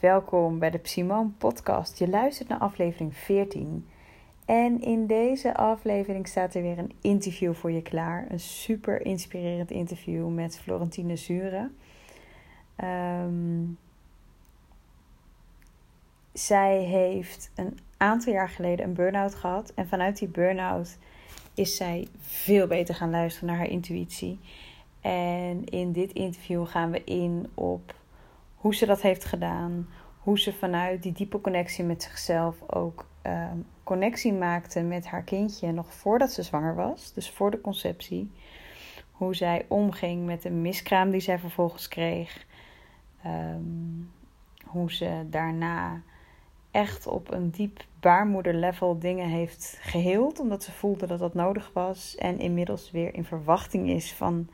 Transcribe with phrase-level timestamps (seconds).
[0.00, 1.98] Welkom bij de Psimon Podcast.
[1.98, 3.86] Je luistert naar aflevering 14.
[4.44, 8.26] En in deze aflevering staat er weer een interview voor je klaar.
[8.28, 11.70] Een super inspirerend interview met Florentine Zure.
[12.76, 13.64] Ehm,
[16.32, 19.72] zij heeft een aantal jaar geleden een burn-out gehad.
[19.74, 20.98] En vanuit die burn-out
[21.54, 24.38] is zij veel beter gaan luisteren naar haar intuïtie.
[25.00, 27.94] En in dit interview gaan we in op
[28.58, 29.88] hoe ze dat heeft gedaan.
[30.18, 35.72] Hoe ze vanuit die diepe connectie met zichzelf ook um, connectie maakte met haar kindje
[35.72, 37.12] nog voordat ze zwanger was.
[37.12, 38.30] Dus voor de conceptie.
[39.10, 42.46] Hoe zij omging met de miskraam die zij vervolgens kreeg.
[43.26, 44.10] Um,
[44.64, 46.02] hoe ze daarna
[46.70, 50.40] echt op een diep baarmoederlevel dingen heeft geheeld.
[50.40, 52.16] Omdat ze voelde dat dat nodig was.
[52.16, 54.48] En inmiddels weer in verwachting is van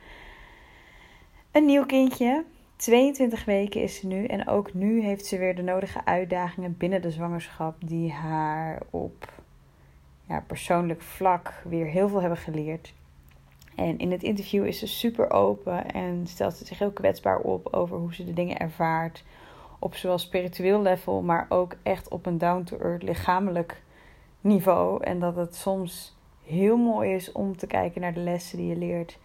[1.53, 2.45] een nieuw kindje.
[2.77, 4.25] 22 weken is ze nu.
[4.25, 7.77] En ook nu heeft ze weer de nodige uitdagingen binnen de zwangerschap.
[7.79, 9.33] Die haar op
[10.29, 12.95] ja, persoonlijk vlak weer heel veel hebben geleerd.
[13.75, 17.69] En in het interview is ze super open en stelt ze zich heel kwetsbaar op
[17.71, 19.25] over hoe ze de dingen ervaart.
[19.79, 23.83] Op zowel spiritueel level, maar ook echt op een down-to-earth lichamelijk
[24.41, 25.05] niveau.
[25.05, 28.77] En dat het soms heel mooi is om te kijken naar de lessen die je
[28.77, 29.19] leert.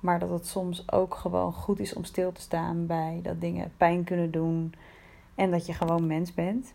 [0.00, 3.72] Maar dat het soms ook gewoon goed is om stil te staan bij dat dingen
[3.76, 4.74] pijn kunnen doen.
[5.34, 6.74] En dat je gewoon mens bent.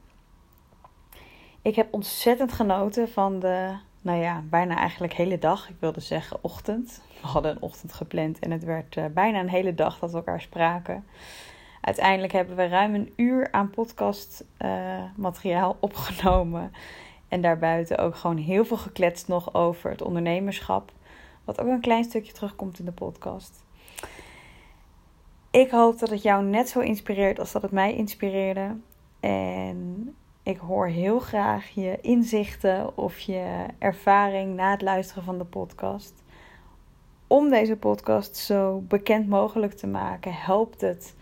[1.61, 5.69] Ik heb ontzettend genoten van de, nou ja, bijna eigenlijk hele dag.
[5.69, 7.01] Ik wilde zeggen ochtend.
[7.21, 10.17] We hadden een ochtend gepland en het werd uh, bijna een hele dag dat we
[10.17, 11.05] elkaar spraken.
[11.81, 16.71] Uiteindelijk hebben we ruim een uur aan podcastmateriaal uh, opgenomen.
[17.27, 20.91] En daarbuiten ook gewoon heel veel gekletst nog over het ondernemerschap.
[21.43, 23.63] Wat ook een klein stukje terugkomt in de podcast.
[25.51, 28.75] Ik hoop dat het jou net zo inspireert als dat het mij inspireerde.
[29.19, 35.45] En ik hoor heel graag je inzichten of je ervaring na het luisteren van de
[35.45, 36.23] podcast.
[37.27, 41.15] Om deze podcast zo bekend mogelijk te maken, helpt het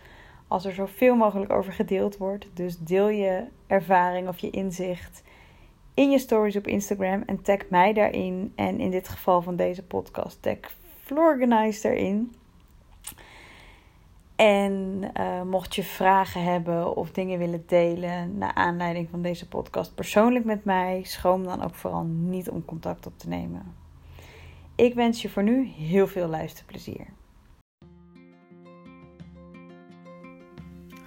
[0.48, 2.46] als er zoveel mogelijk over gedeeld wordt.
[2.54, 5.22] Dus deel je ervaring of je inzicht
[5.94, 8.52] in je stories op Instagram en tag mij daarin.
[8.54, 10.56] En in dit geval van deze podcast, tag
[11.02, 12.34] Florganize erin.
[14.36, 19.94] En uh, mocht je vragen hebben of dingen willen delen naar aanleiding van deze podcast
[19.94, 23.74] persoonlijk met mij, schroom dan ook vooral niet om contact op te nemen.
[24.74, 27.06] Ik wens je voor nu heel veel luisterplezier.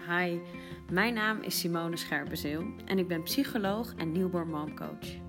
[0.07, 0.37] Hi,
[0.91, 5.23] mijn naam is Simone Scherpenzeel en ik ben psycholoog en newborn momcoach.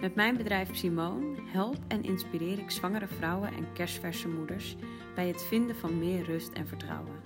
[0.00, 4.76] Met mijn bedrijf Simone help en inspireer ik zwangere vrouwen en kerstverse moeders
[5.14, 7.20] bij het vinden van meer rust en vertrouwen.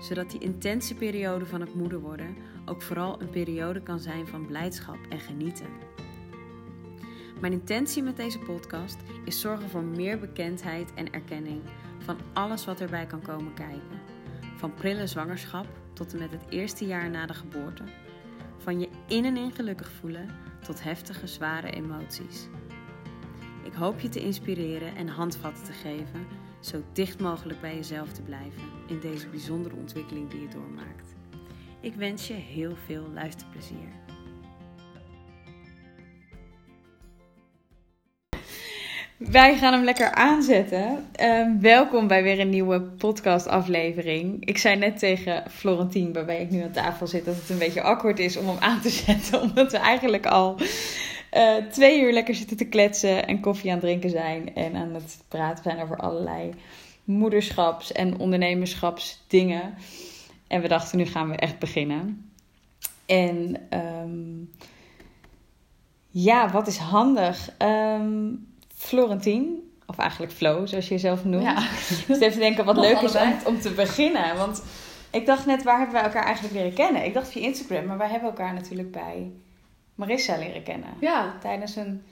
[0.00, 4.46] Zodat die intense periode van het moeder worden ook vooral een periode kan zijn van
[4.46, 5.68] blijdschap en genieten.
[7.40, 11.62] Mijn intentie met deze podcast is zorgen voor meer bekendheid en erkenning
[11.98, 14.00] van alles wat erbij kan komen kijken.
[14.56, 17.82] Van prille zwangerschap tot en met het eerste jaar na de geboorte.
[18.58, 20.28] Van je in en in gelukkig voelen
[20.62, 22.48] tot heftige, zware emoties.
[23.62, 26.26] Ik hoop je te inspireren en handvatten te geven,
[26.60, 31.14] zo dicht mogelijk bij jezelf te blijven in deze bijzondere ontwikkeling die je doormaakt.
[31.80, 34.03] Ik wens je heel veel luisterplezier.
[39.16, 41.06] Wij gaan hem lekker aanzetten.
[41.20, 44.44] Uh, welkom bij weer een nieuwe podcast-aflevering.
[44.44, 47.82] Ik zei net tegen Florentien, waarbij ik nu aan tafel zit, dat het een beetje
[47.82, 49.40] awkward is om hem aan te zetten.
[49.40, 50.56] Omdat we eigenlijk al
[51.32, 54.54] uh, twee uur lekker zitten te kletsen en koffie aan het drinken zijn.
[54.54, 56.50] En aan het praten zijn over allerlei
[57.04, 59.74] moederschaps- en ondernemerschapsdingen.
[60.46, 62.30] En we dachten, nu gaan we echt beginnen.
[63.06, 64.50] En um,
[66.08, 67.50] ja, wat is handig?
[67.58, 68.52] Um,
[68.84, 71.44] Florentien, of eigenlijk Flo, zoals je jezelf noemt.
[71.44, 71.68] Ja.
[72.08, 74.36] Dus even denken wat leuk is om, om, te beginnen.
[74.36, 74.62] Want
[75.10, 77.04] ik dacht net, waar hebben wij elkaar eigenlijk leren kennen?
[77.04, 79.32] Ik dacht via Instagram, maar wij hebben elkaar natuurlijk bij
[79.94, 80.90] Marissa leren kennen.
[81.00, 81.34] Ja.
[81.40, 82.02] Tijdens een,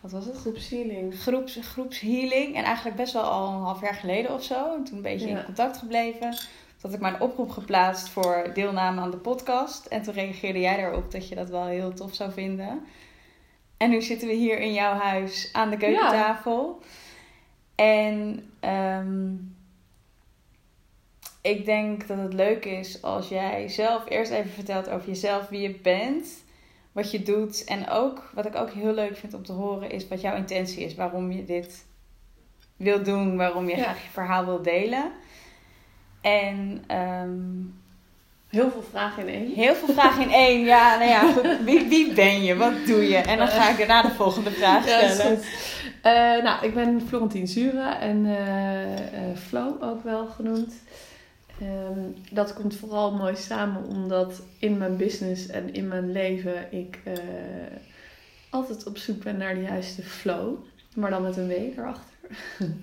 [0.00, 0.36] wat was het?
[0.36, 1.20] Groepshealing.
[1.20, 2.56] Groeps, groepshealing.
[2.56, 4.74] En eigenlijk best wel al een half jaar geleden of zo.
[4.74, 5.38] En toen een beetje ja.
[5.38, 6.30] in contact gebleven.
[6.30, 9.86] Toen had ik maar een oproep geplaatst voor deelname aan de podcast.
[9.86, 12.80] En toen reageerde jij daarop dat je dat wel heel tof zou vinden.
[13.82, 16.80] En nu zitten we hier in jouw huis aan de keukentafel.
[16.80, 17.84] Ja.
[17.84, 18.50] En
[19.00, 19.54] um,
[21.40, 25.60] ik denk dat het leuk is als jij zelf eerst even vertelt over jezelf, wie
[25.60, 26.44] je bent,
[26.92, 27.64] wat je doet.
[27.64, 30.84] En ook, wat ik ook heel leuk vind om te horen, is wat jouw intentie
[30.84, 30.94] is.
[30.94, 31.86] Waarom je dit
[32.76, 33.82] wil doen, waarom je ja.
[33.82, 35.12] graag je verhaal wil delen.
[36.20, 37.81] En um,
[38.52, 39.54] heel veel vragen in één.
[39.54, 40.64] Heel veel vragen in één.
[40.64, 41.64] Ja, nou ja, goed.
[41.64, 42.56] Wie, wie ben je?
[42.56, 43.16] Wat doe je?
[43.16, 45.36] En dan ga ik daarna de volgende vraag Ja, stellen.
[45.36, 45.46] goed.
[46.02, 46.12] Eh,
[46.42, 50.74] nou, ik ben Florentien Zure en eh eh, Flo ook wel genoemd.
[51.60, 52.00] Ehm,
[52.30, 56.98] dat komt vooral mooi samen omdat in mijn business en in mijn leven ik
[58.50, 60.54] altijd op zoek ben naar de juiste flow.
[60.94, 62.02] Maar dan met een W erachter.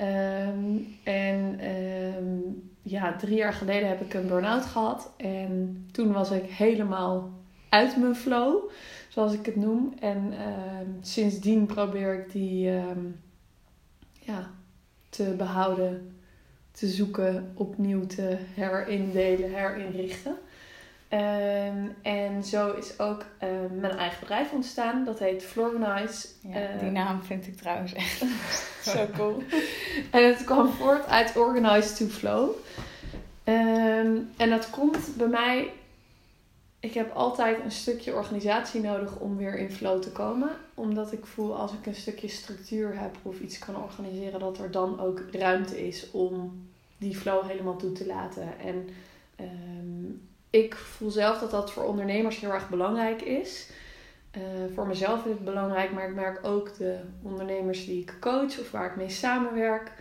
[0.00, 2.38] Ehm, en ehm,
[2.82, 5.12] ja, drie jaar geleden heb ik een burn-out gehad.
[5.16, 7.30] En toen was ik helemaal
[7.68, 8.70] uit mijn flow,
[9.08, 9.94] zoals ik het noem.
[10.00, 12.70] En ehm, sindsdien probeer ik die
[14.20, 14.50] ja,
[15.08, 16.16] te behouden,
[16.70, 20.36] te zoeken, opnieuw te herindelen, herinrichten.
[21.10, 25.04] Ehm, en zo is ook ehm, mijn eigen bedrijf ontstaan.
[25.04, 26.28] Dat heet Florganize.
[26.42, 28.24] Ja, die naam vind ik trouwens echt
[28.94, 29.42] zo cool.
[30.10, 32.50] En het kwam voort uit Organize to Flow.
[33.44, 35.72] Ehm, en dat komt bij mij.
[36.80, 40.50] Ik heb altijd een stukje organisatie nodig om weer in flow te komen.
[40.74, 44.70] Omdat ik voel als ik een stukje structuur heb of iets kan organiseren, dat er
[44.70, 46.66] dan ook ruimte is om
[46.98, 48.58] die flow helemaal toe te laten.
[48.58, 48.88] En
[49.36, 53.70] ehm, ik voel zelf dat dat voor ondernemers heel erg belangrijk is.
[54.30, 54.42] Eh,
[54.74, 58.70] voor mezelf is het belangrijk, maar ik merk ook de ondernemers die ik coach of
[58.70, 59.92] waar ik mee samenwerk,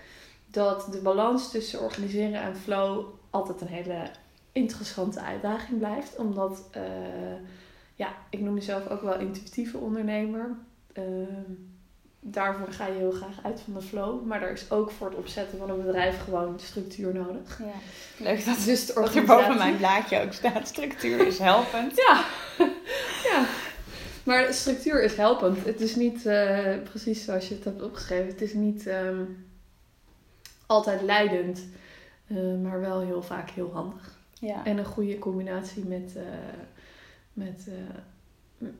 [0.51, 4.11] dat de balans tussen organiseren en flow altijd een hele
[4.51, 6.15] interessante uitdaging blijft.
[6.17, 6.81] Omdat, eh,
[7.95, 10.55] ja, ik noem mezelf ook wel intuïtieve ondernemer.
[10.93, 11.03] Eh,
[12.19, 14.25] daarvoor ga je heel graag uit van de flow.
[14.25, 17.59] Maar er is ook voor het opzetten van een bedrijf gewoon structuur nodig.
[17.59, 18.23] Ja.
[18.23, 20.67] Leuk dat, Dus de dat er boven mijn blaadje ook staat.
[20.67, 21.95] Structuur is helpend.
[21.95, 22.23] Ja,
[23.31, 23.45] ja.
[24.23, 25.65] Maar structuur is helpend.
[25.65, 28.27] Het is niet eh, precies zoals je het hebt opgeschreven.
[28.27, 29.23] Het is niet ehm,
[30.65, 31.67] altijd leidend,
[32.27, 34.17] eh, maar wel heel vaak heel handig.
[34.39, 34.65] Ja.
[34.65, 36.23] En een goede combinatie met, eh,
[37.33, 37.73] met, eh,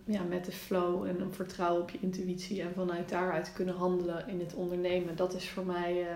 [0.06, 4.28] ja, met de flow en een vertrouwen op je intuïtie en vanuit daaruit kunnen handelen
[4.28, 5.16] in het ondernemen.
[5.16, 6.16] Dat is voor mij eh,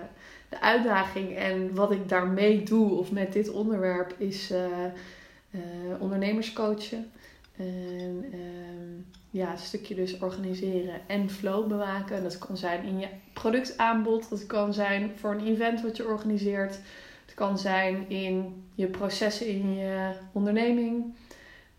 [0.50, 1.36] de uitdaging.
[1.36, 5.62] En wat ik daarmee doe, of met dit onderwerp, is eh, eh,
[6.00, 7.12] ondernemers coachen.
[7.56, 12.24] En ehm, ja, een stukje dus organiseren en flow bewaken.
[12.24, 16.80] Dat kan zijn in je productaanbod, dat kan zijn voor een event wat je organiseert.
[17.26, 21.16] Het kan zijn in je processen in je onderneming.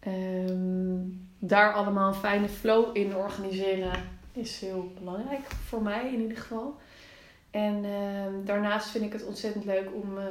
[0.00, 1.00] Ehm,
[1.46, 3.92] daar allemaal een fijne flow in organiseren
[4.32, 6.76] is heel belangrijk voor mij in ieder geval.
[7.50, 10.24] En ehm, daarnaast vind ik het ontzettend leuk om eh,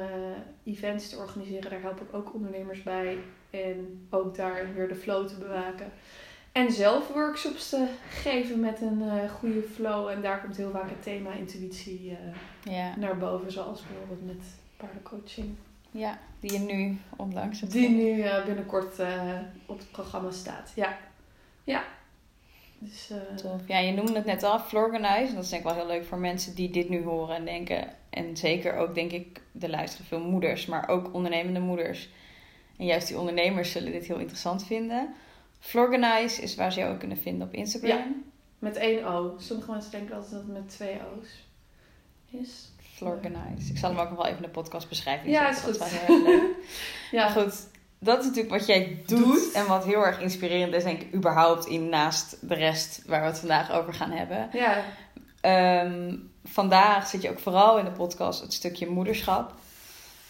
[0.64, 1.70] events te organiseren.
[1.70, 3.18] Daar help ik ook ondernemers bij.
[3.50, 5.92] En ook daar weer de flow te bewaken.
[6.52, 10.08] En zelf workshops te geven met een eh, goede flow.
[10.08, 12.10] En daar komt heel vaak het thema intuïtie
[12.64, 12.96] eh, Ja.
[12.96, 13.52] naar boven.
[13.52, 14.46] Zoals bijvoorbeeld met
[14.76, 15.54] paardencoaching.
[15.94, 20.72] Ja, die je nu onlangs hebt Die nu eh, binnenkort eh, op het programma staat.
[20.74, 20.98] Ja.
[21.64, 21.84] Ja.
[22.78, 23.60] Dus, eh, Tof.
[23.66, 25.34] Ja, je noemde het net al, Florganize.
[25.34, 27.88] Dat is denk ik wel heel leuk voor mensen die dit nu horen en denken.
[28.10, 32.08] En zeker ook, denk ik, er luisteren veel moeders, maar ook ondernemende moeders.
[32.76, 35.14] En juist die ondernemers zullen dit heel interessant vinden.
[35.58, 38.24] Florganize is waar ze jou ook kunnen vinden op Instagram.
[38.58, 39.34] met één O.
[39.38, 41.28] Sommige mensen denken altijd dat het met twee O's
[42.30, 42.72] is.
[42.94, 43.70] Florganize.
[43.72, 45.30] Ik zal hem ook nog wel even in de podcast beschrijven.
[45.30, 45.78] Ja, is goed.
[47.10, 47.54] Ja, Maar goed,
[47.98, 49.52] dat is natuurlijk wat jij doet, Doet.
[49.52, 53.26] En wat heel erg inspirerend is, denk ik, überhaupt in naast de rest waar we
[53.26, 54.48] het vandaag over gaan hebben.
[54.52, 54.82] Ja,
[55.40, 59.52] Ehm, vandaag zit je ook vooral in de podcast het stukje moederschap.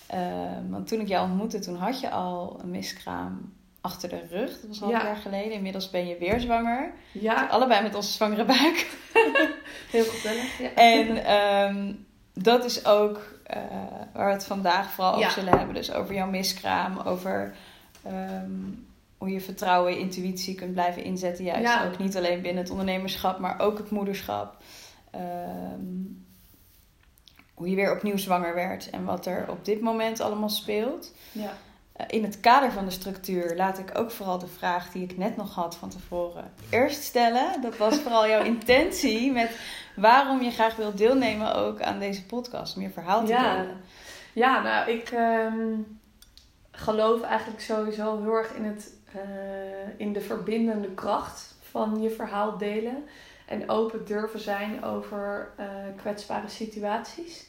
[0.07, 4.51] Ehm, want toen ik jou ontmoette, toen had je al een miskraam achter de rug.
[4.51, 5.01] Dat was al Ja.
[5.01, 5.53] een jaar geleden.
[5.53, 6.93] Inmiddels ben je weer zwanger.
[7.13, 8.87] ja Allebei met onze zwangere buik.
[9.91, 10.59] heel gezellig.
[10.59, 10.75] Ja.
[10.75, 11.93] En ehm,
[12.35, 13.61] dat is ook eh,
[14.13, 15.75] waar we het vandaag vooral over zullen hebben.
[15.75, 17.55] Dus over jouw miskraam, over
[18.03, 18.51] ehm,
[19.19, 21.45] hoe je vertrouwen en intuïtie kunt blijven inzetten.
[21.45, 21.85] Juist Ja.
[21.87, 24.57] ook niet alleen binnen het ondernemerschap, maar ook het moederschap.
[25.11, 25.83] Ehm,
[27.55, 31.13] hoe je weer opnieuw zwanger werd en wat er op dit moment allemaal speelt.
[31.33, 31.53] ja.
[31.93, 35.17] Eh, In het kader van de structuur laat ik ook vooral de vraag die ik
[35.17, 37.61] net nog had van tevoren eerst stellen.
[37.63, 39.51] Dat was vooral jouw intentie met
[39.97, 42.77] waarom je graag wilt deelnemen ook aan deze podcast.
[42.77, 43.57] Om je verhaal te Ja.
[43.57, 43.81] delen.
[44.33, 45.79] Ja, nou, ik ehm,
[46.71, 49.21] geloof eigenlijk sowieso heel erg in, het, eh,
[49.97, 53.05] in de verbindende kracht van je verhaal delen.
[53.47, 57.47] En open durven zijn over eh, kwetsbare situaties.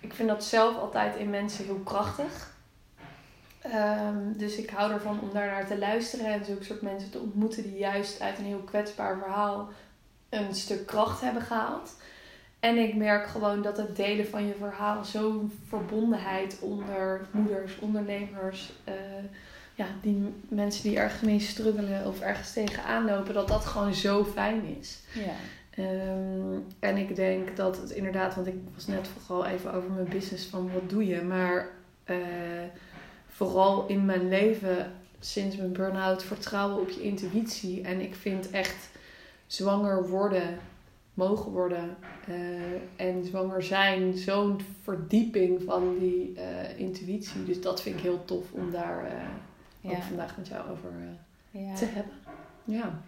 [0.00, 2.56] Ik vind dat zelf altijd in mensen heel krachtig.
[3.60, 7.18] Ehm, dus ik hou ervan om daar naar te luisteren en zulke soort mensen te
[7.18, 9.68] ontmoeten die juist uit een heel kwetsbaar verhaal
[10.28, 11.96] een stuk kracht hebben gehaald.
[12.60, 18.72] En ik merk gewoon dat het delen van je verhaal zo'n verbondenheid onder moeders, ondernemers,
[18.84, 18.94] eh,
[19.74, 24.24] ja, die mensen die ergens mee struggelen of ergens tegenaan lopen, dat dat gewoon zo
[24.24, 25.00] fijn is.
[25.12, 25.34] Ja.
[25.70, 30.08] Ehm, en ik denk dat het inderdaad, want ik was net vooral even over mijn
[30.08, 31.68] business van wat doe je, maar
[32.04, 32.16] eh,
[33.28, 37.82] vooral in mijn leven sinds mijn burn-out vertrouwen op je intuïtie.
[37.82, 38.88] En ik vind echt
[39.48, 40.58] zwanger worden,
[41.14, 42.36] mogen worden eh,
[43.06, 47.44] en zwanger zijn zo'n verdieping van die eh, intuïtie.
[47.44, 49.04] Dus dat vind ik heel tof om daar
[49.82, 50.00] ook Ja.
[50.00, 50.90] vandaag met jou over
[51.50, 51.74] Ja.
[51.74, 52.12] te hebben.
[52.64, 53.02] Ja.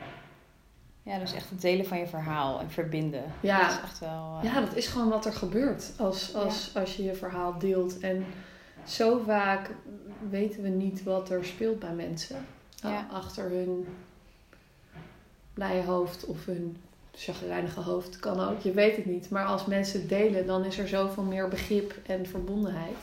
[1.03, 3.23] ja, dus echt het delen van je verhaal en verbinden.
[3.41, 3.61] Ja.
[3.61, 4.39] Dat is echt wel...
[4.43, 7.99] Ja, dat is gewoon wat er gebeurt als, als, als je je verhaal deelt.
[7.99, 8.25] En
[8.87, 9.71] zo vaak
[10.31, 12.37] weten we niet wat er speelt bij mensen.
[13.11, 13.87] Achter hun
[15.67, 16.77] blije hoofd of hun
[17.15, 18.61] chagrijnige hoofd kan ook.
[18.61, 19.31] Je weet het niet.
[19.31, 22.97] Maar als mensen het delen, dan is er zoveel meer begrip en verbondenheid.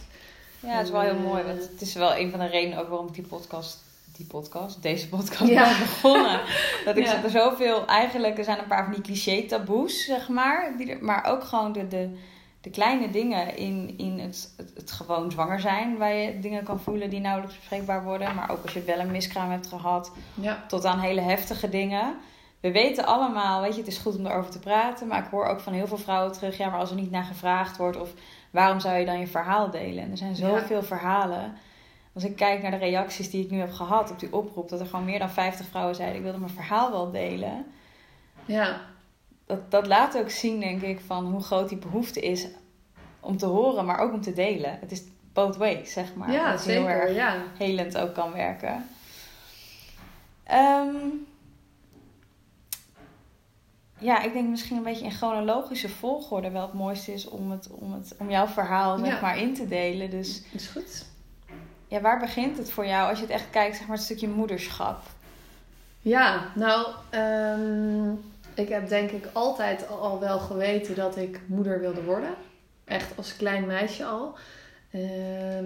[0.60, 1.42] Ja, het is wel heel mooi.
[1.42, 3.84] eh, Want het is wel een van de redenen ook waarom ik die podcast,
[4.16, 5.64] die podcast, deze podcast Ja.
[5.70, 6.40] ben begonnen.
[6.86, 7.24] Dat ik Ja.
[7.24, 10.74] er zoveel, eigenlijk, er zijn een paar van die cliché taboes, zeg maar.
[10.78, 12.10] Die er, maar ook gewoon de, de,
[12.62, 15.98] de kleine dingen in, in het, het, het gewoon zwanger zijn.
[15.98, 18.36] Waar je dingen kan voelen die nauwelijks bespreekbaar worden.
[18.36, 20.12] Maar ook als je wel een miskraam hebt gehad.
[20.34, 22.16] Ja, Tot aan hele heftige dingen.
[22.60, 25.08] We weten allemaal, weet je, het is goed om erover te praten.
[25.08, 26.58] Maar ik hoor ook van heel veel vrouwen terug.
[26.58, 27.98] Ja, maar als er niet naar gevraagd wordt.
[28.00, 28.10] Of
[28.52, 30.04] waarom zou je dan je verhaal delen?
[30.04, 31.54] En er zijn zoveel verhalen.
[32.14, 34.70] Als ik kijk naar de reacties die ik nu heb gehad op die oproep.
[34.70, 36.18] Dat er gewoon meer dan 50 vrouwen zeiden.
[36.18, 37.66] Ik wilde mijn verhaal wel delen.
[38.46, 38.82] ja,
[39.46, 42.48] Dat, dat laat ook zien, denk ik, van hoe groot die behoefte is.
[43.20, 44.78] Om te horen, maar ook om te delen.
[44.80, 46.32] Het is both ways, zeg maar.
[46.32, 47.02] ja dat het heel zeker.
[47.02, 47.36] erg Ja.
[47.58, 48.88] helend ook kan werken.
[50.44, 50.96] Ehm,
[54.00, 57.70] ja, ik denk misschien een beetje in chronologische volgorde wel het mooiste is om, het,
[57.72, 59.22] om, het, om jouw verhaal zeg Ja.
[59.22, 60.10] maar in te delen.
[60.10, 61.06] Dus Is goed.
[61.88, 64.28] ja, waar begint het voor jou als je het echt kijkt, zeg maar het stukje
[64.28, 65.00] moederschap?
[66.02, 68.12] Ja, nou, ehm,
[68.54, 72.34] ik heb denk ik altijd al wel geweten dat ik moeder wilde worden.
[72.86, 74.36] Echt als klein meisje al.
[74.92, 75.66] Ehm,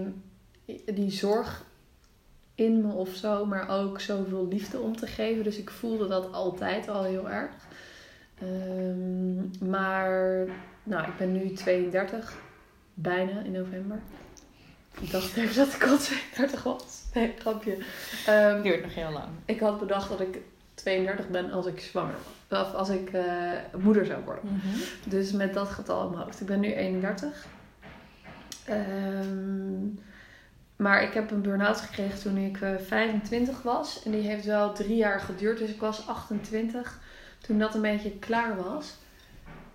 [0.85, 1.65] die zorg
[2.55, 5.43] in me of zo, maar ook zoveel liefde om te geven.
[5.43, 7.51] Dus ik voelde dat altijd al heel erg.
[8.41, 10.45] Ehm, maar,
[10.83, 12.33] nou, ik ben nu 32,
[12.93, 13.99] bijna in november.
[14.99, 17.03] Ik dacht even dat ik al 32 was.
[17.13, 17.77] Nee, grapje.
[18.25, 19.27] Ehm, Duurt nog heel lang.
[19.45, 20.37] ik had bedacht dat ik
[20.73, 22.15] 32 ben als ik zwanger
[22.47, 22.67] was.
[22.67, 24.61] Of als ik eh, moeder zou worden.
[25.05, 26.41] Dus met dat getal in mijn hoofd.
[26.41, 27.45] Ik ben nu 31.
[28.65, 29.85] Ehm,
[30.75, 34.03] maar ik heb een burn-out gekregen toen ik eh, 25 was.
[34.03, 35.57] En die heeft wel drie jaar geduurd.
[35.57, 36.99] Dus ik was 28
[37.41, 38.95] toen dat een beetje klaar was.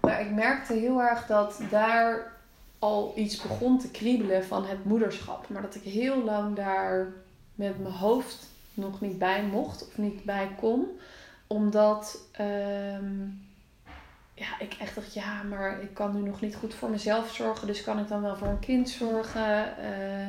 [0.00, 2.32] Maar ik merkte heel erg dat daar
[2.78, 5.48] al iets begon te kriebelen van het moederschap.
[5.48, 7.12] Maar dat ik heel lang daar
[7.54, 10.98] met mijn hoofd nog niet bij mocht of niet bij kon.
[11.46, 13.22] Omdat ehm,
[14.34, 17.66] ja, ik echt dacht, ja, maar ik kan nu nog niet goed voor mezelf zorgen.
[17.66, 19.78] Dus kan ik dan wel voor een kind zorgen?
[19.78, 20.28] Eh,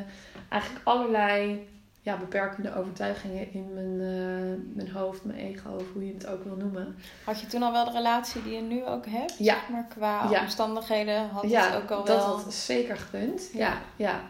[0.50, 1.68] eigenlijk allerlei
[2.08, 6.44] ja, beperkende overtuigingen in mijn, eh, mijn hoofd, mijn ego, of hoe je het ook
[6.44, 6.96] wil noemen.
[7.24, 9.38] Had je toen al wel de relatie die je nu ook hebt?
[9.38, 9.58] Ja.
[9.72, 10.42] Maar qua Ja.
[10.42, 12.26] omstandigheden had ja, het ook al dat wel...
[12.26, 13.50] had zeker gekund.
[13.54, 13.60] Ja.
[13.60, 14.22] Ja, ja.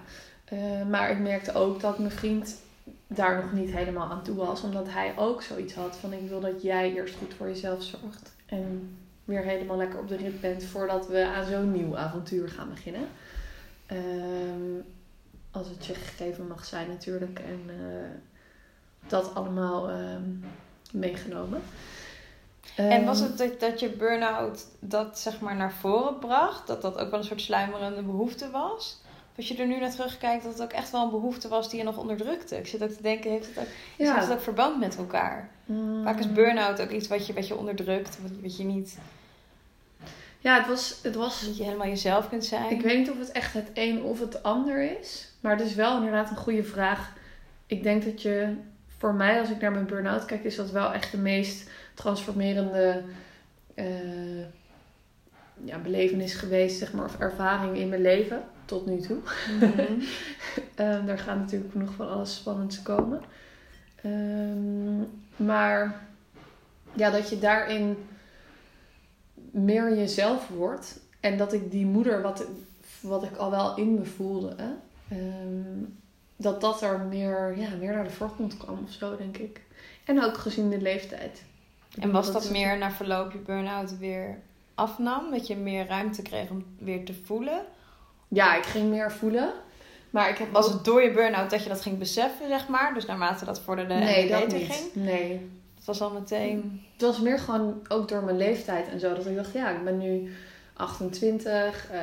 [0.46, 2.55] Eh, maar ik merkte ook dat mijn vriend
[3.07, 4.62] daar nog niet helemaal aan toe was.
[4.62, 8.36] Omdat hij ook zoiets had van ik wil dat jij eerst goed voor jezelf zorgt.
[8.46, 12.69] En weer helemaal lekker op de rit bent voordat we aan zo'n nieuw avontuur gaan
[12.69, 13.07] beginnen.
[13.86, 14.81] Ehm,
[15.58, 17.40] als het je gegeven mag zijn natuurlijk.
[17.40, 18.10] En eh,
[19.10, 20.30] dat allemaal ehm,
[20.92, 21.62] meegenomen.
[22.76, 26.68] En was Ehm, het dat, dat je burn-out dat zeg maar naar voren bracht?
[26.68, 29.02] Dat dat ook wel een soort sluimerende behoefte was?
[29.32, 31.70] Of als je er nu naar terugkijkt, dat het ook echt wel een behoefte was
[31.70, 32.58] die je nog onderdrukte?
[32.58, 34.14] Ik zit ook te denken, heeft het ook, Ja.
[34.14, 35.50] heeft het ook verband met elkaar?
[35.66, 36.04] Mm.
[36.04, 38.98] Vaak is burn-out ook iets wat je, wat je onderdrukt, wat, wat je niet
[40.40, 42.72] Ja, het was, het was dat je helemaal jezelf kunt zijn.
[42.72, 45.32] Ik weet niet of het echt het een of het ander is.
[45.48, 47.13] Maar het is wel inderdaad een goede vraag.
[47.66, 48.56] Ik denk dat je,
[48.98, 53.04] voor mij als ik naar mijn burn-out kijk, is dat wel echt de meest transformerende
[53.74, 54.42] eh,
[55.63, 59.18] ja, belevenis geweest, zeg maar, of ervaring in mijn leven tot nu toe.
[59.60, 59.82] Mhm.
[60.75, 63.22] Ehm, daar gaat natuurlijk nog van alles spannends komen.
[64.01, 65.00] Ehm,
[65.36, 66.01] maar
[66.94, 67.98] ja, dat je daarin
[69.51, 71.00] meer jezelf wordt.
[71.20, 72.46] En dat ik die moeder, wat,
[73.01, 74.70] wat ik al wel in me voelde, hè,
[75.10, 75.84] ehm,
[76.36, 79.62] dat dat er meer, ja, meer naar de voorgrond kwam of zo, denk ik.
[80.06, 81.44] En ook gezien de leeftijd.
[82.00, 84.40] En was dat meer na verloop je burn-out weer
[84.76, 85.32] afnam?
[85.32, 87.62] Dat je meer ruimte kreeg om weer te voelen?
[88.28, 89.52] Ja, ik ging meer voelen.
[90.10, 92.94] Maar ik heb Was het door je burn-out dat je dat ging beseffen, zeg maar?
[92.94, 94.72] Dus naarmate dat vorderde en Nee, het dat niet.
[94.72, 94.94] ging?
[94.94, 95.50] Nee.
[95.76, 96.82] Het was al meteen...
[96.94, 99.14] Het was meer gewoon ook door mijn leeftijd en zo.
[99.14, 100.34] Dat ik dacht, ja, ik ben nu
[100.77, 101.88] 28.
[101.91, 102.01] eh,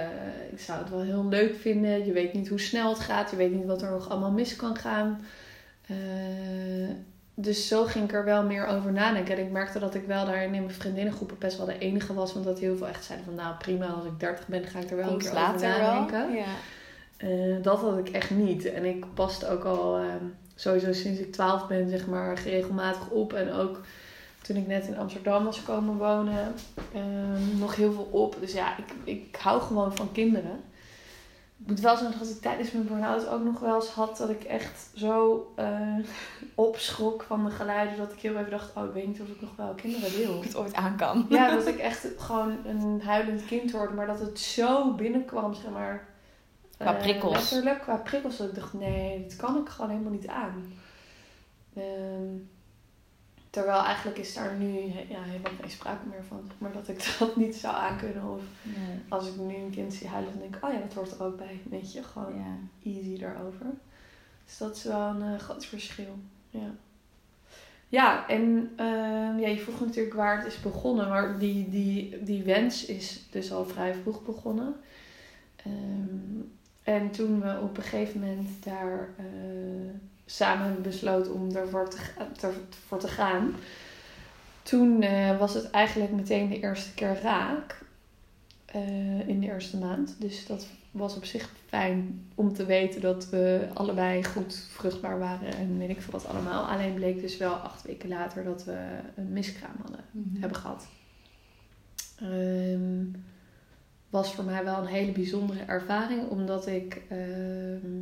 [0.52, 2.04] ik zou het wel heel leuk vinden.
[2.06, 3.30] Je weet niet hoe snel het gaat.
[3.30, 5.20] Je weet niet wat er nog allemaal mis kan gaan.
[5.86, 5.96] Eh,
[7.34, 9.36] dus zo ging ik er wel meer over nadenken.
[9.36, 12.32] En ik merkte dat ik wel daarin in mijn vriendinnengroepen best wel de enige was.
[12.32, 14.90] Want dat heel veel echt zeiden van, nou prima, als ik 30 ben ga ik
[14.90, 15.92] er wel een Komt keer later over wel.
[15.94, 16.36] nadenken.
[16.36, 16.44] Ja.
[17.16, 18.64] Eh, dat had ik echt niet.
[18.72, 20.04] En ik paste ook al eh,
[20.54, 23.32] sowieso sinds ik 12 ben, zeg maar, regelmatig op.
[23.32, 23.80] En ook
[24.44, 26.54] toen ik net in Amsterdam was komen wonen,
[26.92, 28.36] eh, nog heel veel op.
[28.40, 30.62] Dus ja, ik, ik hou gewoon van kinderen.
[31.58, 34.30] Ik moet wel zeggen dat ik tijdens mijn burn-out ook nog wel eens had dat
[34.30, 35.98] ik echt zo eh,
[36.54, 37.98] opschrok van de geluiden.
[37.98, 40.38] Dat ik heel even dacht, oh, ik weet niet of ik nog wel kinderen wil.
[40.38, 41.26] Of het ooit aan kan.
[41.28, 45.70] Ja, dat ik echt gewoon een huilend kind hoorde, maar dat het zo binnenkwam, zeg
[45.70, 46.08] maar.
[46.78, 47.32] Qua eh, prikkels.
[47.32, 48.36] letterlijk, qua prikkels.
[48.36, 50.72] Dat ik dacht, nee, dit kan ik gewoon helemaal niet aan.
[51.74, 52.36] Ehm,
[53.54, 56.50] terwijl eigenlijk is daar nu ja, helemaal geen sprake meer van.
[56.58, 58.30] Maar dat ik dat niet zou aankunnen.
[58.30, 58.98] Of Nee.
[59.08, 61.22] als ik nu een kind zie huilen, dan denk ik, oh ja, dat hoort er
[61.24, 61.60] ook bij.
[61.70, 62.56] Weet je, gewoon Ja.
[62.92, 63.66] easy daarover.
[64.44, 66.18] Dus dat is wel een eh, groot verschil.
[66.50, 66.70] Ja,
[67.88, 71.08] ja en ehm, ja, je vroeg natuurlijk waar het is begonnen.
[71.08, 74.74] Maar die, die, die wens is dus al vrij vroeg begonnen.
[75.56, 76.40] Ehm,
[76.82, 79.24] en toen we op een gegeven moment daar eh,
[80.26, 82.54] samen besloten om ervoor te, ga- ter-
[82.86, 83.54] voor te gaan.
[84.62, 87.82] Toen eh, was het eigenlijk meteen de eerste keer raak.
[88.64, 90.14] eh, in de eerste maand.
[90.18, 95.54] Dus dat was op zich fijn om te weten dat we allebei goed vruchtbaar waren
[95.56, 96.64] en weet ik veel wat allemaal.
[96.64, 98.78] Alleen bleek dus wel acht weken later dat we
[99.16, 100.40] een miskraam hadden Mhm.
[100.40, 100.86] hebben gehad.
[102.20, 103.04] Ehm,
[104.10, 108.00] was voor mij wel een hele bijzondere ervaring, omdat ik ehm,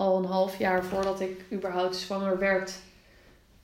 [0.00, 2.78] al een half jaar voordat ik überhaupt zwanger werd,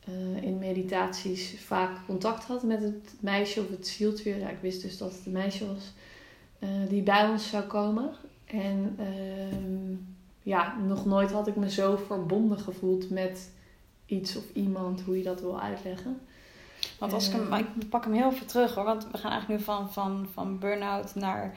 [0.05, 4.39] eh, in meditaties vaak contact had met het meisje of het zieltje.
[4.39, 5.93] Ja, ik wist dus dat het een meisje was
[6.59, 8.11] eh, die bij ons zou komen.
[8.45, 9.95] En ehm,
[10.43, 13.51] ja, nog nooit had ik me zo verbonden gevoeld met
[14.07, 16.21] iets of iemand, hoe je dat wil uitleggen.
[16.99, 17.49] Want als ik hem, Eh.
[17.49, 20.27] maar ik pak hem heel even terug hoor, want we gaan eigenlijk nu van, van,
[20.33, 21.57] van burn-out naar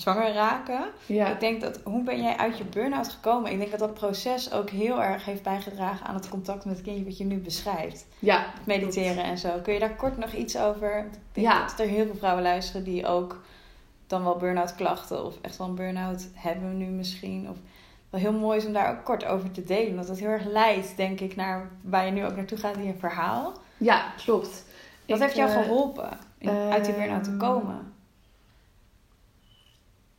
[0.00, 0.80] zwanger raken.
[1.06, 3.50] Ja, Ik denk dat, hoe ben jij uit je burn-out gekomen?
[3.52, 6.84] Ik denk dat dat proces ook heel erg heeft bijgedragen aan het contact met het
[6.84, 8.06] kindje wat je nu beschrijft.
[8.18, 9.48] ja Mediteren en zo.
[9.62, 10.98] Kun je daar kort nog iets over?
[10.98, 11.60] Ik denk Ja.
[11.66, 13.42] dat er heel veel vrouwen luisteren die ook
[14.06, 17.46] dan wel burn-out klachten of echt wel een burn-out hebben nu misschien.
[17.50, 17.56] Of
[18.10, 19.94] wel heel mooi is om daar ook kort over te delen.
[19.94, 22.84] Want dat heel erg leidt, denk ik, naar waar je nu ook naartoe gaat in
[22.84, 23.52] je verhaal.
[23.76, 24.64] Ja, klopt.
[25.06, 26.08] Wat Ik, heeft jou eh, geholpen
[26.70, 27.89] uit die burn-out te ehm, komen?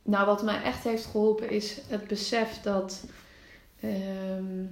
[0.02, 3.04] Nou, wat mij echt heeft geholpen is het besef dat
[3.80, 4.64] ehm,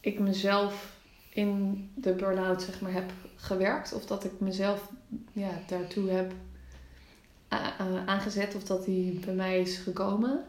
[0.00, 0.92] ik mezelf
[1.28, 3.92] in de burn-out zeg maar, heb gewerkt.
[3.92, 4.88] Of dat ik mezelf
[5.32, 6.32] ja, daartoe heb
[8.06, 10.44] aangezet of dat die bij mij is gekomen.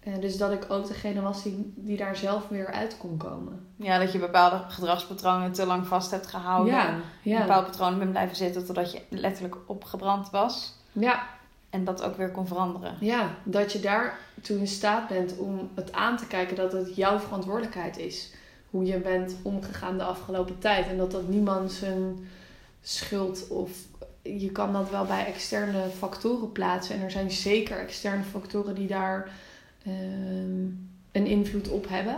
[0.00, 3.66] Eh, dus dat ik ook degene was die, die daar zelf weer uit kon komen.
[3.76, 7.02] Ja, dat je bepaalde gedragspatronen te lang vast hebt gehouden.
[7.22, 7.40] ja.
[7.40, 10.74] bepaalde patronen bent blijven zitten totdat je letterlijk opgebrand was.
[10.92, 11.26] ja,
[11.70, 12.96] En dat ook weer kon veranderen.
[13.00, 17.18] Ja, dat je daartoe in staat bent om het aan te kijken dat het jouw
[17.18, 18.32] verantwoordelijkheid is.
[18.70, 20.86] Hoe je bent omgegaan de afgelopen tijd.
[20.86, 22.28] En dat dat niemand zijn
[22.82, 23.70] schuld of
[24.22, 26.94] je kan dat wel bij externe factoren plaatsen.
[26.96, 29.30] En er zijn zeker externe factoren die daar
[29.84, 30.64] ehm,
[31.12, 32.16] een invloed op hebben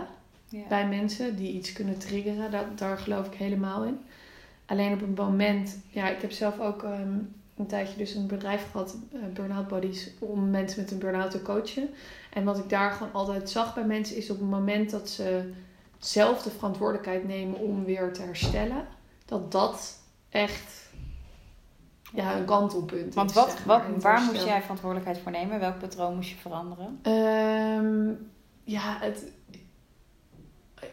[0.49, 0.67] Ja.
[0.69, 2.51] bij mensen die iets kunnen triggeren.
[2.51, 3.99] Dat, daar geloof ik helemaal in.
[4.65, 7.17] Alleen op een moment, ja, ik heb zelf ook ehm,
[7.63, 11.41] een tijdje dus een bedrijf gehad, eh, Burnout Buddies, om mensen met een burn-out te
[11.41, 11.89] coachen.
[12.33, 15.51] En wat ik daar gewoon altijd zag bij mensen is op het moment dat ze
[15.99, 18.87] zelf de verantwoordelijkheid nemen om weer te herstellen,
[19.25, 19.99] dat dat
[20.29, 20.89] echt
[22.13, 23.35] ja, een kantelpunt Want is.
[23.35, 25.59] wat, zeg maar, wat, waar moest jij verantwoordelijkheid voor nemen?
[25.59, 26.99] Welk patroon moest je veranderen?
[27.01, 28.11] Ehm,
[28.63, 29.23] ja, het,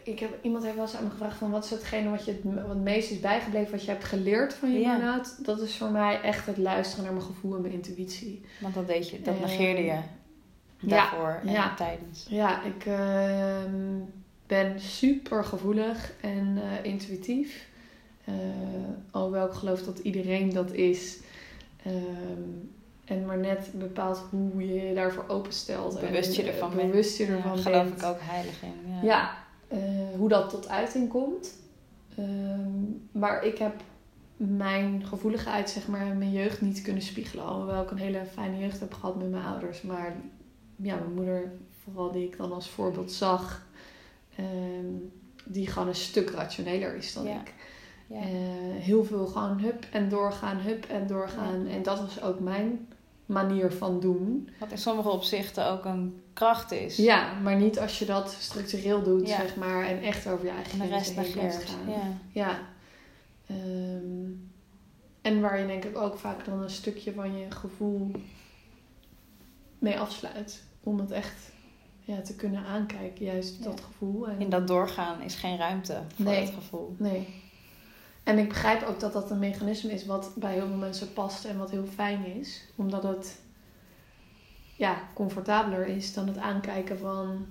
[0.03, 2.31] ik heb, iemand heeft wel eens aan me gevraagd van wat is hetgene wat je
[2.31, 4.97] het, wat het meest is bijgebleven, wat je hebt geleerd van je Ja.
[4.97, 5.45] burn-out.
[5.45, 8.41] Dat is voor mij echt het luisteren naar mijn gevoel en mijn intuïtie.
[8.59, 10.03] Want dat deed je, dat Eh, negeerde je ja,
[10.79, 11.73] daarvoor en ja.
[11.75, 12.25] tijdens.
[12.29, 13.97] Ja, ik ehm,
[14.47, 17.69] ben super gevoelig en eh, intuïtief.
[18.25, 18.33] Eh,
[19.11, 21.17] alhoewel ik geloof dat iedereen dat is.
[21.83, 21.95] Ehm,
[23.05, 25.99] en maar net bepaalt hoe je je daarvoor openstelt.
[25.99, 26.91] Bewust je eh, ervan bent.
[26.91, 29.05] bewust je Ja, ervan geloof ik ook heilig in.
[29.07, 29.37] Ja.
[29.71, 29.79] Eh,
[30.17, 31.53] hoe dat tot uiting komt.
[32.17, 32.69] Ehm,
[33.11, 33.73] maar ik heb
[34.37, 37.45] mijn gevoeligheid, zeg maar, in mijn jeugd niet kunnen spiegelen.
[37.45, 39.81] Alhoewel ik een hele fijne jeugd heb gehad met mijn ouders.
[39.81, 40.15] Maar
[40.75, 41.51] ja, mijn moeder
[41.83, 43.65] vooral die ik dan als voorbeeld zag,
[44.35, 44.93] ehm,
[45.45, 47.41] die gewoon een stuk rationeler is dan Ja.
[47.41, 47.53] ik.
[48.07, 48.21] Ja.
[48.21, 48.27] Eh,
[48.79, 51.67] heel veel gewoon hup en doorgaan, hup en doorgaan.
[51.67, 52.87] En dat was ook mijn
[53.31, 54.49] manier van doen.
[54.59, 56.95] Wat in sommige opzichten ook een kracht is.
[56.97, 59.35] Ja, maar niet als je dat structureel doet, Ja.
[59.35, 59.85] zeg maar.
[59.85, 61.63] En echt over je eigen En de rest negeert.
[61.63, 61.89] gaan.
[61.89, 62.01] Ja.
[62.31, 62.59] Ja.
[63.47, 64.29] Ehm,
[65.21, 68.11] en waar je denk ik ook vaak dan een stukje van je gevoel
[69.79, 70.63] mee afsluit.
[70.83, 71.51] Om het echt
[72.03, 73.63] ja, te kunnen aankijken, juist Ja.
[73.63, 74.27] dat gevoel.
[74.29, 76.41] En, In dat doorgaan is geen ruimte voor Nee.
[76.41, 76.95] het gevoel.
[76.97, 77.40] Nee.
[78.31, 81.45] En ik begrijp ook dat dat een mechanisme is wat bij heel veel mensen past
[81.45, 82.65] en wat heel fijn is.
[82.75, 83.41] Omdat het
[84.75, 87.45] ja, comfortabeler is dan het aankijken van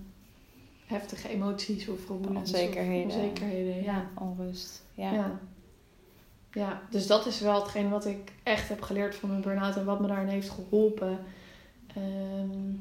[0.87, 2.53] heftige emoties of gevoelens.
[2.53, 3.07] Onzekerheden.
[3.07, 4.11] Of onzekerheden, ja.
[4.15, 4.83] Onrust.
[4.95, 5.13] Ja.
[5.13, 5.39] Ja.
[6.53, 6.83] ja.
[6.91, 10.01] dus dat is wel hetgeen wat ik echt heb geleerd van mijn burn-out en wat
[10.01, 11.19] me daarin heeft geholpen.
[11.87, 12.75] Ehm,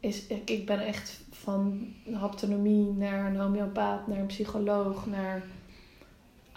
[0.00, 5.42] is, ik ik ben echt van haptonomie naar een homeopaat, naar een psycholoog, naar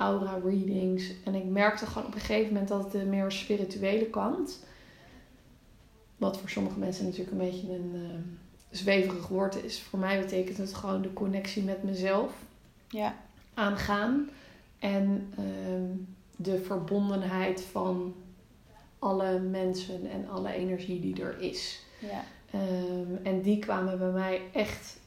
[0.01, 1.11] aura readings.
[1.25, 4.63] En ik merkte gewoon op een gegeven moment dat de meer spirituele kant,
[6.17, 8.21] wat voor sommige mensen natuurlijk een beetje een ehm,
[8.69, 12.33] zweverig woord is, voor mij betekent het gewoon de connectie met mezelf
[12.87, 13.15] Ja.
[13.53, 14.29] aangaan.
[14.79, 15.85] En ehm,
[16.35, 18.15] de verbondenheid van
[18.99, 21.85] alle mensen en alle energie die er is.
[21.99, 22.23] Ja.
[22.51, 24.99] Ehm, en die kwamen bij mij echt,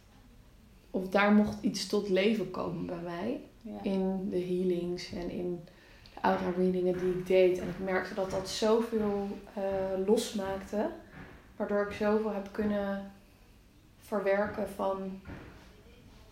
[0.90, 3.40] of daar mocht iets tot leven komen bij mij.
[3.64, 3.82] Ja.
[3.82, 5.64] In de healings en in
[6.14, 7.58] de aura readingen die ik deed.
[7.58, 10.90] En ik merkte dat dat zoveel eh, losmaakte.
[11.56, 13.12] Waardoor ik zoveel heb kunnen
[13.98, 15.20] verwerken van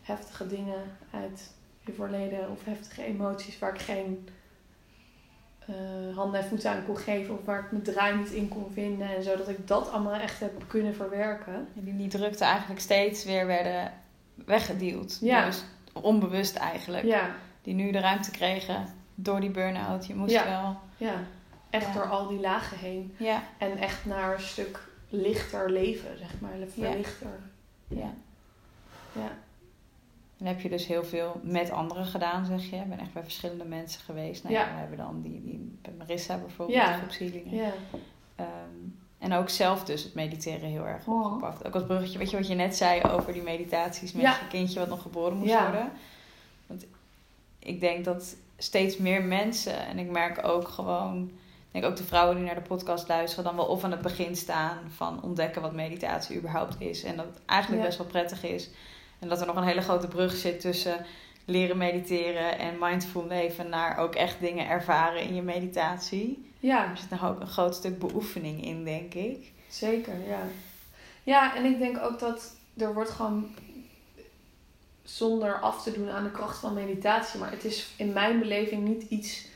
[0.02, 1.50] heftige dingen uit
[1.84, 2.50] je verleden.
[2.50, 4.28] Of heftige emoties waar ik geen
[5.58, 7.38] eh, handen en voeten aan kon geven.
[7.38, 9.16] Of waar ik mijn draai niet in kon vinden.
[9.16, 11.54] En zo dat ik dat allemaal echt heb kunnen verwerken.
[11.54, 13.92] En die, die drukte eigenlijk steeds weer werden
[14.34, 15.18] weggeduwd.
[15.20, 15.44] Ja.
[15.46, 17.04] Dus onbewust eigenlijk.
[17.04, 17.30] Ja,
[17.62, 20.06] Die nu de ruimte kregen door die burn-out.
[20.06, 20.44] Je moest Ja.
[20.44, 20.76] wel...
[21.08, 21.14] ja.
[21.70, 21.92] Echt Ja.
[21.92, 23.14] door al die lagen heen.
[23.18, 23.42] Ja.
[23.58, 26.50] En echt naar een stuk lichter leven, zeg maar.
[26.68, 27.38] Verlichter.
[27.88, 28.10] ja.
[29.12, 29.30] Ja.
[30.38, 32.76] En heb je dus heel veel met anderen gedaan, zeg je.
[32.76, 34.42] Ik ben echt bij verschillende mensen geweest.
[34.42, 34.64] Nou, Ja.
[34.64, 36.96] We hebben dan die, die bij Marissa bijvoorbeeld, Ja.
[36.96, 37.54] groepshealingen.
[37.54, 37.70] Ja.
[38.36, 38.48] Ehm,
[39.22, 41.24] en ook zelf dus het mediteren heel erg Oh.
[41.24, 41.66] opgepakt.
[41.66, 44.30] Ook als bruggetje, weet je wat je net zei over die meditaties met Ja.
[44.30, 45.62] je kindje wat nog geboren moest Ja.
[45.62, 45.92] worden.
[46.66, 46.84] Want
[47.58, 52.04] ik denk dat steeds meer mensen, en ik merk ook gewoon, ik denk ook de
[52.04, 55.62] vrouwen die naar de podcast luisteren, dan wel of aan het begin staan van ontdekken
[55.62, 57.02] wat meditatie überhaupt is.
[57.02, 57.86] En dat het eigenlijk Ja.
[57.88, 58.70] best wel prettig is.
[59.18, 60.96] En dat er nog een hele grote brug zit tussen
[61.52, 66.50] leren mediteren en mindful leven naar ook echt dingen ervaren in je meditatie.
[66.60, 69.52] ja, Er zit nog ook een groot stuk beoefening in, denk ik.
[69.68, 70.40] zeker, ja.
[71.22, 73.54] Ja, en ik denk ook dat er wordt gewoon
[75.02, 77.40] zonder af te doen aan de kracht van meditatie.
[77.40, 79.46] Maar het is in mijn beleving niet iets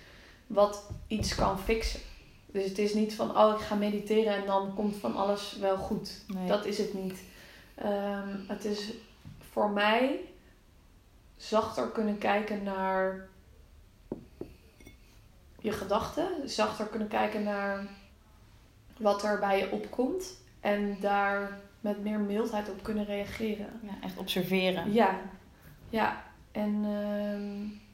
[0.47, 2.01] wat iets kan fixen.
[2.47, 5.77] Dus het is niet van, oh, ik ga mediteren en dan komt van alles wel
[5.77, 6.11] goed.
[6.27, 6.49] Nee.
[6.49, 7.23] Dat is het niet.
[7.75, 8.93] Ehm, het is
[9.53, 10.21] voor mij
[11.37, 13.29] zachter kunnen kijken naar
[15.59, 16.49] je gedachten.
[16.49, 17.87] Zachter kunnen kijken naar
[18.97, 20.37] wat er bij je opkomt.
[20.61, 23.81] En daar met meer mildheid op kunnen reageren.
[23.83, 24.93] Ja, echt observeren.
[24.93, 25.21] Ja,
[25.89, 26.25] ja.
[26.53, 27.85] En ehm,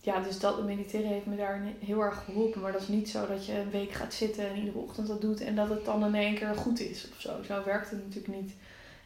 [0.00, 2.60] ja, dus dat mediteren heeft me daar heel erg geholpen.
[2.60, 5.20] Maar dat is niet zo dat je een week gaat zitten en iedere ochtend dat
[5.20, 7.42] doet en dat het dan in één keer goed is of zo.
[7.42, 8.54] Zo werkt het natuurlijk niet.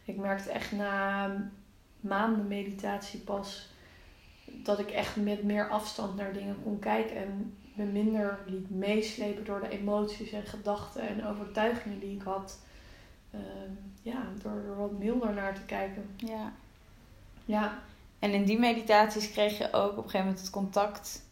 [0.04, 1.30] Ik merkte echt na
[2.00, 3.68] maanden meditatie pas
[4.44, 9.44] dat ik echt met meer afstand naar dingen kon kijken en me minder liet meeslepen
[9.44, 12.58] door de emoties en gedachten en overtuigingen die ik had.
[13.30, 16.10] Ehm, ja, door er wat milder naar te kijken.
[16.16, 16.52] Ja.
[17.44, 17.78] Ja,
[18.18, 21.26] En in die meditaties kreeg je ook op een gegeven moment het contact.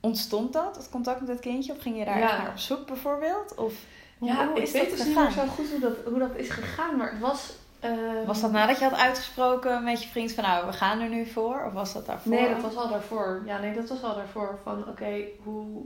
[0.00, 1.72] Ontstond dat, het contact met het kindje?
[1.72, 2.36] Of ging je daar Ja.
[2.38, 3.54] naar op zoek bijvoorbeeld?
[3.54, 3.74] Of
[4.18, 6.18] hoe, ja hoe ik is weet dat dus niet meer zo goed hoe dat, hoe
[6.18, 7.52] dat is gegaan, maar het was...
[7.80, 11.08] ehm, Was dat nadat je had uitgesproken met je vriend van nou, we gaan er
[11.08, 11.64] nu voor?
[11.66, 12.32] Of was dat daarvoor?
[12.32, 13.42] Nee, dat was al daarvoor.
[13.44, 14.58] Ja, nee, dat was al daarvoor.
[14.62, 15.84] Van oké, hoe,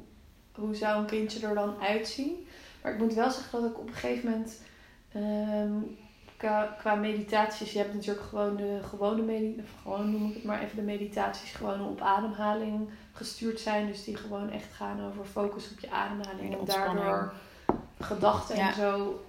[0.55, 2.47] hoe zou een kindje er dan uitzien?
[2.83, 4.63] Maar ik moet wel zeggen dat ik op een gegeven moment
[5.13, 5.73] ehm,
[6.37, 10.63] qua, qua meditaties, je hebt natuurlijk gewoon de gewone meditaties, gewoon noem ik het maar
[10.63, 13.87] even de meditaties, gewoon op ademhaling gestuurd zijn.
[13.87, 16.51] Dus die gewoon echt gaan over focus op je ademhaling.
[16.51, 17.33] De En daardoor
[18.01, 18.69] gedachten Ja.
[18.69, 19.21] en zo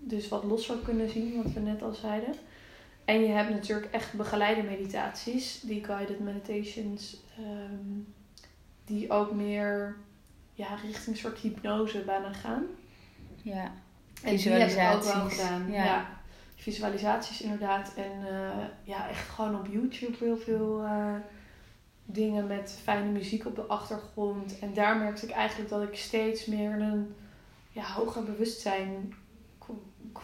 [0.00, 2.34] dus wat losser kunnen zien, wat we net al zeiden.
[3.04, 8.00] En je hebt natuurlijk echt begeleide meditaties, die guided meditations, ehm,
[8.84, 9.96] die ook meer
[10.52, 12.64] ja, richting een soort hypnose bijna gaan.
[13.42, 13.72] Ja.
[14.22, 15.40] En die heb ik ook wel Visualisaties.
[15.40, 15.70] gedaan.
[15.70, 15.84] Ja.
[15.84, 16.20] Ja.
[16.54, 17.92] visualisaties inderdaad.
[17.96, 21.14] En eh, ja, echt gewoon op YouTube heel veel eh,
[22.04, 24.58] dingen met fijne muziek op de achtergrond.
[24.58, 27.14] En daar merkte ik eigenlijk dat ik steeds meer een
[27.70, 29.14] ja, hoger bewustzijn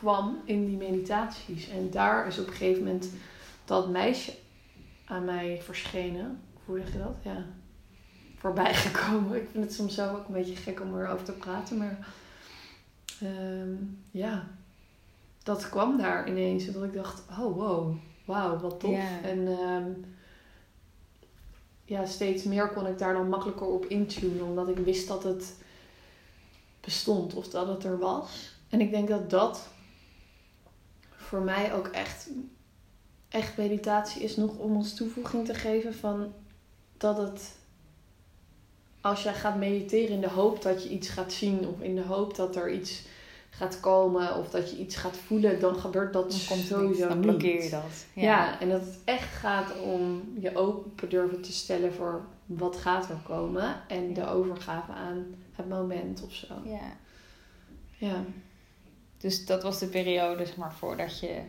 [0.05, 1.69] kwam in die meditaties.
[1.69, 3.09] En daar is op een gegeven moment
[3.64, 4.33] dat meisje
[5.05, 6.40] aan mij verschenen.
[6.64, 7.14] Hoe zeg je dat?
[7.23, 7.45] Ja.
[8.37, 9.37] Voorbij gekomen.
[9.37, 11.79] Ik vind het soms zelf ook een beetje gek om erover te praten.
[11.79, 12.07] Maar
[13.21, 13.75] ehm,
[14.11, 14.47] ja,
[15.43, 16.67] dat kwam daar ineens.
[16.67, 18.99] Dat ik dacht, oh wow, wauw, wat tof.
[19.23, 19.90] En ehm,
[21.85, 24.45] ja, steeds meer kon ik daar dan makkelijker op intunen.
[24.45, 25.55] Omdat ik wist dat het
[26.81, 28.53] bestond of dat het er was.
[28.69, 29.73] En ik denk dat dat
[31.25, 32.29] voor mij ook echt,
[33.29, 36.33] echt meditatie is nog om ons toevoeging te geven van
[36.97, 37.53] dat het
[39.01, 42.03] als jij gaat mediteren in de hoop dat je iets gaat zien of in de
[42.03, 43.03] hoop dat er iets
[43.51, 46.99] gaat komen of dat je iets gaat voelen, dan gebeurt dat Dan komt sowieso niet,
[46.99, 48.07] dan blokkeer je dat.
[48.15, 48.61] Ja.
[48.61, 53.19] en dat het echt gaat om je open durven te stellen voor wat gaat er
[53.27, 56.55] komen en de overgave aan het moment of zo.
[56.65, 56.97] ja.
[57.97, 58.25] Ja,
[59.25, 61.41] Dus dat was de periode, zeg maar, voordat je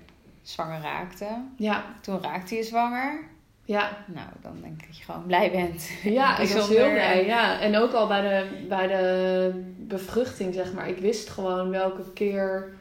[0.41, 1.27] zwanger raakte.
[1.57, 3.23] ja, Toen raakte je zwanger.
[3.65, 3.97] ja.
[4.07, 5.89] Nou, dan denk ik dat je gewoon blij bent.
[6.03, 7.25] Ja, ik was heel blij.
[7.25, 7.59] Ja.
[7.59, 10.87] En ook al bij de, bij de bevruchting, zeg maar.
[10.89, 12.73] Ik wist gewoon welke keer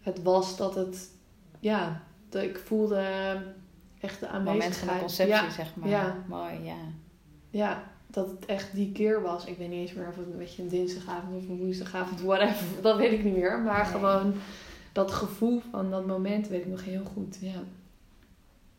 [0.00, 1.08] het was dat het...
[1.60, 3.02] Ja, dat ik voelde
[4.00, 4.84] echt de Het moment aanwezigheid.
[4.84, 5.88] van de conceptie, Ja, zeg maar.
[5.88, 6.16] ja.
[6.28, 6.76] Mooi, ja.
[7.50, 7.82] ja,
[8.18, 9.44] dat het echt die keer was.
[9.44, 12.66] Ik weet niet eens meer of het een beetje een dinsdagavond of een woensdagavond, whatever.
[12.82, 13.58] Dat weet ik niet meer.
[13.58, 13.92] Maar Nee.
[13.92, 14.34] gewoon
[14.92, 17.36] dat gevoel van dat moment weet ik nog heel goed.
[17.40, 17.60] Ja,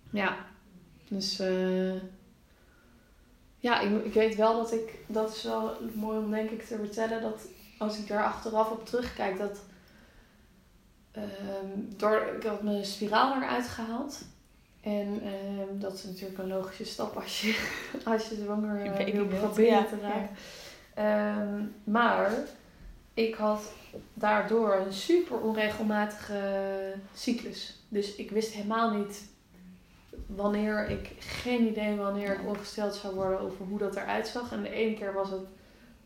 [0.10, 0.38] ja.
[1.08, 1.39] dus...
[1.39, 1.93] eh,
[3.60, 4.95] ja, ik, ik weet wel dat ik...
[5.08, 7.21] Dat is wel mooi om denk ik te vertellen.
[7.21, 7.47] Dat
[7.78, 9.60] als ik daar achteraf op terugkijk, dat...
[11.12, 14.21] ehm, door, ik had mijn spiraal eruit gehaald.
[14.82, 17.68] En ehm, dat is natuurlijk een logische stap als je,
[18.12, 20.36] als je zwanger uh, baby wil proberen ja, te raken.
[20.94, 22.32] Ehm, maar
[23.13, 23.72] ik had
[24.13, 27.84] daardoor een super onregelmatige cyclus.
[27.88, 29.28] Dus ik wist helemaal niet
[30.26, 34.52] wanneer ik, geen idee wanneer ik ongesteld zou worden of hoe dat eruit zag.
[34.52, 35.48] En de ene keer was het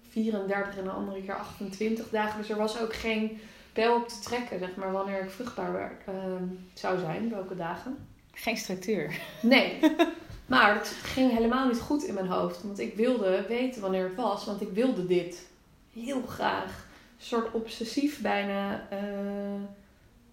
[0.10, 2.40] 34 en de andere keer 28 dagen.
[2.40, 3.40] Dus er was ook geen
[3.74, 8.08] pijl op te trekken, zeg maar, wanneer ik vruchtbaar werd, ehm, zou zijn, welke dagen.
[8.34, 9.19] Geen structuur.
[9.41, 9.80] Nee.
[10.46, 12.63] Maar het ging helemaal niet goed in mijn hoofd.
[12.63, 14.46] Want ik wilde weten wanneer het was.
[14.46, 15.48] Want ik wilde dit.
[15.93, 16.86] Heel graag.
[17.19, 19.00] Een soort obsessief bijna eh,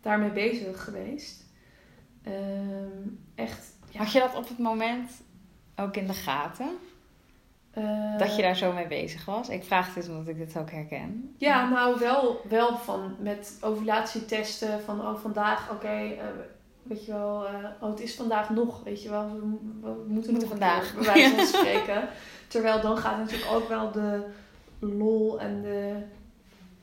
[0.00, 1.44] daarmee bezig geweest.
[2.22, 3.66] Ehm, echt.
[3.90, 5.10] Ja, Had je dat op het moment
[5.76, 6.68] ook in de gaten?
[7.70, 9.48] eh, Dat je daar zo mee bezig was?
[9.48, 11.34] Ik vraag dit omdat ik dit ook herken.
[11.38, 14.82] Ja, nou wel, wel van met ovulatietesten.
[14.82, 16.24] Van oh, vandaag, oké, eh,
[16.90, 19.28] weet je wel, eh, oh, het is vandaag nog, weet je wel.
[19.30, 20.94] We, we moeten nog vandaag.
[20.94, 22.08] bij wijze van spreken.
[22.48, 24.24] Terwijl dan gaat natuurlijk ook wel de
[24.78, 26.02] lol en de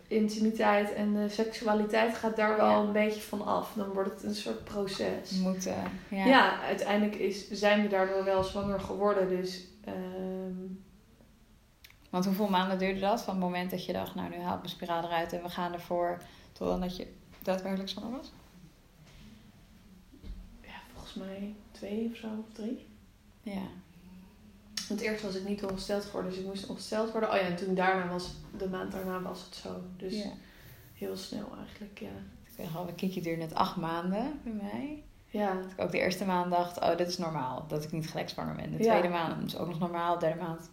[0.08, 2.78] intimiteit en de seksualiteit gaat daar wel Ja.
[2.78, 3.74] een beetje van af.
[3.76, 5.32] Dan wordt het een soort proces.
[5.32, 5.76] Moeten.
[6.10, 6.26] Ja.
[6.26, 9.30] Ja, uiteindelijk is, zijn we daardoor wel zwanger geworden.
[9.30, 10.56] Dus ehm,
[12.10, 13.22] Want hoeveel maanden duurde dat?
[13.22, 15.50] Van het moment dat je dacht, nou nu haal ik mijn spiraal eruit en we
[15.50, 16.22] gaan ervoor.
[16.52, 17.08] Tot dan dat je
[17.44, 18.32] daadwerkelijk zwanger was?
[21.18, 22.88] Mij twee of zo, of drie.
[23.42, 23.62] Ja.
[24.88, 27.30] Want eerst was ik niet ongesteld geworden, dus ik moest ongesteld worden.
[27.30, 29.82] Oh ja, en toen daarna was, de maand daarna was het zo.
[29.98, 30.30] Dus ja.
[30.94, 32.08] heel snel eigenlijk, ja.
[32.56, 35.04] Ik nog wel, Kiki duurde net acht maanden bij mij.
[35.30, 37.66] Ja, Dat ik ook de eerste maand dacht, oh dit is normaal.
[37.68, 38.72] Dat ik niet gelijk zwanger ben.
[38.72, 38.90] De Ja.
[38.90, 40.14] tweede maand is ook nog normaal.
[40.14, 40.70] De derde maand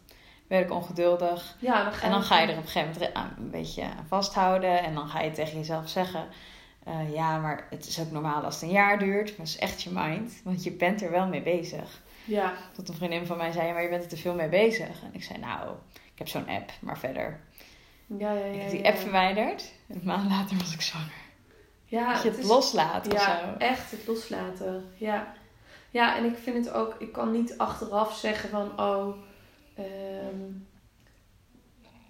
[0.46, 1.56] werd ik ongeduldig.
[1.60, 3.82] ja dan ga En dan ga je er op een gegeven moment aan- een beetje
[3.82, 4.82] aan vasthouden.
[4.82, 6.26] En dan ga je tegen jezelf zeggen...
[6.84, 9.28] eh, ja, maar het is ook normaal als het een jaar duurt.
[9.28, 10.40] Maar dat is echt je mind.
[10.44, 12.02] Want je bent er wel mee bezig.
[12.24, 13.72] Ja, Tot een vriendin van mij zei...
[13.72, 15.02] maar je bent er te veel mee bezig.
[15.02, 16.70] En ik zei, nou, ik heb zo'n app.
[16.80, 17.40] Maar verder...
[18.06, 18.44] ja, ja.
[18.44, 19.72] ja ik heb die app verwijderd.
[19.88, 21.12] En een maand later was ik zwanger.
[21.84, 23.56] Ja, dat je het is- loslaat of Ja, zo.
[23.58, 24.84] echt het loslaten.
[24.96, 25.34] Ja.
[25.90, 29.16] ja, en ik vind het ook, ik kan niet achteraf zeggen van, oh,
[29.74, 30.50] ehm,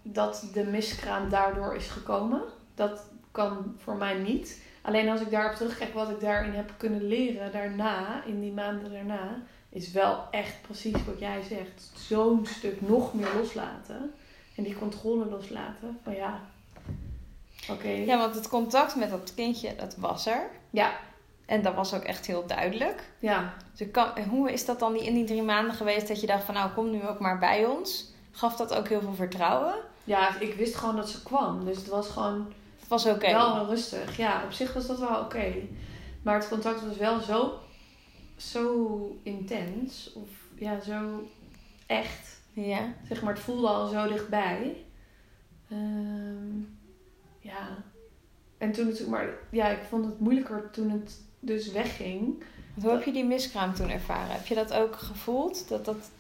[0.03, 2.43] dat de miskraam daardoor is gekomen.
[2.75, 4.63] Dat kan voor mij niet.
[4.87, 8.93] Alleen als ik daarop terugkijk wat ik daarin heb kunnen leren daarna, in die maanden
[8.93, 11.91] daarna, is wel echt precies wat jij zegt.
[11.95, 14.15] Zo'n stuk nog meer loslaten.
[14.57, 15.99] En die controle loslaten.
[16.03, 16.41] Van ja,
[17.71, 17.89] oké.
[17.89, 20.47] Ja, want het contact met dat kindje, dat was er.
[20.71, 20.93] ja,
[21.47, 23.03] En dat was ook echt heel duidelijk.
[23.19, 23.55] ja.
[23.77, 26.45] Dus kan, hoe is dat dan die- in die drie maanden geweest dat je dacht
[26.45, 28.13] van nou kom nu ook maar bij ons?
[28.31, 29.75] Gaf dat ook heel veel vertrouwen?
[30.05, 31.65] Ja, ik wist gewoon dat ze kwam.
[31.65, 32.53] Dus het was gewoon
[32.89, 33.33] was oké.
[33.33, 34.17] wel rustig.
[34.17, 35.53] Ja, op zich was dat wel oké.
[36.23, 37.59] Maar het contact was wel zo,
[38.37, 40.13] zo intens.
[40.15, 41.29] Of ja, zo
[41.87, 42.41] echt.
[42.53, 42.93] Ja.
[43.09, 44.77] Zeg maar, het voelde al zo dichtbij.
[45.71, 46.59] Ehm,
[47.41, 47.69] ja.
[48.59, 52.43] En toen het, maar ja, ik vond het moeilijker toen het dus wegging.
[52.81, 54.35] Hoe heb je die miskraam toen ervaren?
[54.35, 55.69] Heb je dat ook gevoeld?
[55.69, 56.11] Dat dat,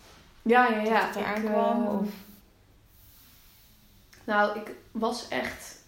[0.42, 0.90] Ja, ja, ja.
[1.06, 1.86] dat het eraan kwam?
[1.86, 2.08] ehm, Of?
[4.24, 5.82] Nou, ik was echt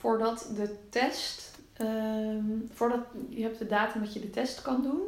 [0.00, 5.02] voordat de test, ehm, voordat je hebt de datum dat je de test kan doen.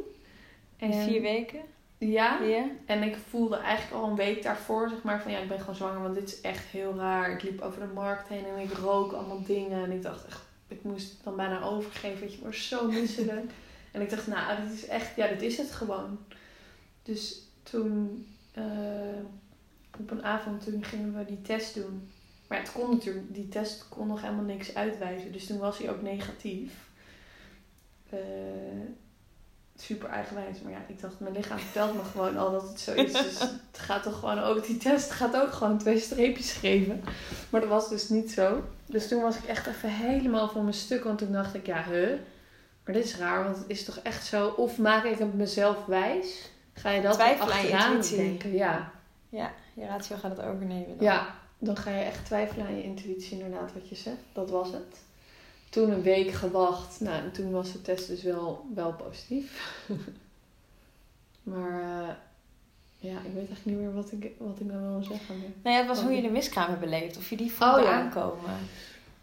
[0.77, 1.61] Vier weken?
[1.97, 2.39] Ja,
[2.85, 5.75] en ik voelde eigenlijk al een week daarvoor, zeg maar, van ja, ik ben gewoon
[5.75, 7.31] zwanger, want dit is echt heel raar.
[7.31, 10.41] Ik liep over de markt heen en ik rook allemaal dingen en ik dacht echt,
[10.67, 13.51] ik moest het dan bijna overgeven, weet je, was zo misselijk.
[13.91, 16.19] en ik dacht, nou, dit is echt, ja, dit is het gewoon.
[17.03, 18.63] Dus toen, eh,
[19.99, 22.09] op een avond, toen gingen we die test doen.
[22.47, 25.31] Maar het kon natuurlijk, die test kon nog helemaal niks uitwijzen.
[25.31, 26.73] Dus toen was hij ook negatief.
[28.09, 28.19] Eh,
[29.75, 30.61] super eigenwijs.
[30.61, 33.11] Maar ja, ik dacht, mijn lichaam vertelt me gewoon al dat het zo is.
[33.11, 33.39] Dus
[33.71, 37.03] het gaat toch gewoon ook, die test gaat ook gewoon twee streepjes geven.
[37.49, 38.63] Maar dat was dus niet zo.
[38.85, 41.03] Dus toen was ik echt even helemaal van mijn stuk.
[41.03, 42.09] Want toen dacht ik, ja, huh?
[42.85, 44.47] Maar dit is raar, want het is toch echt zo.
[44.47, 46.51] Of maak ik het mezelf wijs?
[46.73, 48.53] Ga je dat je achteraan denken?
[48.53, 48.91] Ja.
[49.29, 50.97] Ja, je ratio gaat het overnemen.
[50.97, 51.05] Dan.
[51.05, 54.17] Ja, dan ga je echt twijfelen aan je intuïtie, inderdaad, wat je zegt.
[54.33, 55.01] Dat was het.
[55.69, 56.99] Toen een week gewacht.
[56.99, 59.83] Nou, en toen was de test dus wel, wel positief.
[61.43, 62.15] maar eh,
[62.99, 65.35] ja, ik weet eigenlijk niet meer wat ik, wat ik dan wil zeggen.
[65.63, 67.17] Nou ja, het was hoe je de miskraam hebt beleefd.
[67.17, 67.91] Of je die voelde Oh, ja.
[67.91, 68.51] aankomen.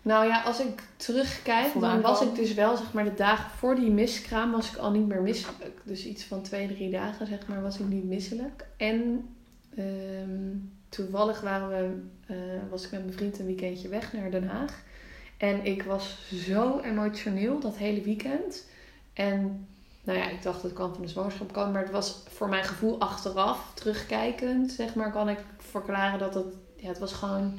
[0.02, 3.50] Nou ja, als ik terugkijk, Voelde dan was ik dus wel, zeg maar, de dagen
[3.50, 5.80] voor die miskraam was ik al niet meer misselijk.
[5.84, 8.66] Dus iets van twee, drie dagen, zeg maar, was ik niet misselijk.
[8.76, 9.28] En
[9.76, 10.56] ehm,
[10.90, 14.82] toevallig waren we, eh, was ik met mijn vriend een weekendje weg naar Den Haag.
[15.36, 18.66] En ik was zo emotioneel dat hele weekend.
[19.12, 19.68] En
[20.02, 21.72] nou ja, ik dacht het kan van de zwangerschap komen.
[21.72, 26.54] Maar het was voor mijn gevoel achteraf, terugkijkend, zeg maar, kan ik verklaren dat het...
[26.76, 27.58] Ja, het was gewoon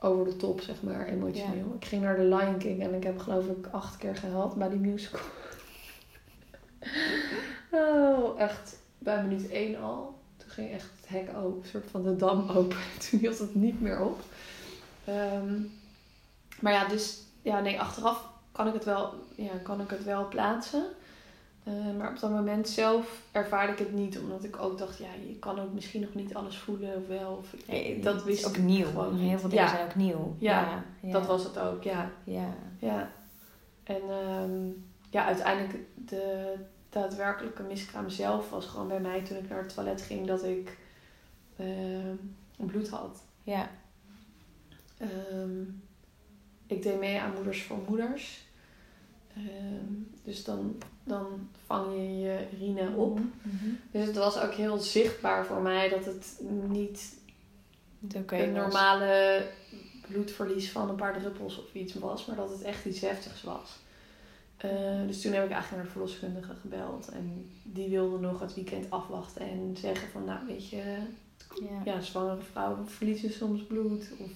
[0.00, 1.74] over de top, zeg maar, emotioneel.
[1.78, 4.68] Ik ging naar de Lion King en ik heb geloof ik acht keer gehaald bij
[4.68, 5.20] die musical.
[7.70, 10.18] oh, echt bij minuut één al.
[10.36, 12.76] Toen ging echt hek open, een soort van de dam open.
[13.10, 14.20] Toen hield het niet meer op.
[15.04, 15.60] Ehm,
[16.60, 20.28] maar ja, dus ja, nee, achteraf kan ik het wel, ja, kan ik het wel
[20.28, 20.84] plaatsen.
[21.64, 25.06] Eh, maar op dat moment zelf ervaarde ik het niet, omdat ik ook dacht, ja,
[25.28, 27.32] je kan ook misschien nog niet alles voelen of wel.
[27.32, 28.86] Of, Nee, dat wist ook ik nieuw.
[28.86, 29.70] gewoon Heel veel dingen Ja.
[29.70, 30.36] zijn ook nieuw.
[30.38, 31.12] Ja, ja.
[31.12, 32.10] Dat was het ook, ja.
[32.24, 32.54] Ja.
[32.78, 33.10] Ja.
[33.84, 34.66] En ehm,
[35.10, 36.54] ja, uiteindelijk de
[36.90, 40.78] daadwerkelijke miskraam zelf was gewoon bij mij toen ik naar het toilet ging dat ik
[42.56, 43.22] bloed had.
[43.42, 43.70] Ja.
[44.98, 45.60] Ehm,
[46.66, 48.44] ik deed mee aan Moeders voor Moeders.
[49.36, 49.92] Ehm,
[50.24, 53.18] dus dan, dan vang je je urine op.
[53.18, 53.68] Mhm.
[53.90, 57.14] Dus het was ook heel zichtbaar voor mij dat het niet
[58.08, 58.62] Het een was.
[58.62, 59.46] normale
[60.08, 63.78] bloedverlies van een paar druppels of iets was, maar dat het echt iets heftigs was.
[64.56, 68.54] Eh, dus toen heb ik eigenlijk naar de verloskundige gebeld en die wilde nog het
[68.54, 70.96] weekend afwachten en zeggen van, nou weet je,
[71.60, 71.92] Ja.
[71.92, 74.30] ja, zwangere vrouwen verliezen soms bloed of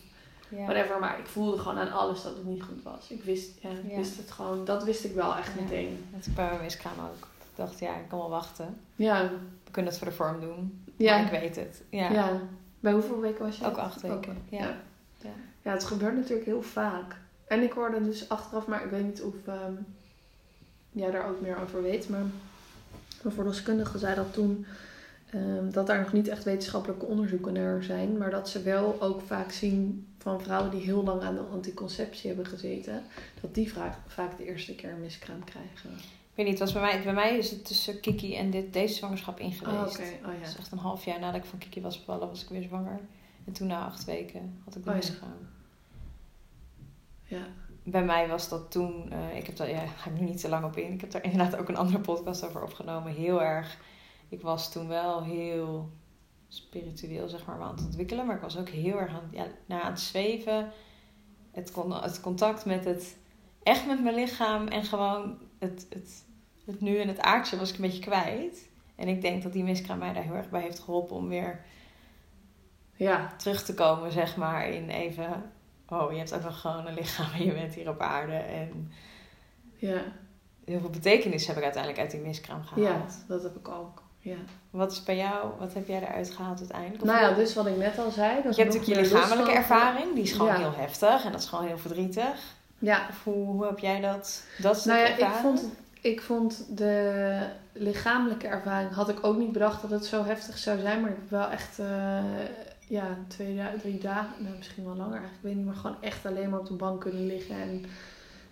[0.48, 0.64] Ja.
[0.64, 3.10] whatever, maar ik voelde gewoon aan alles dat het niet goed was.
[3.10, 6.04] Ik wist, ja, wist het gewoon, dat wist ik wel echt meteen.
[6.10, 7.26] Het miskraam ook.
[7.40, 8.76] Ik dacht, ja, ik kan wel wachten.
[8.96, 9.22] Ja,
[9.64, 10.84] We kunnen het voor de vorm doen.
[10.96, 11.82] ja, Maar ik weet het.
[11.90, 12.10] Ja.
[12.12, 12.40] ja.
[12.80, 13.66] Bij hoeveel weken was je?
[13.66, 14.16] Ook acht weken.
[14.16, 14.58] Ook, ja.
[14.58, 14.76] ja.
[15.22, 15.30] Ja.
[15.62, 17.16] Ja, het gebeurt natuurlijk heel vaak.
[17.46, 19.72] En ik hoorde dus achteraf, maar ik weet niet of ehm
[20.92, 22.08] jij daar ook meer over weet.
[22.08, 22.22] Maar
[23.22, 24.66] mijn verloskundige zei dat toen
[25.30, 28.18] ehm, dat daar nog niet echt wetenschappelijke onderzoeken naar zijn.
[28.18, 32.26] Maar dat ze wel ook vaak zien van vrouwen die heel lang aan de anticonceptie
[32.26, 33.02] hebben gezeten.
[33.40, 35.90] Dat die vaak, vaak de eerste keer een miskraam krijgen.
[36.36, 38.94] Ik weet niet, was bij mij, bij mij is het tussen Kiki en dit, deze
[38.94, 39.98] zwangerschap in geweest.
[39.98, 40.04] Oh.
[40.28, 40.44] Oh ja.
[40.44, 43.00] Dus echt een half jaar nadat ik van Kiki was bevallen, was ik weer zwanger.
[43.44, 45.00] En toen na acht weken had ik de Oh, ja.
[45.02, 45.48] miskraam.
[47.24, 47.46] Ja.
[47.82, 50.48] Bij mij was dat toen, eh, ik heb daar, ja, ga ik nu niet te
[50.48, 50.92] lang op in.
[50.92, 53.12] Ik heb daar inderdaad ook een andere podcast over opgenomen.
[53.12, 53.78] Heel erg,
[54.28, 55.90] ik was toen wel heel
[56.48, 58.26] spiritueel, zeg maar, aan het ontwikkelen.
[58.26, 60.72] Maar ik was ook heel erg aan, ja, naar aan het zweven.
[61.50, 63.16] Het, con- het contact met het,
[63.62, 66.24] echt met mijn lichaam en gewoon het, het,
[66.66, 68.68] het nu en het aardje was ik een beetje kwijt.
[68.96, 71.64] En ik denk dat die miskraam mij daar heel erg bij heeft geholpen om weer
[72.96, 73.34] Ja.
[73.36, 75.52] terug te komen, zeg maar, in even...
[75.88, 78.32] Oh, je hebt ook nog gewoon een lichaam en je bent hier op aarde.
[78.34, 78.92] En
[79.76, 80.02] Ja.
[80.64, 83.24] heel veel betekenis heb ik uiteindelijk uit die miskraam ja, gehaald.
[83.28, 84.02] dat heb ik ook.
[84.26, 84.36] Ja.
[84.70, 87.02] Wat is bij jou, wat heb jij eruit gehaald uiteindelijk?
[87.02, 88.42] Of Nou ja, dus wat ik net al zei.
[88.42, 90.56] Dat je hebt natuurlijk je lichamelijke ervaring, die is gewoon Ja.
[90.58, 92.54] heel heftig en dat is gewoon heel verdrietig.
[92.78, 93.06] Ja.
[93.10, 95.64] Of hoe, hoe heb jij dat, dat Nou ja, ik vond,
[96.00, 97.38] ik vond de
[97.72, 98.92] lichamelijke ervaring...
[98.94, 101.00] had ik ook niet bedacht dat het zo heftig zou zijn.
[101.00, 101.78] Maar ik heb wel echt...
[101.78, 102.22] eh,
[102.88, 104.32] ja, twee, drie dagen...
[104.38, 105.38] Nou, misschien wel langer eigenlijk.
[105.38, 105.66] Ik weet niet.
[105.66, 107.56] Maar gewoon echt alleen maar op de bank kunnen liggen.
[107.60, 107.84] En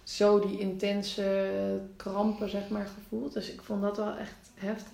[0.03, 1.51] zo die intense
[1.97, 3.33] krampen, zeg maar, gevoeld.
[3.33, 4.93] Dus ik vond dat wel echt heftig.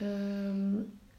[0.00, 0.74] Ehm,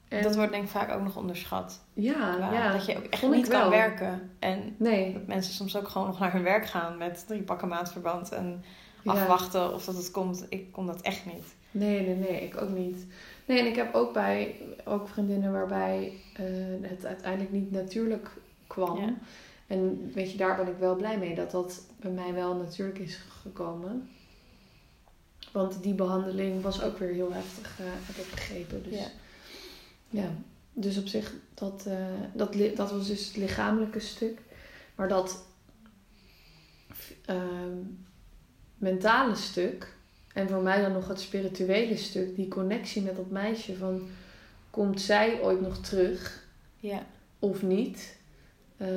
[0.08, 1.82] en, Dat wordt denk ik vaak ook nog onderschat.
[1.94, 3.70] ja, ja, dat je ook echt vond niet kan wel.
[3.70, 4.30] werken.
[4.40, 5.14] En Nee.
[5.14, 8.64] dat mensen soms ook gewoon nog naar hun werk gaan met drie pakken maandverband en
[9.02, 9.12] ja.
[9.12, 10.46] afwachten of dat het komt.
[10.50, 11.56] Ik kon dat echt niet.
[11.72, 13.06] Nee, nee, nee, ik ook niet.
[13.46, 14.56] Nee, en ik heb ook bij
[14.86, 16.44] ook vriendinnen waarbij eh,
[16.82, 18.30] het uiteindelijk niet natuurlijk
[18.68, 18.98] kwam.
[19.00, 19.14] Ja.
[19.68, 23.00] En weet je, daar ben ik wel blij mee dat dat bij mij wel natuurlijk
[23.00, 24.10] is gekomen.
[25.52, 28.84] Want die behandeling was ook weer heel heftig, eh, heb ik begrepen.
[28.84, 29.08] Dus, Ja.
[30.10, 30.32] ja.
[30.74, 34.40] dus op zich, dat, eh, dat, dat was dus het lichamelijke stuk.
[34.96, 35.46] Maar dat
[37.26, 37.78] ehm,
[38.78, 39.96] mentale stuk,
[40.34, 44.08] en voor mij dan nog het spirituele stuk, die connectie met dat meisje van
[44.70, 47.06] komt zij ooit nog terug Ja.
[47.40, 48.18] of niet?
[48.78, 48.88] Eh,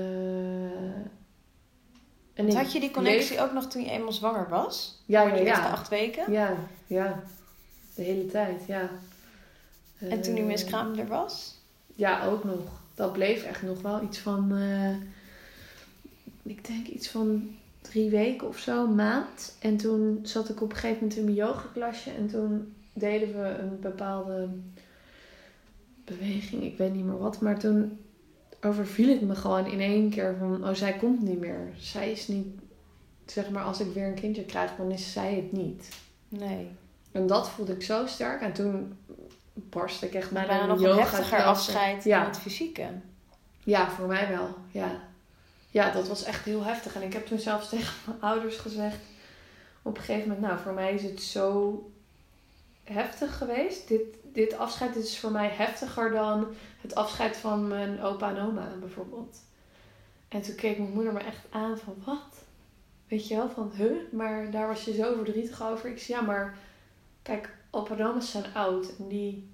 [2.38, 5.02] en had je die connectie ook nog toen je eenmaal zwanger was?
[5.06, 5.70] Ja, Voor ja, de eerste ja.
[5.70, 6.32] acht weken?
[6.32, 7.22] Ja, ja.
[7.94, 8.90] De hele tijd, ja.
[9.98, 11.54] En toen die Eh, miskraam er was?
[11.94, 12.58] Ja, ook nog.
[12.94, 14.52] Dat bleef echt nog wel iets van...
[14.56, 14.94] eh,
[16.42, 19.56] ik denk iets van drie weken of zo, een maand.
[19.58, 22.10] En toen zat ik op een gegeven moment in mijn yogaklasje.
[22.10, 24.48] En toen deden we een bepaalde
[26.04, 26.62] beweging.
[26.62, 27.40] Ik weet niet meer wat.
[27.40, 27.98] Maar toen
[28.62, 30.68] overviel het me gewoon in één keer van...
[30.68, 31.72] Oh, zij komt niet meer.
[31.76, 32.46] Zij is niet...
[33.26, 35.88] Zeg maar, als ik weer een kindje krijg, dan is zij het niet.
[36.28, 36.70] Nee.
[37.12, 38.40] En dat voelde ik zo sterk.
[38.40, 38.98] En toen
[39.54, 42.18] barstte ik echt Maar bijna nog een heftiger afscheid Ja.
[42.18, 42.88] dan het fysieke.
[43.64, 44.54] Ja, voor mij wel.
[44.70, 45.00] Ja.
[45.70, 46.94] ja, dat was echt heel heftig.
[46.94, 48.98] En ik heb toen zelfs tegen mijn ouders gezegd...
[49.82, 50.46] op een gegeven moment...
[50.46, 51.82] nou, voor mij is het zo
[52.88, 53.88] heftig geweest.
[53.88, 56.46] Dit, dit afscheid is voor mij heftiger dan
[56.80, 59.36] het afscheid van mijn opa en oma bijvoorbeeld.
[60.28, 61.94] En toen keek mijn moeder me echt aan van...
[62.04, 62.44] wat?
[63.08, 64.12] Weet je wel, van huh?
[64.12, 65.90] Maar daar was je zo verdrietig over.
[65.90, 66.58] Ik zei ja, maar...
[67.22, 68.96] Kijk, opa en oma's zijn oud.
[68.98, 69.50] En die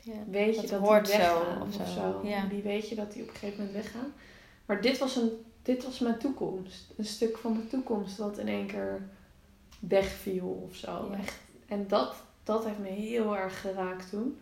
[0.00, 0.12] Ja.
[0.30, 1.84] weet je Dat hoort die zo, weggaan of of zo.
[1.84, 2.20] zo.
[2.24, 2.46] Ja.
[2.46, 4.12] Die weet je dat die op een gegeven moment weggaan.
[4.66, 5.30] Maar dit was, een,
[5.62, 6.92] dit was mijn toekomst.
[6.96, 9.08] Een stuk van mijn toekomst wat in één keer
[9.80, 11.08] wegviel of zo.
[11.10, 11.18] Ja.
[11.18, 11.36] Echt.
[11.66, 12.14] En dat,
[12.48, 14.38] dat heeft me heel erg geraakt toen.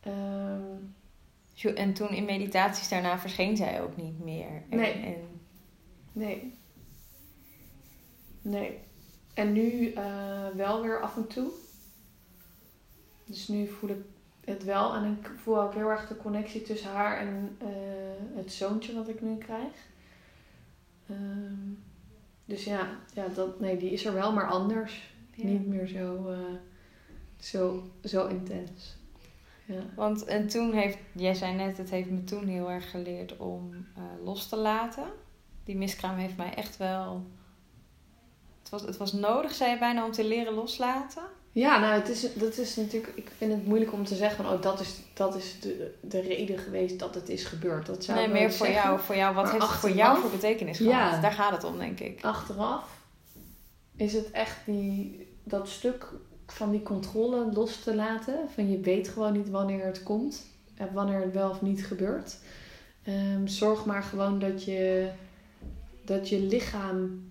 [0.00, 4.62] Ehm, En toen in meditaties daarna verscheen zij ook niet meer.
[4.68, 4.92] En, Nee.
[4.92, 5.14] En,
[6.12, 6.54] nee.
[8.42, 8.78] Nee.
[9.34, 11.50] En nu eh, wel weer af en toe.
[13.24, 14.04] Dus nu voel ik
[14.44, 14.94] het wel.
[14.94, 19.08] En ik voel ook heel erg de connectie tussen haar en eh, het zoontje wat
[19.08, 19.72] ik nu krijg.
[21.08, 21.72] Ehm,
[22.44, 25.14] dus ja, ja dat, nee, die is er wel, maar anders.
[25.34, 25.46] ja.
[25.46, 26.38] Niet meer zo, eh,
[27.40, 28.96] zo, zo intens.
[29.64, 29.82] Ja.
[29.96, 33.86] Want en toen heeft, jij zei net, het heeft me toen heel erg geleerd om
[33.96, 35.04] eh, los te laten.
[35.64, 37.26] Die miskraam heeft mij echt wel.
[38.60, 41.22] Het was, het was nodig, zei je bijna, om te leren loslaten.
[41.52, 43.12] Ja, nou, het is, dat is natuurlijk.
[43.16, 46.20] Ik vind het moeilijk om te zeggen van, oh, dat is, dat is de, de
[46.20, 47.86] reden geweest dat het is gebeurd.
[47.86, 48.84] Dat zou nee, meer voor zeggen.
[48.84, 49.34] jou, voor jou.
[49.34, 51.06] Wat Maar heeft het voor jou voor betekenis Ja.
[51.06, 51.22] gehad?
[51.22, 52.24] Daar gaat het om, denk ik.
[52.24, 52.98] Achteraf
[53.96, 56.12] is het echt die, dat stuk
[56.52, 58.38] van die controle los te laten.
[58.54, 62.38] Van je weet gewoon niet wanneer het komt en wanneer het wel of niet gebeurt.
[63.02, 65.10] Ehm, zorg maar gewoon dat je,
[66.04, 67.28] dat je lichaam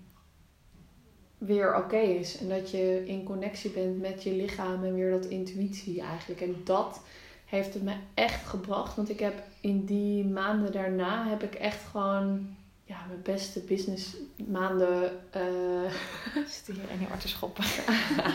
[1.38, 2.38] weer oké is.
[2.38, 6.42] En dat je in connectie bent met je lichaam en weer dat intuïtie eigenlijk.
[6.42, 7.02] En dat
[7.46, 8.96] heeft het me echt gebracht.
[8.96, 12.56] Want ik heb in die maanden daarna heb ik echt gewoon
[12.90, 14.16] ja, mijn beste business
[14.48, 15.12] maanden.
[15.32, 15.92] eh,
[16.48, 17.64] Zit hier in je te schoppen.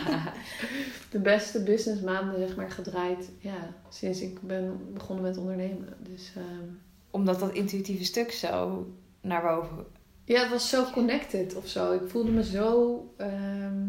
[1.11, 3.29] de beste business maanden zeg maar gedraaid.
[3.39, 5.93] Ja, sinds ik ben begonnen met ondernemen.
[5.99, 6.69] Dus ehm,
[7.11, 8.85] Omdat dat intuïtieve stuk zo
[9.21, 9.85] naar boven.
[10.25, 11.93] ja, het was zo connected of zo.
[11.93, 13.13] Ik voelde me zo.
[13.17, 13.87] ehm,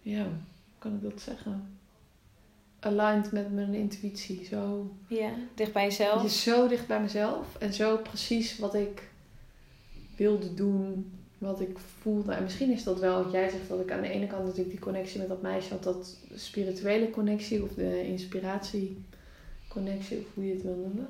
[0.00, 1.78] ja, hoe kan ik dat zeggen?
[2.84, 4.44] Aligned met mijn intuïtie.
[4.50, 6.22] Zo Ja, dicht bij jezelf.
[6.22, 9.08] Je zo dicht bij mezelf en zo precies wat ik
[10.16, 12.32] wilde doen, wat ik voelde.
[12.32, 14.70] En misschien is dat wel wat jij zegt, dat ik aan de ene kant natuurlijk
[14.70, 19.04] die connectie met dat meisje had, dat spirituele connectie of de inspiratie
[19.68, 21.08] connectie, of hoe je het wil noemen.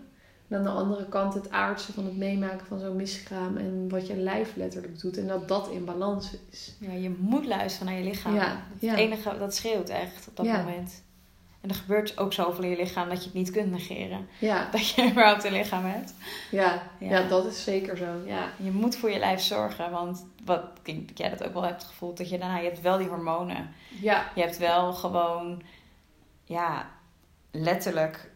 [0.48, 4.06] En aan de andere kant het aardse van het meemaken van zo'n miskraam en wat
[4.06, 6.74] je lijf letterlijk doet en dat dat in balans is.
[6.80, 8.34] Ja, je moet luisteren naar je lichaam.
[8.34, 8.96] Ja, Het ja.
[8.96, 10.58] enige dat schreeuwt echt op dat Ja.
[10.62, 11.02] moment.
[11.64, 14.28] En er gebeurt ook zoveel in je lichaam dat je het niet kunt negeren.
[14.38, 16.14] Ja, Dat je überhaupt een lichaam hebt.
[16.50, 17.08] ja, Ja.
[17.10, 17.28] ja.
[17.28, 18.06] dat is zeker zo.
[18.26, 19.90] Ja, Je moet voor je lijf zorgen.
[19.90, 22.16] Want wat, ik denk dat jij dat ook wel hebt gevoeld.
[22.16, 23.74] Dat je daarna, je hebt wel die hormonen.
[24.00, 25.62] ja, Je hebt wel gewoon,
[26.44, 26.86] ja,
[27.50, 28.30] letterlijk.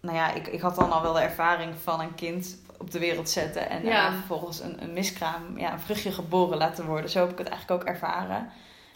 [0.00, 2.98] Nou ja, ik, ik had dan al wel de ervaring van een kind op de
[2.98, 3.70] wereld zetten.
[3.70, 4.12] En Ja.
[4.12, 7.10] vervolgens een, een miskraam, ja, een vruchtje geboren laten worden.
[7.10, 8.36] Zo heb ik het eigenlijk ook ervaren.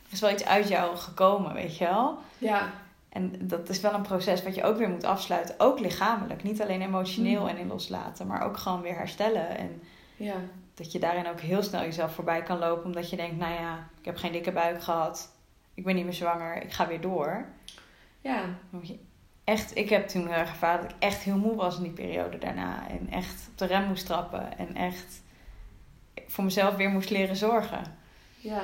[0.07, 2.19] Er is wel iets uit jou gekomen, weet je wel.
[2.39, 2.71] ja,
[3.11, 5.55] En dat is wel een proces wat je ook weer moet afsluiten.
[5.59, 6.43] Ook lichamelijk.
[6.43, 7.49] Niet alleen emotioneel Mm.
[7.49, 9.57] en in loslaten, maar ook gewoon weer herstellen.
[9.59, 9.83] En
[10.17, 10.35] ja,
[10.75, 12.85] dat je daarin ook heel snel jezelf voorbij kan lopen.
[12.85, 15.33] Omdat je denkt, nou ja, ik heb geen dikke buik gehad.
[15.75, 16.63] Ik ben niet meer zwanger.
[16.63, 17.45] Ik ga weer door.
[18.21, 18.45] ja,
[19.45, 22.89] echt, ik heb toen ervaren dat ik echt heel moe was in die periode daarna.
[22.89, 24.59] En echt op de rem moest trappen.
[24.59, 25.23] En echt
[26.27, 27.83] voor mezelf weer moest leren zorgen.
[28.37, 28.63] ja.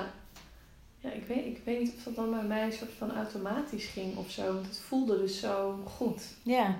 [1.06, 3.86] Ja, ik weet, ik weet niet of dat dan bij mij een soort van automatisch
[3.86, 4.52] ging of zo.
[4.52, 6.22] Want het voelde dus zo goed.
[6.42, 6.76] Ja,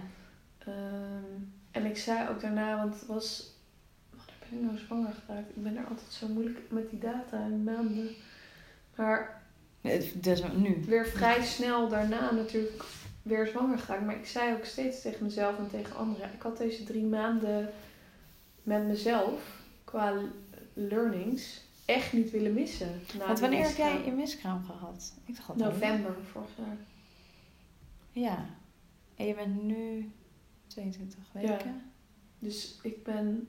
[0.67, 3.55] Ehm, en ik zei ook daarna, want het was...
[4.11, 5.49] Wanneer ben ik nou zwanger geraakt?
[5.49, 8.09] Ik ben er altijd zo moeilijk met die data en maanden.
[8.95, 9.43] Maar
[10.15, 10.85] dus nu.
[10.87, 12.85] weer vrij snel daarna natuurlijk
[13.23, 14.05] weer zwanger geraakt.
[14.05, 16.33] Maar ik zei ook steeds tegen mezelf en tegen anderen.
[16.33, 17.71] Ik had deze drie maanden
[18.63, 20.13] met mezelf qua
[20.73, 23.01] learnings echt niet willen missen.
[23.27, 25.13] Want wanneer heb jij je miskraam gehad?
[25.25, 26.77] Ik dacht November vorig jaar.
[28.13, 28.45] Ja.
[29.17, 30.11] En je bent nu
[30.67, 31.91] 22 weken.
[32.39, 33.49] Dus ik ben...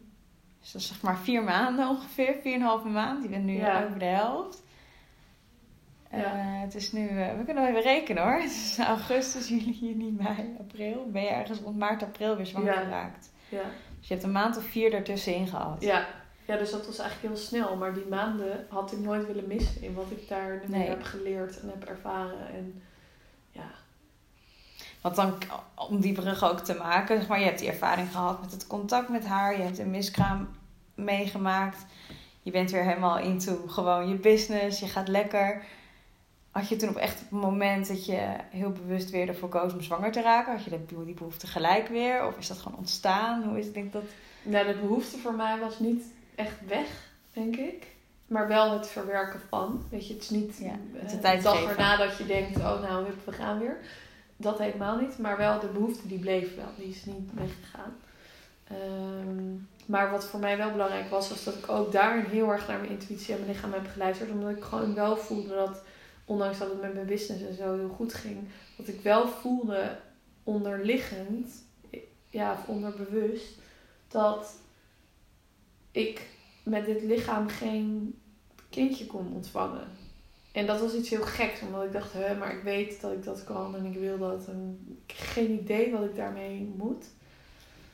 [0.59, 2.35] Dus dat is zeg maar vier maanden ongeveer.
[2.41, 3.23] Vier en een halve maand.
[3.23, 3.83] Je bent nu Ja.
[3.85, 4.63] over de helft.
[6.11, 6.17] Ja.
[6.17, 7.07] Eh, het is nu...
[7.07, 8.39] eh, we kunnen wel even rekenen hoor.
[8.41, 11.09] Het is augustus, juli, juni, mei, april.
[11.11, 12.79] Ben je ergens rond maart, april weer zwanger Ja.
[12.83, 13.31] geraakt.
[13.49, 13.61] Ja,
[13.99, 15.81] Dus je hebt een maand of vier ertussenin gehad.
[15.81, 16.07] ja.
[16.47, 17.75] Ja, dus dat was eigenlijk heel snel.
[17.75, 20.87] Maar die maanden had ik nooit willen missen in wat ik daar nu Nee.
[20.87, 22.49] heb geleerd en heb ervaren.
[22.53, 22.81] En
[23.51, 23.69] ja,
[25.01, 25.33] Want dan,
[25.75, 28.67] om die brug ook te maken, zeg maar, je hebt die ervaring gehad met het
[28.67, 29.57] contact met haar.
[29.57, 30.49] Je hebt een miskraam
[30.95, 31.85] meegemaakt.
[32.41, 34.79] Je bent weer helemaal into gewoon je business.
[34.79, 35.63] Je gaat lekker.
[36.51, 39.73] Had je toen op echt op het moment dat je heel bewust weer ervoor koos
[39.73, 42.25] om zwanger te raken, had je die behoefte gelijk weer?
[42.27, 43.43] Of is dat gewoon ontstaan?
[43.43, 43.75] Hoe is het?
[43.75, 44.03] Ik denk dat...
[44.43, 46.03] Nou, de behoefte voor mij was niet
[46.37, 46.87] echt weg,
[47.33, 47.87] denk ik.
[48.27, 49.83] Maar wel het verwerken van.
[49.89, 52.57] Weet je, het is niet Ja, eh, het de tijd dag erna dat je denkt,
[52.57, 53.77] oh nou, we gaan weer.
[54.37, 55.17] Dat helemaal niet.
[55.17, 56.71] Maar wel de behoefte, die bleef wel.
[56.77, 57.95] Die is niet weggegaan.
[58.63, 62.67] Ehm, maar wat voor mij wel belangrijk was, was dat ik ook daarin heel erg
[62.67, 64.29] naar mijn intuïtie en mijn lichaam heb geluisterd.
[64.29, 65.81] Omdat ik gewoon wel voelde dat,
[66.25, 68.37] ondanks dat het met mijn business en zo heel goed ging,
[68.77, 69.97] dat ik wel voelde
[70.43, 71.63] onderliggend,
[72.29, 73.57] ja, of onderbewust,
[74.07, 74.55] dat
[75.97, 76.21] ik
[76.63, 78.15] met dit lichaam geen
[78.69, 79.87] kindje kon ontvangen.
[80.51, 83.23] En dat was iets heel geks, omdat ik dacht, hè, maar ik weet dat ik
[83.23, 84.47] dat kan en ik wil dat.
[84.47, 87.05] En ik heb geen idee wat ik daarmee moet.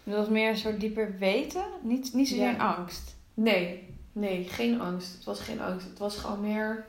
[0.04, 1.64] Dat was meer een soort dieper weten.
[1.82, 2.76] Niet, niet zozeer Ja.
[2.78, 3.16] angst.
[3.34, 5.14] Nee, nee, geen angst.
[5.14, 5.88] Het was geen angst.
[5.90, 6.86] Het was gewoon meer.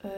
[0.00, 0.10] eh,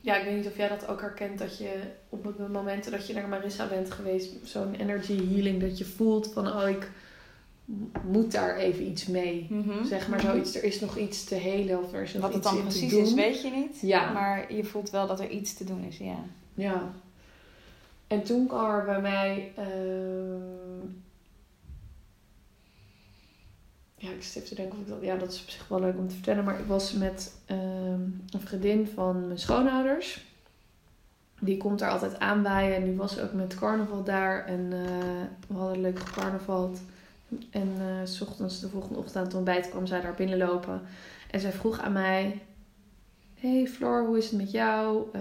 [0.00, 1.38] ja, ik weet niet of jij dat ook herkent.
[1.38, 5.78] Dat je op het momenten dat je naar Marissa bent geweest, zo'n energy healing, dat
[5.78, 6.90] je voelt van, oh, ik
[8.06, 9.46] moet daar even iets mee.
[9.50, 9.84] Mhm.
[9.84, 12.42] Zeg maar zoiets, er is nog iets te helen of er is nog Wat het
[12.42, 13.80] dan precies is, weet je niet.
[13.80, 14.12] Ja.
[14.12, 16.18] Maar je voelt wel dat er iets te doen is, ja.
[16.54, 16.92] Ja.
[18.06, 19.52] En toen kwam er bij mij.
[19.56, 20.88] ehm,
[23.96, 25.02] ja, ik zit even te denken of ik dat.
[25.02, 26.44] Ja, dat is op zich wel leuk om te vertellen.
[26.44, 30.24] Maar ik was met ehm, een vriendin van mijn schoonouders.
[31.40, 32.76] Die komt daar altijd aanwaaien.
[32.76, 34.44] En die was ook met carnaval daar.
[34.46, 36.80] En eh, we hadden leuk gecarnavald.
[37.50, 40.82] En eh, s ochtends, de volgende ochtend aan het ontbijt, kwam zij daar binnenlopen.
[41.30, 42.42] En zij vroeg aan mij:
[43.34, 45.04] Hey Floor, hoe is het met jou?
[45.12, 45.20] Eh,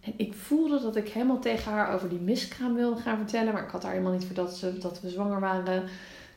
[0.00, 3.52] en ik voelde dat ik helemaal tegen haar over die miskraam wilde gaan vertellen.
[3.52, 5.82] Maar ik had haar helemaal niet verteld dat, ze, dat we zwanger waren.
[5.84, 5.90] Ik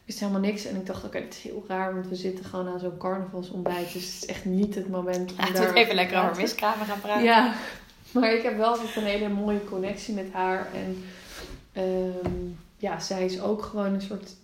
[0.06, 0.66] wist helemaal niks.
[0.66, 1.94] En ik dacht, oké, dit is heel raar.
[1.94, 3.94] Want we zitten gewoon aan zo'n carnavalsontbijt.
[3.94, 7.02] Dus het is echt niet het moment om we daar even lekker over miskramen gaan
[7.02, 7.24] praten.
[7.24, 7.54] Ja,
[8.12, 10.68] maar ik heb wel een hele mooie connectie met haar.
[10.74, 11.04] En
[11.74, 12.34] ehm,
[12.78, 14.36] ja, zij is ook gewoon een soort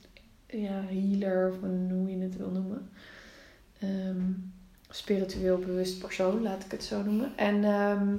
[0.62, 1.56] ja, healer, of
[1.90, 2.90] hoe je het wil noemen.
[3.80, 4.32] Ehm,
[4.90, 7.32] spiritueel bewust persoon, laat ik het zo noemen.
[7.36, 8.16] En ehm,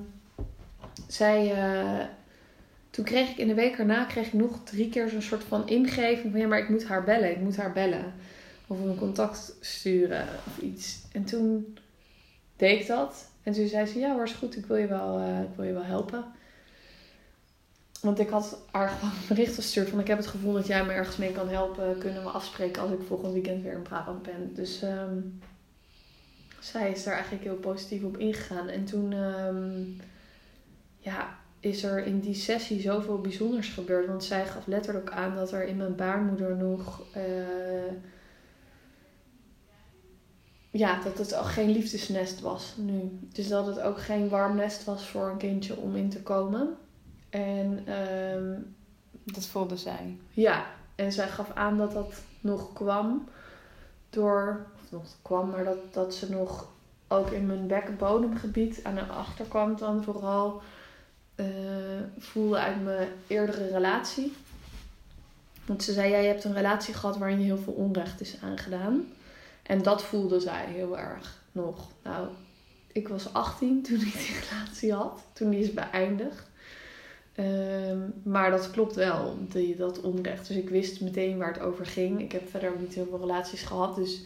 [1.09, 2.07] zij, eh,
[2.91, 5.69] toen kreeg ik in de week erna kreeg ik nog drie keer zo'n soort van
[5.69, 8.13] ingeving van ja, maar ik moet haar bellen, ik moet haar bellen.
[8.67, 11.03] Of een contact sturen of iets.
[11.13, 11.77] En toen
[12.57, 13.31] deed ik dat.
[13.43, 15.73] En toen zei ze, ja is goed, ik wil je wel, eh, ik wil je
[15.73, 16.25] wel helpen.
[18.05, 20.85] Want ik had haar gewoon een bericht gestuurd van ik heb het gevoel dat jij
[20.85, 21.99] me ergens mee kan helpen.
[21.99, 24.55] Kunnen we afspreken als ik volgend weekend weer in Brabant ben.
[24.55, 25.19] Dus ehm,
[26.61, 28.69] zij is daar eigenlijk heel positief op ingegaan.
[28.69, 29.83] En toen, ehm,
[30.99, 34.07] ja, is er in die sessie zoveel bijzonders gebeurd.
[34.07, 37.03] Want zij gaf letterlijk aan dat er in mijn baarmoeder nog.
[37.13, 37.93] eh,
[40.71, 43.19] ja, dat het al geen liefdesnest was nu.
[43.33, 46.77] Dus dat het ook geen warm nest was voor een kindje om in te komen.
[47.35, 48.61] En ehm,
[49.25, 50.17] Dat voelde zij.
[50.31, 53.29] ja, en zij gaf aan dat dat nog kwam
[54.11, 56.69] door, of nog kwam, maar dat, dat ze nog
[57.09, 60.63] ook in mijn bekkenbodemgebied aan de achterkant dan vooral
[61.35, 61.47] eh,
[62.19, 64.33] voelde uit mijn eerdere relatie.
[65.67, 68.37] Want ze zei, ja, je hebt een relatie gehad waarin je heel veel onrecht is
[68.43, 69.13] aangedaan.
[69.63, 71.89] En dat voelde zij heel erg nog.
[72.03, 72.29] Nou,
[72.93, 75.23] ik was 18 toen ik die relatie had.
[75.33, 76.53] Toen die is beëindigd.
[77.35, 80.49] Ehm, maar dat klopt wel, die, dat onrecht.
[80.49, 82.21] Dus ik wist meteen waar het over ging.
[82.21, 84.23] Ik heb verder ook niet heel veel relaties gehad, dus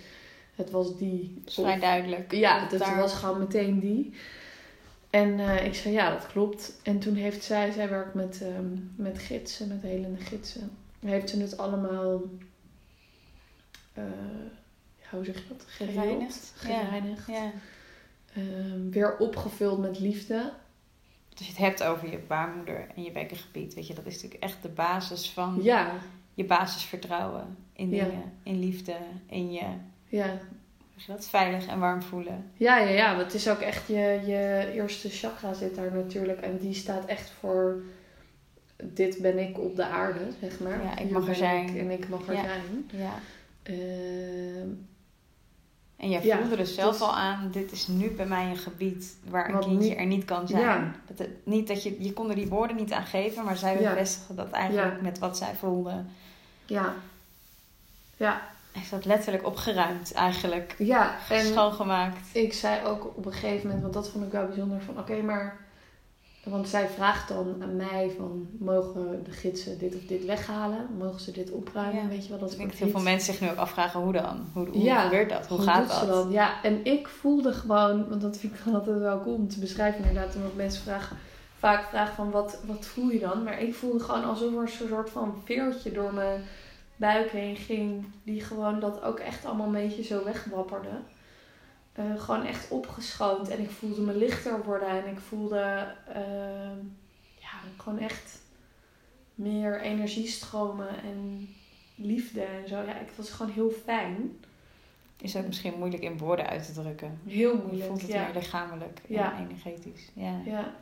[0.55, 1.33] het was die.
[1.41, 2.33] Dat is vrij duidelijk.
[2.33, 4.15] Ja, Dat dat daar- was gewoon meteen die.
[5.11, 6.73] En eh, ik zei, ja, dat klopt.
[6.83, 10.71] En toen heeft zij, zij werkt met, ehm, met gidsen, met helende gidsen.
[11.01, 12.23] Heeft ze het allemaal,
[13.95, 15.65] ja, hoe zeg je dat?
[15.67, 16.53] Gereinigd.
[16.67, 16.79] Ja.
[16.85, 17.27] Gereinigd.
[17.27, 17.53] Ja.
[18.35, 20.53] Ehm, weer opgevuld met liefde.
[21.39, 23.75] Dus je het hebt over je baarmoeder en je bekkengebied.
[23.75, 25.93] Weet je, dat is natuurlijk echt de basis van Ja,
[26.35, 28.05] je basisvertrouwen in Ja.
[28.05, 29.67] dingen, in liefde, in je,
[30.09, 30.27] ja.
[30.95, 32.51] je dat, veilig en warm voelen.
[32.55, 33.11] Ja, ja, ja.
[33.17, 36.41] Want het is ook echt je, je eerste chakra zit daar natuurlijk.
[36.41, 37.83] En die staat echt voor...
[38.85, 40.83] Dit ben ik op de aarde, zeg maar.
[40.85, 41.69] Ja, ik mag er zijn.
[41.69, 42.43] ik en ik mag er Ja.
[42.43, 42.91] zijn.
[42.93, 43.15] Ja.
[43.63, 44.69] Ehm,
[45.99, 48.57] En jij Ja, voelde dus zelf dus- al aan, dit is nu bij mij een
[48.57, 50.63] gebied waar een kindje niet- er niet kan zijn.
[50.63, 50.93] Ja.
[51.07, 53.81] Dat het, niet dat je, je kon er die woorden niet aan geven, maar zij
[53.81, 53.91] Ja.
[53.91, 55.03] bevestigde dat eigenlijk Ja.
[55.03, 56.05] met wat zij voelde.
[56.67, 56.93] ja.
[58.17, 58.41] Ja.
[58.73, 60.75] Heeft dat letterlijk opgeruimd eigenlijk.
[60.79, 62.29] Ja, en Schoongemaakt.
[62.33, 63.83] ik zei ook op een gegeven moment...
[63.83, 64.99] Want dat vond ik wel bijzonder van...
[64.99, 65.57] Oké, maar...
[66.51, 68.49] Want zij vraagt dan aan mij van...
[68.59, 70.87] Mogen de gidsen dit of dit weghalen?
[70.99, 72.03] Mogen ze dit opruimen?
[72.03, 72.09] Ja.
[72.09, 74.01] Weet je wel, dat Ik denk soort dat heel veel mensen zich nu ook afvragen
[74.01, 74.47] hoe dan?
[74.53, 75.47] Hoe, hoe Ja, gebeurt dat?
[75.47, 76.33] Hoe, gaat dat?
[76.33, 80.05] Ja, en ik voelde gewoon, want dat vind ik altijd wel cool om te beschrijven
[80.05, 81.17] inderdaad, omdat mensen vragen,
[81.59, 83.43] vaak vragen van wat, wat voel je dan?
[83.43, 86.43] Maar ik voelde gewoon alsof er een soort van veertje door mijn
[86.97, 90.89] buik heen ging, die gewoon dat ook echt allemaal een beetje zo wegwapperde.
[91.99, 96.77] Eh, gewoon echt opgeschoond en ik voelde me lichter worden en ik voelde eh,
[97.39, 98.39] ja, gewoon echt
[99.35, 101.49] meer energie stromen en
[101.95, 102.77] liefde en zo.
[102.77, 104.39] Ja, het was gewoon heel fijn.
[105.21, 107.21] Is ook misschien moeilijk in woorden uit te drukken.
[107.27, 107.85] Heel Je moeilijk.
[107.85, 108.25] voelt het ja.
[108.25, 109.37] meer lichamelijk Ja.
[109.37, 110.11] en energetisch.
[110.15, 110.41] Ja.
[110.45, 110.75] Ja,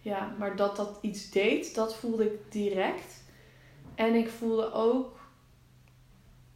[0.00, 3.22] ja, maar dat dat iets deed, dat voelde ik direct.
[3.94, 5.18] En ik voelde ook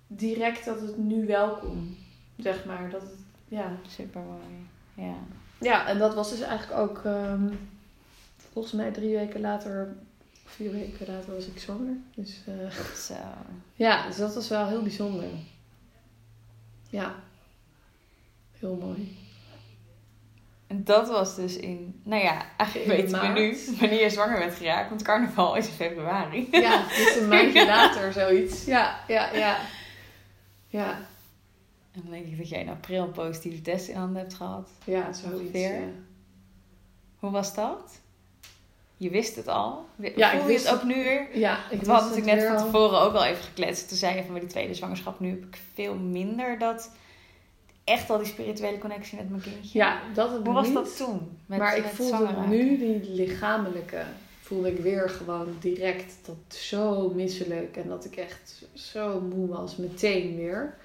[0.06, 1.96] direct dat het nu wel kon,
[2.36, 2.90] zeg maar.
[2.90, 3.14] Dat het,
[3.52, 3.76] ja.
[3.88, 4.66] Super mooi.
[4.94, 5.14] Ja.
[5.58, 7.48] ja, en dat was dus eigenlijk ook, ehm,
[8.52, 9.96] volgens mij drie weken later,
[10.46, 11.96] of vier weken later was ik zwanger.
[12.14, 13.14] Dus eh, Zo.
[13.86, 15.28] ja, dus dat was wel heel bijzonder.
[16.90, 17.14] Ja,
[18.58, 19.16] heel mooi.
[20.66, 24.54] En dat was dus in, nou ja, eigenlijk weten we nu wanneer je zwanger bent
[24.54, 24.88] geraakt.
[24.88, 26.48] Want carnaval is in februari.
[26.50, 28.64] Ja, dus een maandje later zoiets.
[28.64, 29.58] Ja, ja, ja.
[30.68, 30.98] Ja,
[31.92, 34.68] En dan denk ik dat jij in april een positieve test in handen hebt gehad.
[34.84, 35.10] ja.
[35.32, 35.80] Ongeveer.
[35.80, 35.86] ja.
[37.18, 38.00] Hoe was dat?
[38.96, 39.84] Je wist het al?
[39.96, 41.38] Ja, Ja, ik wist wist ook nu weer.
[41.38, 43.88] Ja, ik wist het natuurlijk net van tevoren ook al even gekletst.
[43.88, 46.90] Toen zei je van bij die tweede zwangerschap, nu heb ik veel minder dat
[47.84, 49.78] echt al die spirituele connectie met mijn kindje.
[49.78, 50.74] Ja, dat het Hoe was niet.
[50.74, 51.38] dat toen?
[51.46, 54.02] Met, maar ik voelde nu die lichamelijke,
[54.40, 59.76] voelde ik weer gewoon direct dat zo misselijk en dat ik echt zo moe was,
[59.76, 60.76] meteen weer.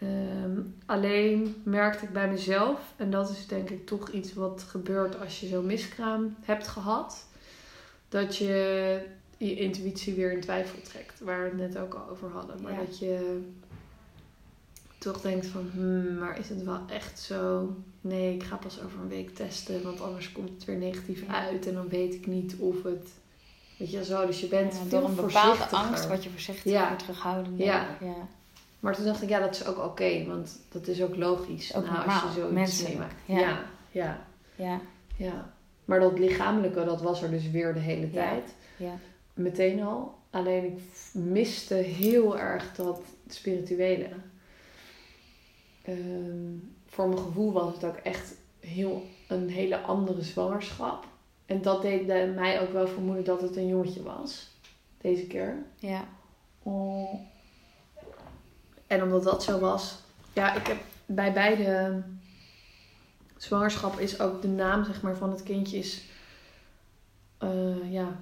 [0.00, 5.20] Ehm, alleen merkte ik bij mezelf, en dat is denk ik toch iets wat gebeurt
[5.20, 7.26] als je zo'n miskraam hebt gehad,
[8.08, 8.98] dat je
[9.36, 12.62] je intuïtie weer in twijfel trekt, waar we het net ook al over hadden.
[12.62, 12.78] Maar Ja.
[12.78, 13.42] dat je
[14.98, 17.74] toch denkt van, hmm, maar is het wel echt zo?
[18.00, 21.66] Nee, ik ga pas over een week testen, want anders komt het weer negatief uit
[21.66, 23.10] en dan weet ik niet of het,
[23.76, 24.26] weet je zo.
[24.26, 26.90] Dus je bent Ja, veel door een bepaalde angst word je voorzichtig Ja.
[26.90, 27.58] en terughoudend.
[27.58, 27.96] Ja.
[28.00, 28.28] ja.
[28.84, 31.74] Maar toen dacht ik, ja, dat is ook oké, want dat is ook logisch.
[31.74, 33.14] Ook nou, als je zoiets menselijk, meemaakt.
[33.24, 33.38] ja.
[33.38, 33.62] Ja.
[33.90, 34.20] ja,
[34.56, 34.80] ja.
[35.16, 35.52] ja,
[35.84, 38.54] Maar dat lichamelijke, dat was er dus weer de hele tijd.
[38.76, 38.92] ja.
[39.34, 40.14] Meteen al.
[40.30, 40.78] Alleen ik
[41.12, 44.08] miste heel erg dat spirituele.
[45.84, 46.52] Ehm,
[46.86, 51.06] voor mijn gevoel was het ook echt heel, een hele andere zwangerschap.
[51.46, 54.50] En dat deed de- mij ook wel vermoeden dat het een jongetje was.
[55.00, 55.56] Deze keer.
[55.78, 56.04] ja.
[56.62, 57.14] Oh.
[58.94, 59.94] En omdat dat zo was,
[60.32, 60.76] ja, ik heb
[61.06, 62.02] bij beide
[63.36, 66.02] zwangerschappen is ook de naam zeg maar, van het kindje is
[67.38, 68.16] eh, ja,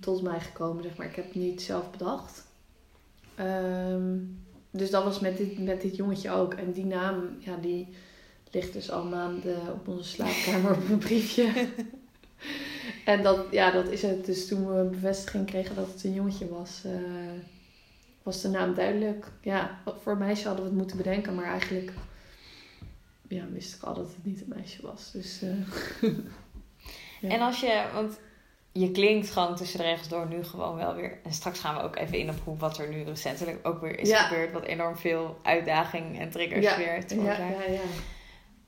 [0.00, 1.06] tot mij gekomen, zeg maar.
[1.06, 2.46] Ik heb het niet zelf bedacht.
[3.34, 4.16] Ehm,
[4.70, 6.54] dus dat was met dit, met dit jongetje ook.
[6.54, 7.88] En die naam, ja, die
[8.50, 11.52] ligt dus al maanden op onze slaapkamer op een briefje.
[13.04, 14.26] en dat, ja, dat is het.
[14.26, 16.92] Dus toen we een bevestiging kregen dat het een jongetje was, eh,
[18.28, 19.26] was de naam duidelijk.
[19.40, 21.92] Ja, voor een meisje hadden we het moeten bedenken, maar eigenlijk
[23.28, 25.10] ja, wist ik al dat het niet een meisje was.
[25.12, 25.50] Dus, eh,
[27.20, 27.28] ja.
[27.28, 28.18] En als je, want
[28.72, 31.18] je klinkt gewoon tussen de regels door nu gewoon wel weer.
[31.24, 33.98] En straks gaan we ook even in op hoe wat er nu recentelijk ook weer
[33.98, 34.22] is Ja.
[34.22, 34.52] gebeurd.
[34.52, 37.66] Wat enorm veel uitdaging en triggers ja, weer ja, veroorzaakt.
[37.66, 37.80] ja, ja.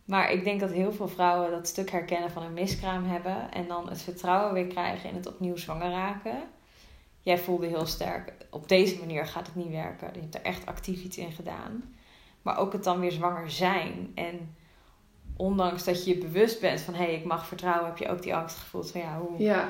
[0.05, 3.51] Maar ik denk dat heel veel vrouwen dat stuk herkennen van een miskraam hebben.
[3.53, 6.43] En dan het vertrouwen weer krijgen in het opnieuw zwanger raken.
[7.23, 10.11] Jij voelde heel sterk, op deze manier gaat het niet werken.
[10.15, 11.95] Je hebt er echt actief iets in gedaan.
[12.43, 14.13] Maar ook het dan weer zwanger zijn.
[14.15, 14.55] En
[15.37, 16.95] ondanks dat je je bewust bent van...
[16.95, 19.01] hé, hey, ik mag vertrouwen, heb je ook die angst gevoeld van...
[19.01, 19.69] ja, hoe, ja.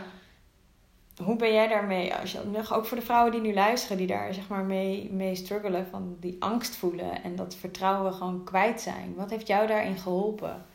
[1.23, 2.15] hoe ben jij daarmee?
[2.15, 2.39] Als je,
[2.73, 6.17] ook voor de vrouwen die nu luisteren, die daar zeg maar mee, mee struggelen, van
[6.21, 9.15] die angst voelen en dat vertrouwen gewoon kwijt zijn.
[9.17, 10.67] Wat heeft jou daarin geholpen?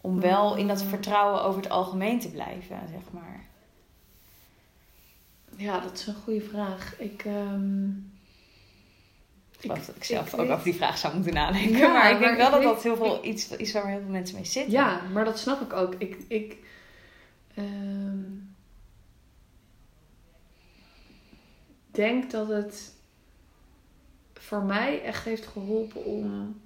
[0.00, 0.88] Om wel in dat Mm.
[0.88, 3.47] vertrouwen over het algemeen te blijven, zeg maar.
[5.58, 6.94] Ja, dat is een goede vraag.
[6.98, 7.88] Ik, ehm,
[9.60, 11.78] Ik ik zelf ik ook weet- over die vraag zou moeten nadenken.
[11.78, 13.86] Ja, maar ik denk maar wel ik dat weet- dat heel veel iets is waar
[13.88, 14.72] heel veel mensen mee zitten.
[14.72, 15.94] ja, maar dat snap ik ook.
[15.98, 16.56] Ik, ik
[17.54, 18.20] ehm,
[21.90, 22.92] denk dat het
[24.34, 26.60] voor mij echt heeft geholpen om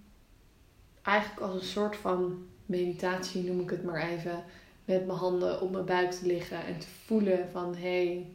[1.02, 4.44] eigenlijk als een soort van meditatie, noem ik het maar even,
[4.84, 8.26] met mijn handen op mijn buik te liggen en te voelen van hé, hey,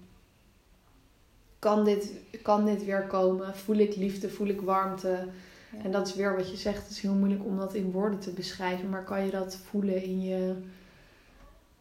[1.67, 2.11] kan, dit,
[2.41, 3.55] kan dit weer komen?
[3.55, 4.29] Voel ik liefde?
[4.29, 5.07] Voel ik warmte?
[5.07, 5.83] Ja.
[5.83, 8.19] En dat is weer wat je zegt, het is heel moeilijk om dat in woorden
[8.19, 10.55] te beschrijven, maar kan je dat voelen in je,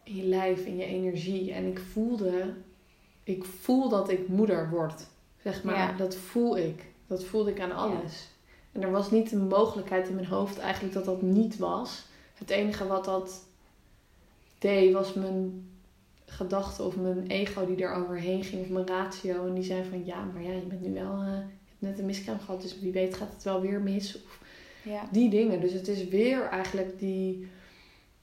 [0.03, 1.53] in je lijf, in je energie?
[1.53, 2.53] En ik voelde,
[3.23, 5.05] ik voel dat ik moeder word,
[5.41, 5.75] zeg maar.
[5.75, 5.97] Ja.
[5.97, 6.85] Dat voel ik.
[7.07, 8.27] Dat voelde ik aan alles.
[8.71, 12.05] En er was niet een mogelijkheid in mijn hoofd eigenlijk dat dat niet was.
[12.33, 13.43] Het enige wat dat
[14.59, 15.69] deed was mijn
[16.29, 19.45] gedachte of mijn ego die er overheen ging, of mijn ratio.
[19.47, 21.33] En die zei van ja, maar ja, je bent nu wel, eh, je
[21.69, 24.15] hebt net een miskraam gehad, dus wie weet gaat het wel weer mis.
[24.15, 24.39] Of
[24.83, 25.07] Ja.
[25.11, 25.61] die dingen.
[25.61, 27.47] Dus het is weer eigenlijk die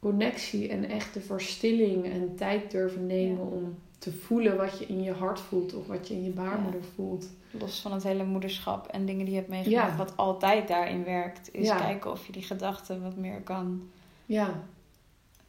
[0.00, 5.02] connectie en echt de verstilling en tijd durven nemen om te voelen wat je in
[5.02, 7.26] je hart voelt of wat je in je baarmoeder voelt.
[7.50, 11.48] Los van het hele moederschap en dingen die je hebt meegemaakt, wat altijd daarin werkt,
[11.52, 13.82] is kijken of je die gedachten wat meer kan
[14.26, 14.62] Ja,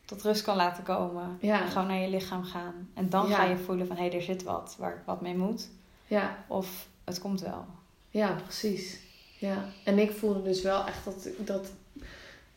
[0.06, 1.38] tot rust kan laten komen.
[1.41, 2.89] ja, En gewoon naar je lichaam gaan.
[2.93, 3.36] En dan Ja.
[3.36, 5.70] ga je voelen van hé, er zit wat waar ik wat mee moet.
[6.08, 6.43] ja.
[6.47, 7.66] Of het komt wel.
[8.10, 8.99] Ja, precies.
[9.39, 9.66] Ja.
[9.84, 11.72] En ik voelde dus wel echt dat, dat,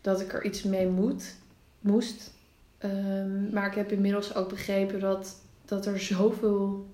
[0.01, 1.35] dat ik er iets mee moet,
[1.81, 2.31] moest.
[2.79, 6.87] Ehm, maar ik heb inmiddels ook begrepen dat, dat er zoveel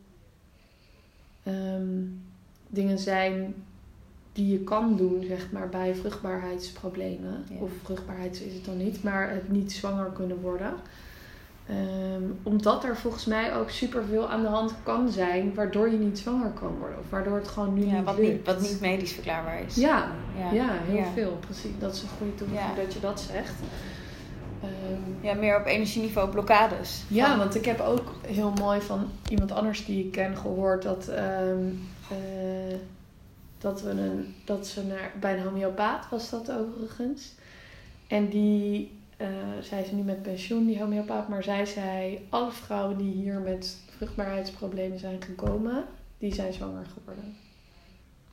[1.42, 2.02] ehm,
[2.68, 3.55] dingen zijn
[4.35, 7.45] die je kan doen, zeg maar, bij vruchtbaarheidsproblemen.
[7.51, 7.57] Ja.
[7.61, 10.72] Of vruchtbaarheid is het dan niet, maar het niet zwanger kunnen worden.
[11.68, 16.18] Ehm, omdat er volgens mij ook superveel aan de hand kan zijn waardoor je niet
[16.18, 16.99] zwanger kan worden.
[16.99, 18.32] Of waardoor het gewoon nu Ja, niet wat, lukt.
[18.32, 19.74] niet, wat niet medisch verklaarbaar is.
[19.74, 20.53] Ja, ja.
[20.53, 21.12] ja, heel Ja.
[21.14, 21.37] veel.
[21.41, 21.70] Precies.
[21.78, 23.55] Dat is een goede toevoeging dat je dat zegt.
[24.62, 27.03] Ehm, Ja, meer op energieniveau blokkades.
[27.09, 30.82] ja, Van- want ik heb ook heel mooi van iemand anders die ik ken gehoord
[30.82, 31.59] dat, ehm,
[32.11, 32.76] eh,
[33.64, 37.34] dat, we een, dat ze naar, bij een homeopaat was dat overigens.
[38.06, 39.28] En die, eh
[39.60, 43.76] zij is nu met pensioen, die homeopaat, maar zij zei: alle vrouwen die hier met
[43.96, 45.84] vruchtbaarheidsproblemen zijn gekomen,
[46.18, 47.36] die zijn zwanger geworden.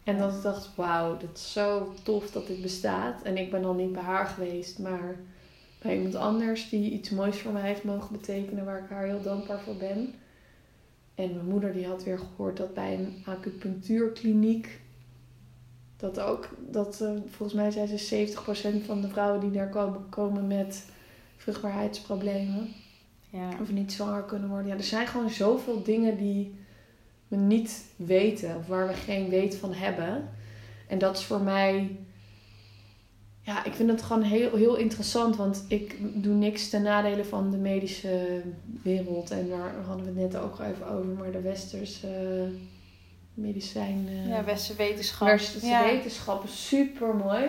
[0.03, 3.21] En dat ik dacht, wauw, dat is zo tof dat dit bestaat.
[3.21, 5.15] En ik ben dan niet bij haar geweest, maar
[5.81, 9.21] bij iemand anders die iets moois voor mij heeft mogen betekenen, waar ik haar heel
[9.21, 10.13] dankbaar voor ben.
[11.15, 14.80] En mijn moeder die had weer gehoord dat bij een acupunctuurkliniek,
[16.01, 18.27] dat ook, dat eh, volgens mij zei ze
[18.81, 20.85] 70% van de vrouwen die daar komen, komen met
[21.37, 22.69] vruchtbaarheidsproblemen
[23.29, 23.49] ja.
[23.61, 24.67] of niet zwanger kunnen worden.
[24.67, 26.59] Ja, er zijn gewoon zoveel dingen die
[27.27, 30.29] we niet weten of waar we geen weet van hebben.
[30.87, 31.97] En dat is voor mij,
[33.41, 37.51] ja, ik vind het gewoon heel, heel interessant, want ik doe niks ten nadele van
[37.51, 38.41] de medische
[38.83, 39.31] wereld.
[39.31, 42.59] En daar hadden we het net ook al even over, maar de westerse eh,
[43.33, 44.07] medicijn.
[44.07, 45.27] eh, ja, westerse wetenschap.
[45.27, 45.83] Westerse ja.
[45.83, 47.45] wetenschap is super mooi.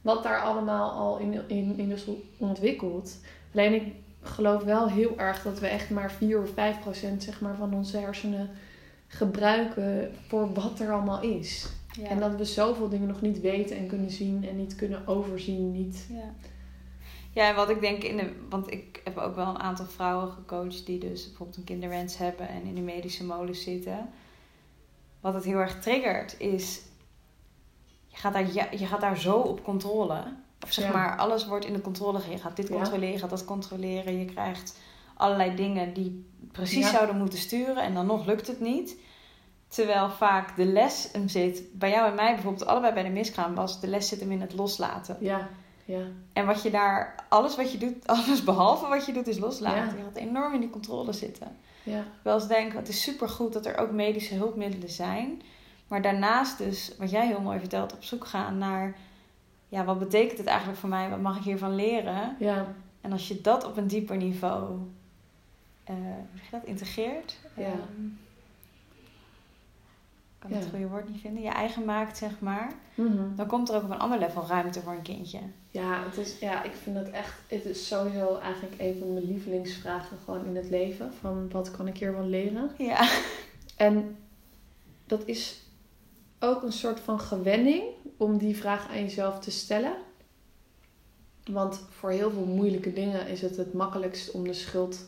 [0.00, 2.04] Wat daar allemaal al in, in, in is
[2.36, 3.18] ontwikkeld.
[3.54, 7.40] Alleen ik geloof wel heel erg dat we echt maar 4 of 5 procent zeg
[7.40, 8.50] maar, van onze hersenen
[9.06, 11.68] gebruiken voor wat er allemaal is.
[11.92, 12.08] Ja.
[12.08, 15.72] En dat we zoveel dingen nog niet weten en kunnen zien en niet kunnen overzien.
[15.72, 16.06] Niet...
[16.10, 16.34] Ja.
[17.32, 18.30] Ja, en wat ik denk in de.
[18.48, 22.48] Want ik heb ook wel een aantal vrouwen gecoacht die dus bijvoorbeeld een kinderwens hebben
[22.48, 24.08] en in de medische molen zitten.
[25.20, 26.80] Wat het heel erg triggert is.
[28.06, 30.22] Je gaat daar, ja, je gaat daar zo op controle.
[30.64, 30.92] Of zeg Ja.
[30.92, 32.20] maar, alles wordt in de controle.
[32.30, 34.18] Je gaat dit controleren, je gaat dat controleren.
[34.18, 34.78] Je krijgt
[35.14, 36.92] allerlei dingen die precies Ja.
[36.92, 38.96] zouden moeten sturen en dan nog lukt het niet.
[39.68, 43.54] Terwijl vaak de les hem zit, bij jou en mij bijvoorbeeld, allebei bij de miskraam
[43.54, 45.16] was, de les zit hem in het loslaten.
[45.20, 45.48] Ja,
[45.84, 46.00] ja.
[46.32, 49.84] En wat je daar, alles wat je doet, alles behalve wat je doet, is loslaten.
[49.84, 49.98] Ja.
[49.98, 51.56] Je gaat enorm in die controle zitten.
[51.82, 52.04] Ja.
[52.22, 55.42] Wel eens denken, het is supergoed dat er ook medische hulpmiddelen zijn.
[55.88, 58.96] Maar daarnaast dus, wat jij heel mooi vertelt, op zoek gaan naar...
[59.68, 61.10] Ja, wat betekent het eigenlijk voor mij?
[61.10, 62.36] Wat mag ik hiervan leren?
[62.38, 62.66] ja.
[63.00, 64.78] En als je dat op een dieper niveau...
[65.84, 66.64] je dat?
[66.64, 67.36] Integreert?
[67.56, 67.64] Ja.
[67.64, 68.06] Ehm,
[70.38, 70.56] kan Ja.
[70.56, 71.42] het goede woord niet vinden.
[71.42, 72.72] Je eigen maakt, zeg maar.
[72.94, 73.34] Mhm.
[73.36, 75.38] Dan komt er ook op een ander level ruimte voor een kindje.
[75.78, 79.24] Ja, het is, ja, ik vind het echt, het is sowieso eigenlijk een van mijn
[79.24, 81.12] lievelingsvragen gewoon in het leven.
[81.20, 82.70] Van wat kan ik hiervan leren?
[82.78, 83.08] Ja.
[83.76, 84.16] En
[85.06, 85.60] dat is
[86.38, 87.82] ook een soort van gewenning
[88.16, 89.96] om die vraag aan jezelf te stellen.
[91.44, 95.06] Want voor heel veel moeilijke dingen is het het makkelijkst om de schuld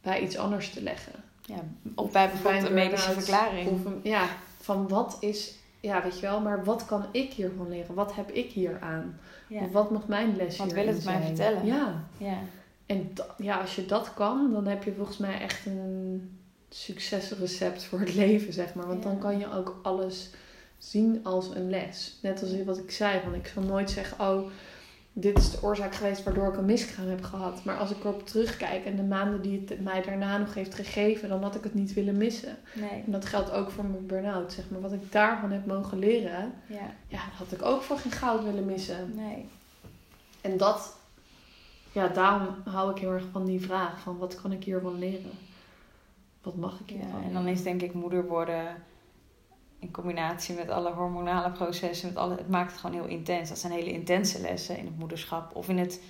[0.00, 1.12] bij iets anders te leggen.
[1.44, 1.64] ja.
[1.94, 3.86] Of bij bijvoorbeeld Bij een medische burn-out verklaring.
[3.86, 4.28] Een, ja,
[4.60, 5.54] van wat is,
[5.86, 7.94] ja weet je wel, maar wat kan ik hiervan leren?
[7.94, 9.18] Wat heb ik hier aan?
[9.48, 9.60] Ja.
[9.62, 11.26] Of wat mag mijn les Wat wil het mij zijn?
[11.26, 11.66] vertellen?
[11.66, 12.38] Ja, ja.
[12.86, 16.30] en ja, als je dat kan, dan heb je volgens mij echt een
[16.68, 18.86] succesrecept voor het leven, zeg maar.
[18.86, 19.08] Want Ja.
[19.10, 20.30] dan kan je ook alles
[20.78, 22.18] zien als een les.
[22.22, 24.50] Net als wat ik zei, van ik zal nooit zeggen, oh,
[25.18, 27.64] dit is de oorzaak geweest waardoor ik een miskraam heb gehad.
[27.64, 31.28] Maar als ik erop terugkijk en de maanden die het mij daarna nog heeft gegeven,
[31.28, 32.56] dan had ik het niet willen missen.
[32.74, 33.02] Nee.
[33.06, 34.80] En dat geldt ook voor mijn burn-out, zeg maar.
[34.80, 36.90] Wat ik daarvan heb mogen leren, Ja.
[37.08, 39.12] ja, had ik ook voor geen goud willen missen.
[39.14, 39.48] Nee.
[40.40, 40.96] En dat,
[41.92, 45.30] ja, daarom hou ik heel erg van die vraag: van wat kan ik hiervan leren?
[46.42, 48.66] Wat mag ik hiervan Ja, en dan is denk ik moeder worden
[49.86, 53.48] in combinatie met alle hormonale processen, met alle, het maakt het gewoon heel intens.
[53.48, 56.00] Dat zijn hele intense lessen in het moederschap of in het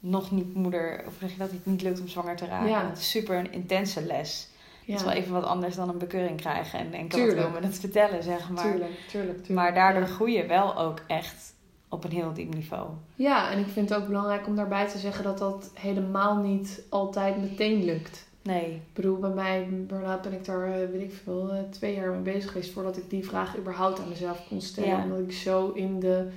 [0.00, 2.68] nog niet moeder, of zeg je dat het niet lukt om zwanger te raken.
[2.68, 2.88] Ja.
[2.88, 4.48] Het is super een intense les.
[4.84, 7.40] ja, Het is wel even wat anders dan een bekeuring krijgen en denken Tuurlijk.
[7.42, 8.62] wat wil me het vertellen, zeg maar.
[8.62, 9.48] tuurlijk, tuurlijk, tuurlijk.
[9.48, 10.08] Maar daardoor Ja.
[10.08, 11.54] groei je wel ook echt
[11.88, 12.88] op een heel diep niveau.
[13.14, 16.82] Ja, en ik vind het ook belangrijk om daarbij te zeggen dat dat helemaal niet
[16.88, 18.27] altijd meteen lukt.
[18.52, 18.74] Nee.
[18.74, 22.10] Ik bedoel, bij mij, burn-out, ben ik daar, eh, weet ik veel, eh, twee jaar
[22.10, 24.90] mee bezig geweest voordat ik die vraag überhaupt aan mezelf kon stellen.
[24.90, 25.02] Ja.
[25.02, 26.28] Omdat ik zo in de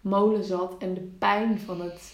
[0.00, 2.12] molen zat en de pijn van het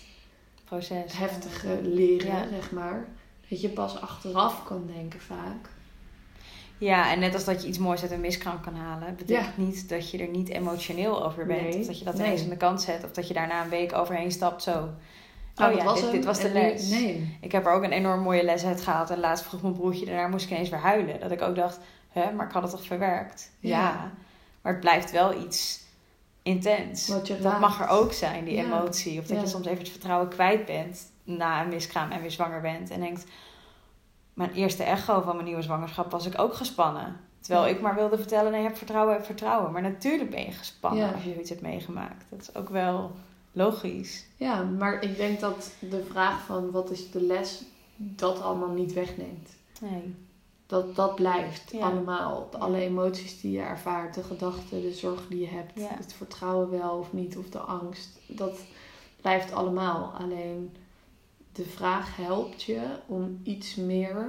[0.64, 1.18] Proces.
[1.18, 2.48] heftige leren, Ja.
[2.48, 3.06] zeg maar.
[3.48, 5.68] Dat je pas achteraf kan denken vaak.
[6.78, 9.88] Ja, en net als dat je iets moois uit een miskraam kan halen, betekent niet
[9.88, 11.60] dat je er niet emotioneel over bent.
[11.60, 12.26] Nee, Of dat je dat nee.
[12.26, 13.04] ineens aan de kant zet.
[13.04, 14.88] Of dat je daarna een week overheen stapt zo.
[15.56, 16.88] Nou, Oh, dat ja, was dit, was de les.
[16.90, 17.38] Nee.
[17.40, 19.10] Ik heb er ook een enorm mooie les uit gehaald.
[19.10, 21.20] En laatst vroeg mijn broertje, daarna moest ik ineens weer huilen.
[21.20, 21.78] Dat ik ook dacht,
[22.08, 23.50] hè, maar ik had het toch verwerkt?
[23.58, 23.78] Ja.
[23.78, 24.10] Ja.
[24.62, 25.82] Maar het blijft wel iets
[26.42, 27.06] intens.
[27.40, 28.62] Dat mag er ook zijn, die Ja.
[28.64, 29.20] emotie.
[29.20, 32.60] Of dat je soms even het vertrouwen kwijt bent na een miskraam en weer zwanger
[32.60, 32.90] bent.
[32.90, 33.24] En denkt,
[34.34, 37.16] mijn eerste echo van mijn nieuwe zwangerschap was ik ook gespannen.
[37.40, 39.72] Terwijl ik maar wilde vertellen, nee, heb vertrouwen, heb vertrouwen.
[39.72, 42.24] Maar natuurlijk ben je gespannen als je zoiets hebt meegemaakt.
[42.30, 43.12] Dat is ook wel
[43.54, 44.26] logisch.
[44.36, 47.62] Ja, maar ik denk dat de vraag van wat is de les,
[47.96, 49.48] dat allemaal niet wegneemt.
[49.80, 50.14] Nee.
[50.66, 51.90] Dat, dat blijft Ja.
[51.90, 52.48] allemaal.
[52.58, 55.88] Alle emoties die je ervaart, de gedachten, de zorgen die je hebt, Ja.
[55.96, 58.18] het vertrouwen wel of niet, of de angst.
[58.26, 58.58] Dat
[59.20, 60.12] blijft allemaal.
[60.18, 60.70] Alleen
[61.52, 64.28] de vraag helpt je om iets meer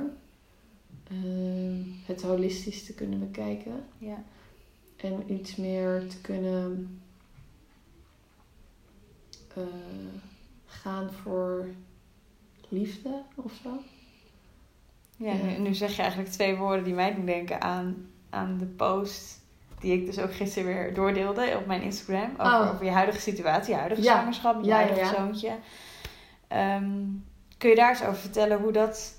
[1.08, 3.86] ehm, het holistisch te kunnen bekijken.
[3.98, 4.24] Ja.
[4.96, 7.00] En iets meer te kunnen
[9.56, 9.64] eh,
[10.66, 11.66] gaan voor
[12.70, 13.70] liefde of zo.
[15.18, 15.34] Ja.
[15.34, 19.44] Nu, nu zeg je eigenlijk twee woorden die mij doen denken aan, aan de post
[19.80, 22.32] die ik dus ook gisteren weer doordeelde op mijn Instagram.
[22.38, 22.72] Over, Oh.
[22.74, 24.14] over je huidige situatie, je huidige Ja.
[24.14, 25.14] zwangerschap, je Ja, huidige ja.
[25.14, 25.52] zoontje.
[26.48, 26.92] Ehm,
[27.58, 29.18] kun je daar eens over vertellen hoe dat...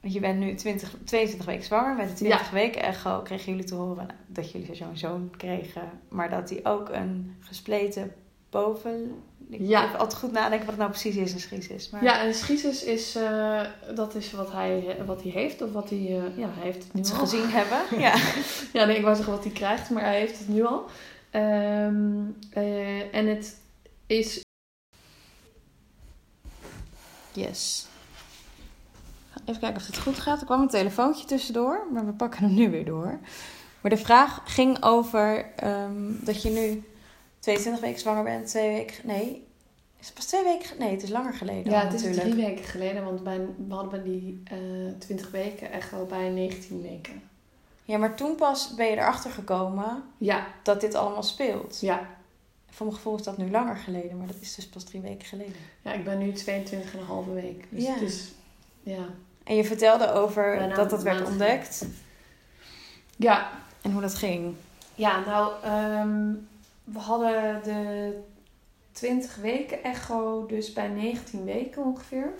[0.00, 1.94] Want je bent nu 20, 22 weken zwanger.
[1.96, 5.90] Met de 20 weken echo kregen jullie te horen nou, dat jullie zo'n zoon kregen.
[6.08, 8.12] Maar dat hij ook een gespleten
[8.54, 9.22] boven...
[9.50, 9.86] Ik Ja.
[9.86, 11.90] even altijd goed nadenken wat het nou precies is, een schisis.
[11.90, 12.02] Maar...
[12.04, 13.60] Ja, en schisis is, eh,
[13.94, 16.92] dat is wat hij, wat hij heeft of wat hij, eh, ja, hij heeft het
[16.92, 17.16] nu al.
[17.16, 17.78] gezien hebben.
[18.06, 18.14] Ja.
[18.72, 20.84] Ja, nee, ik wou zeggen wat hij krijgt, maar hij heeft het nu al.
[21.30, 23.56] Ehm, eh, en het
[24.06, 24.42] is
[27.32, 27.86] Yes.
[29.44, 30.40] Even kijken of het goed gaat.
[30.40, 33.18] Er kwam een telefoontje tussendoor, maar we pakken hem nu weer door.
[33.80, 36.84] Maar de vraag ging over ehm, dat je nu
[37.44, 38.94] 22 weken zwanger bent, twee weken.
[39.06, 39.46] Nee,
[40.00, 40.78] Is het pas twee weken?
[40.78, 41.72] Nee, het is langer geleden.
[41.72, 42.30] Ja, al het is natuurlijk.
[42.34, 43.38] drie weken geleden, want bij,
[43.68, 44.58] we hadden bij die eh
[44.98, 47.22] 20 weken echt wel bij 19 weken.
[47.84, 51.78] Ja, maar toen pas ben je erachter gekomen Ja, dat dit allemaal speelt.
[51.80, 52.06] ja.
[52.70, 55.26] Voor mijn gevoel is dat nu langer geleden, maar dat is dus pas drie weken
[55.26, 55.54] geleden.
[55.82, 57.64] Ja, ik ben nu 22,5 week.
[57.70, 57.92] Dus Ja.
[57.92, 58.32] het is,
[58.82, 59.06] ja.
[59.44, 61.86] En je vertelde over Bijna dat dat werd ontdekt
[63.16, 63.50] Ja,
[63.82, 64.54] en hoe dat ging.
[64.94, 66.32] Ja, nou, ehm,
[66.84, 68.18] we hadden de
[68.92, 72.32] 20 weken echo, dus bij 19 weken ongeveer.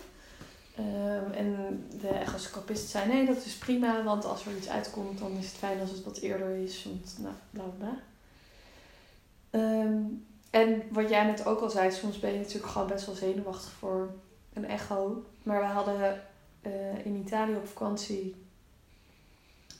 [0.75, 5.31] Ehm, en de echoscopist zei, nee, dat is prima, want als er iets uitkomt, dan
[5.31, 6.83] is het fijn als het wat eerder is.
[6.83, 7.97] Want, nou, bla bla.
[9.49, 10.01] Ehm,
[10.49, 13.71] en wat jij net ook al zei, soms ben je natuurlijk gewoon best wel zenuwachtig
[13.71, 14.13] voor
[14.53, 15.23] een echo.
[15.43, 16.21] Maar we hadden
[16.61, 18.35] eh, in Italië op vakantie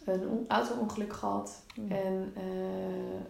[0.05, 1.61] een on- auto-ongeluk gehad.
[1.87, 3.21] En eh,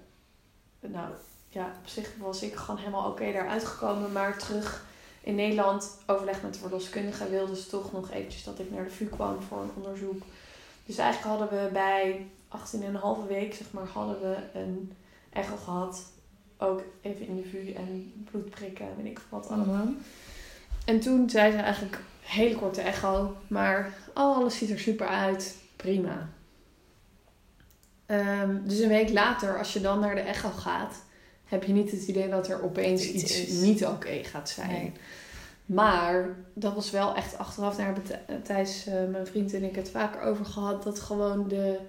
[0.91, 1.09] nou
[1.49, 4.11] ja, op zich was ik gewoon helemaal oké daaruit gekomen.
[4.11, 4.85] Maar terug
[5.21, 8.89] in Nederland, overleg met de verloskundige, wilde ze toch nog eventjes dat ik naar de
[8.89, 10.23] VU kwam voor een onderzoek.
[10.85, 12.27] Dus eigenlijk hadden we bij
[13.23, 14.93] 18,5 week, zeg maar, hadden we een
[15.29, 16.03] echo gehad.
[16.57, 19.87] Ook even in de VU en bloed prikken en weet ik veel wat allemaal.
[20.85, 25.57] En toen zei ze eigenlijk, hele korte echo, maar oh, alles ziet er super uit,
[25.75, 26.29] prima.
[28.05, 30.95] Ehm, dus een week later, als je dan naar de echo gaat,
[31.45, 34.69] heb je niet het idee dat er opeens iets niet oké gaat zijn.
[34.69, 34.91] Nee.
[35.65, 39.75] Maar dat was wel echt achteraf, daar hebben Thij- Thijs, eh, mijn vriend en ik
[39.75, 41.79] het vaker over gehad, dat gewoon de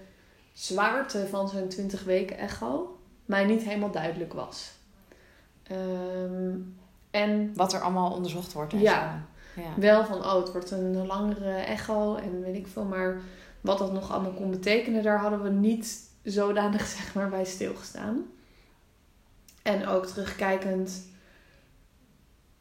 [0.52, 4.70] zwaarte van zo'n 20 weken echo mij niet helemaal duidelijk was.
[5.62, 6.54] Ehm,
[7.10, 8.72] en Wat er allemaal onderzocht wordt.
[8.72, 9.22] En Ja.
[9.54, 9.60] Zo.
[9.60, 9.68] ja.
[9.76, 12.84] wel van, oh, het wordt een langere echo en weet ik veel.
[12.84, 13.20] Maar
[13.60, 18.24] wat dat nog allemaal kon betekenen, daar hadden we niet zodanig zeg maar bij stilgestaan.
[19.62, 21.02] En ook terugkijkend,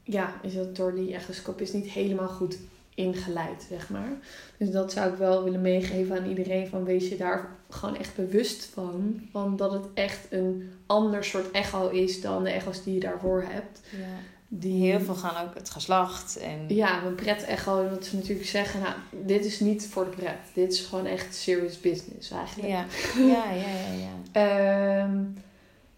[0.04, 2.58] ja, is het door die echoscopist niet helemaal goed
[2.96, 4.18] ingeleid, zeg maar.
[4.58, 8.16] Dus dat zou ik wel willen meegeven aan iedereen, van wees je daar gewoon echt
[8.16, 9.22] bewust van.
[9.32, 13.44] Van dat het echt een ander soort echo is dan de echo's die je daarvoor
[13.48, 13.82] hebt.
[13.92, 14.35] Ja.
[14.60, 17.90] Die Heel veel gaan ook het geslacht en ja, een pret-echo.
[17.90, 20.38] Dat ze natuurlijk zeggen, nou, dit is niet voor de pret.
[20.54, 22.70] Dit is gewoon echt serious business eigenlijk.
[22.70, 22.86] ja.
[23.34, 24.14] ja, ja, ja, ja.
[24.32, 25.24] Ehm,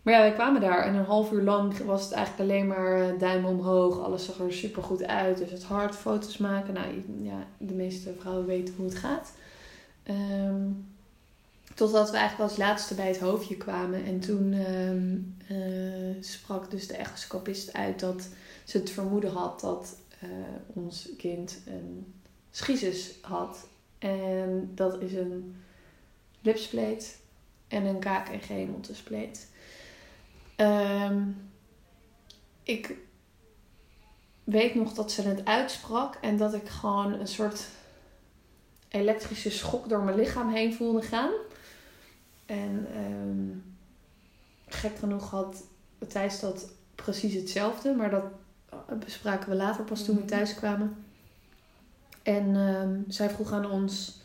[0.07, 3.01] maar ja, wij kwamen daar en een half uur lang was het eigenlijk alleen maar
[3.01, 3.99] eh, duimen omhoog.
[4.03, 5.37] Alles zag er super goed uit.
[5.37, 6.73] Dus het hard foto's maken.
[6.73, 6.87] Nou,
[7.21, 9.31] ja, de meeste vrouwen weten hoe het gaat.
[10.03, 10.61] Ehm,
[11.73, 14.05] totdat we eigenlijk als laatste bij het hoofdje kwamen.
[14.05, 15.15] En toen ehm,
[15.59, 18.29] eh, sprak dus de echoscopist uit dat
[18.67, 20.29] ze het vermoeden had dat eh,
[20.67, 22.13] ons kind een
[22.51, 23.67] schizus had.
[23.97, 25.55] En dat is een
[26.41, 27.19] lipspleet
[27.67, 29.49] en een KKG montenspleet.
[30.55, 31.23] Ehm
[32.67, 32.95] ik
[34.43, 37.67] weet nog dat ze het uitsprak en dat ik gewoon een soort
[38.87, 41.31] elektrische schok door mijn lichaam heen voelde gaan.
[42.45, 43.57] En ehm,
[44.67, 45.63] gek genoeg had
[46.07, 48.25] Thijs dat precies hetzelfde, maar dat
[48.99, 50.29] bespraken we later pas toen we Mhm.
[50.29, 50.95] thuis kwamen.
[52.23, 54.19] En ehm, zij vroeg aan ons: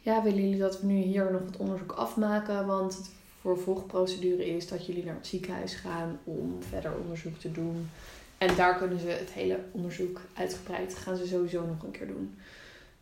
[0.00, 2.66] Ja, willen jullie dat we nu hier nog het onderzoek afmaken?
[2.66, 7.88] Want het vervolgprocedure is dat jullie naar het ziekenhuis gaan om verder onderzoek te doen.
[8.38, 12.34] En daar kunnen ze het hele onderzoek uitgebreid gaan ze sowieso nog een keer doen.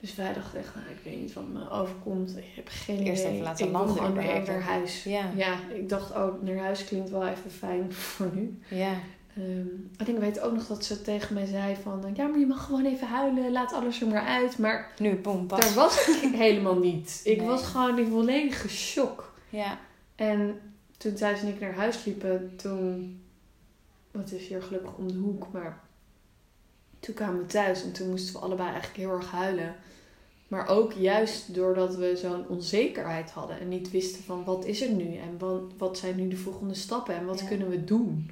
[0.00, 2.36] Dus wij dachten echt, nou, ik weet niet wat me overkomt.
[2.36, 3.32] Ik heb geen Eerst idee.
[3.32, 4.46] even laten ik landen gewoon überhaupt.
[4.46, 5.04] naar huis.
[5.04, 5.30] Ja.
[5.36, 8.58] Ja, ik dacht ook, naar huis klinkt wel even fijn voor nu.
[8.68, 8.92] ja.
[9.36, 9.66] Ehm,
[9.96, 12.10] en ik weet ook nog dat ze tegen mij zei van...
[12.14, 13.52] Ja, maar je mag gewoon even huilen.
[13.52, 14.58] Laat alles er maar uit.
[14.58, 15.46] Maar Nu, pas.
[15.60, 17.20] daar was ik helemaal niet.
[17.24, 17.46] Ik Nee.
[17.46, 19.32] was gewoon in volledige shock.
[19.48, 19.78] Ja.
[20.14, 20.60] En
[20.96, 23.14] toen Thijs en ik naar huis liepen, toen...
[24.12, 25.80] Het is hier gelukkig om de hoek, maar...
[27.00, 29.74] Toen kwamen we thuis en toen moesten we allebei eigenlijk heel erg huilen.
[30.48, 33.60] Maar ook juist doordat we zo'n onzekerheid hadden.
[33.60, 35.16] En niet wisten van wat is er nu?
[35.16, 37.14] En wat, wat zijn nu de volgende stappen?
[37.14, 37.46] En wat Ja.
[37.46, 38.30] kunnen we doen?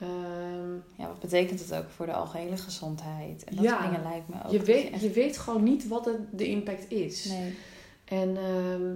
[0.00, 3.44] Ehm, ja, wat betekent het ook voor de algehele gezondheid?
[3.44, 3.70] En dat Ja.
[3.70, 4.50] soort dingen lijkt me ook.
[4.52, 7.24] je, weet, echt- je weet gewoon niet wat het, de impact is.
[7.24, 7.56] Nee.
[8.04, 8.94] En ehm,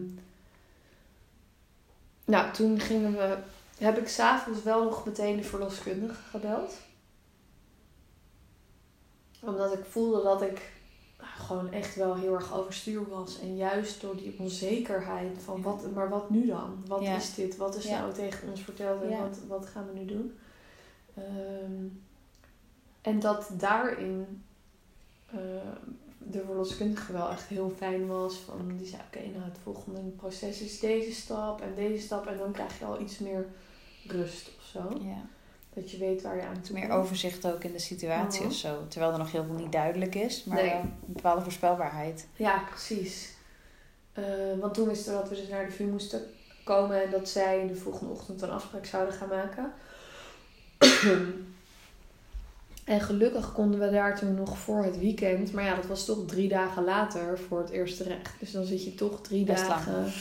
[2.24, 3.38] nou, toen gingen we,
[3.78, 6.74] heb ik s'avonds wel nog meteen de verloskundige gebeld.
[9.40, 10.72] Omdat ik voelde dat ik
[11.18, 13.40] nou, gewoon echt wel heel erg overstuur was.
[13.40, 16.84] En juist door die onzekerheid van, wat, maar wat nu dan?
[16.86, 17.16] Wat Ja.
[17.16, 17.56] is dit?
[17.56, 20.32] Wat is nou tegen ons verteld en wat, wat gaan we nu doen?
[21.14, 21.86] Ehm,
[23.02, 24.42] en dat daarin
[25.30, 25.38] eh,
[26.18, 28.36] de verloskundige wel echt heel fijn was.
[28.36, 32.26] Van, die zei, oké, nou het volgende proces is deze stap en deze stap.
[32.26, 33.46] En dan krijg je al iets meer
[34.06, 34.98] rust of zo.
[35.02, 35.24] Ja.
[35.74, 38.48] Dat je weet waar je aan toe Meer overzicht ook in de situatie Mhm.
[38.48, 38.86] of zo.
[38.88, 40.72] Terwijl er nog heel veel niet duidelijk is, maar Nee.
[40.74, 42.26] een bepaalde voorspelbaarheid.
[42.36, 43.34] Ja, precies.
[44.12, 44.24] Eh,
[44.60, 46.22] want toen wisten we dat we dus naar de VU moesten
[46.64, 49.72] komen en dat zij de volgende ochtend een afspraak zouden gaan maken.
[52.84, 56.26] En gelukkig konden we daar toen nog voor het weekend, maar ja, dat was toch
[56.26, 58.34] drie dagen later voor het eerste recht.
[58.38, 60.12] Dus dan zit je toch drie Best dagen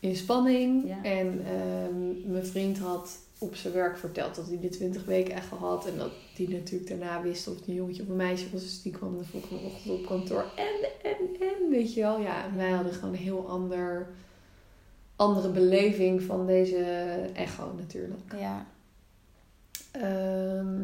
[0.00, 0.88] in spanning.
[0.88, 1.02] Ja.
[1.02, 5.46] En ehm, mijn vriend had op zijn werk verteld dat hij de 20 weken echt
[5.46, 5.86] gehad.
[5.86, 8.62] En dat die natuurlijk daarna wist of het een jongetje of een meisje was.
[8.62, 10.44] Dus die kwam de volgende ochtend op kantoor.
[10.56, 12.20] En, en, en, weet je wel.
[12.20, 14.08] Ja, en wij hadden gewoon een heel ander,
[15.16, 16.84] andere beleving van deze
[17.34, 18.34] echo natuurlijk.
[18.38, 18.66] Ja.
[20.00, 20.76] Ehm,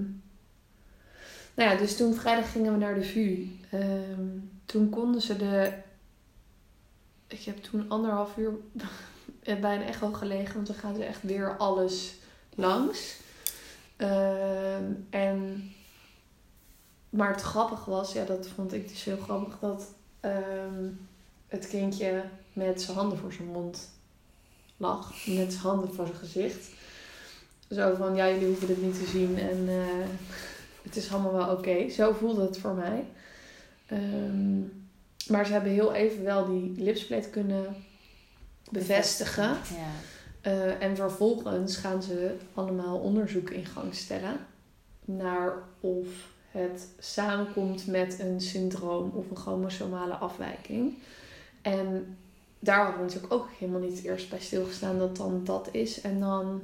[1.55, 3.49] nou ja, dus toen vrijdag gingen we naar de VU.
[3.71, 4.27] Ehm,
[4.65, 5.73] toen konden ze de...
[7.27, 8.53] Ik heb toen anderhalf uur
[9.61, 10.55] bij een echo gelegen.
[10.55, 12.15] Want dan gaan ze echt weer alles
[12.55, 13.17] langs.
[13.97, 15.69] Ehm, en...
[17.11, 19.87] Maar het grappige was, ja, dat vond ik dus heel grappig, dat
[21.49, 23.91] het kindje met zijn handen voor zijn mond
[24.77, 25.27] lag.
[25.27, 26.69] Met zijn handen voor zijn gezicht.
[27.71, 30.07] Zo van, ja, jullie hoeven dit niet te zien en eh,
[30.83, 31.89] het is allemaal wel oké.
[31.89, 33.05] Zo voelde het voor mij.
[33.87, 34.59] Ehm,
[35.29, 37.77] maar ze hebben heel even wel die lipsplit kunnen
[38.71, 39.49] bevestigen.
[39.49, 39.91] Ja.
[40.41, 44.37] Eh, en vervolgens gaan ze allemaal onderzoek in gang stellen
[45.05, 46.07] naar of
[46.51, 50.95] het samenkomt met een syndroom of een chromosomale afwijking.
[51.63, 52.17] En
[52.59, 56.01] daar hadden we natuurlijk ook helemaal niet eerst bij stilgestaan dat dan dat is.
[56.01, 56.63] En dan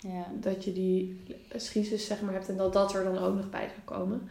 [0.00, 0.26] Ja.
[0.40, 1.20] dat je die
[1.54, 4.28] schiezes zeg maar hebt en dat dat er dan ook nog bij zou komen.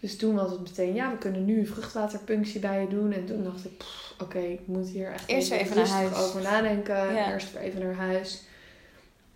[0.00, 3.12] Dus toen was het meteen, ja, we kunnen nu een vruchtwaterpunctie bij je doen.
[3.12, 3.84] En toen dacht ik,
[4.18, 6.14] oké, ik moet hier echt Eerst even naar huis.
[6.14, 7.14] over nadenken.
[7.14, 7.32] Ja.
[7.32, 8.42] Eerst weer even naar huis.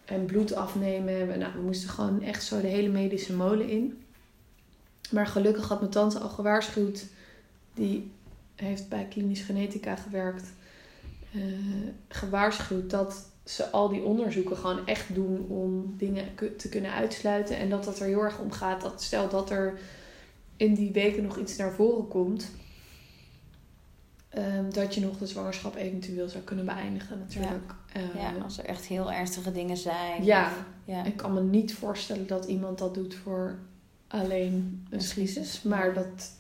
[0.05, 1.33] En bloed afnemen.
[1.33, 4.03] En, Nou, we moesten gewoon echt zo de hele medische molen in.
[5.11, 7.05] Maar gelukkig had mijn tante al gewaarschuwd.
[7.75, 8.11] Die
[8.55, 10.49] heeft bij klinisch genetica gewerkt.
[11.33, 11.43] eh,
[12.09, 16.25] gewaarschuwd dat ze al die onderzoeken gewoon echt doen om dingen
[16.57, 17.57] te kunnen uitsluiten.
[17.57, 19.79] En dat het er heel erg om gaat dat stel dat er
[20.57, 22.51] in die weken nog iets naar voren komt.
[24.29, 27.73] ehm, dat je nog de zwangerschap eventueel zou kunnen beëindigen natuurlijk.
[28.15, 30.25] Ja, als er echt heel ernstige dingen zijn.
[30.25, 31.05] ja, of- ja.
[31.05, 33.59] ik kan me niet voorstellen dat iemand dat doet voor
[34.09, 36.31] alleen een schizus, Maar dat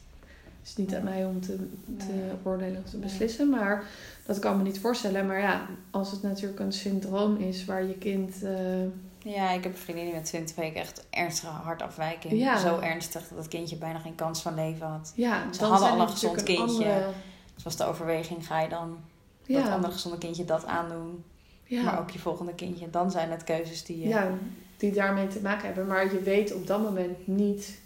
[0.64, 1.57] is niet aan mij om te,
[1.98, 3.48] te oordelen of te beslissen.
[3.50, 3.84] Maar
[4.27, 5.27] dat kan me niet voorstellen.
[5.27, 8.43] Maar ja, als het natuurlijk een syndroom is waar je kind...
[8.43, 12.33] eh, Ja, ik heb een vriendin die met 20 weken echt ernstige hartafwijking.
[12.39, 12.59] Ja.
[12.59, 15.12] Zo ernstig dat het kindje bijna geen kans van leven had.
[15.14, 16.62] ja, Ze dan hadden al een gezond kindje.
[16.64, 17.09] andere-
[17.55, 18.99] Dus was de overweging, ga je dan
[19.47, 21.24] dat andere gezonde kindje dat aandoen?
[21.64, 21.83] ja.
[21.83, 22.91] Maar ook je volgende kindje.
[22.91, 24.09] Dan zijn het keuzes die je...
[24.09, 24.29] ja,
[24.77, 25.87] die daarmee te maken hebben.
[25.87, 27.79] Maar je weet op dat moment niet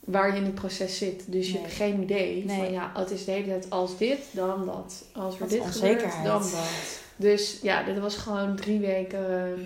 [0.00, 1.32] waar je in het proces zit.
[1.32, 2.56] Dus je hebt geen idee Nee.
[2.56, 5.04] van ja, het is de hele tijd als dit, dan dat.
[5.12, 7.00] Als er Wat dit gebeurt, dan dat.
[7.16, 9.60] Dus ja, dit was gewoon drie weken eh,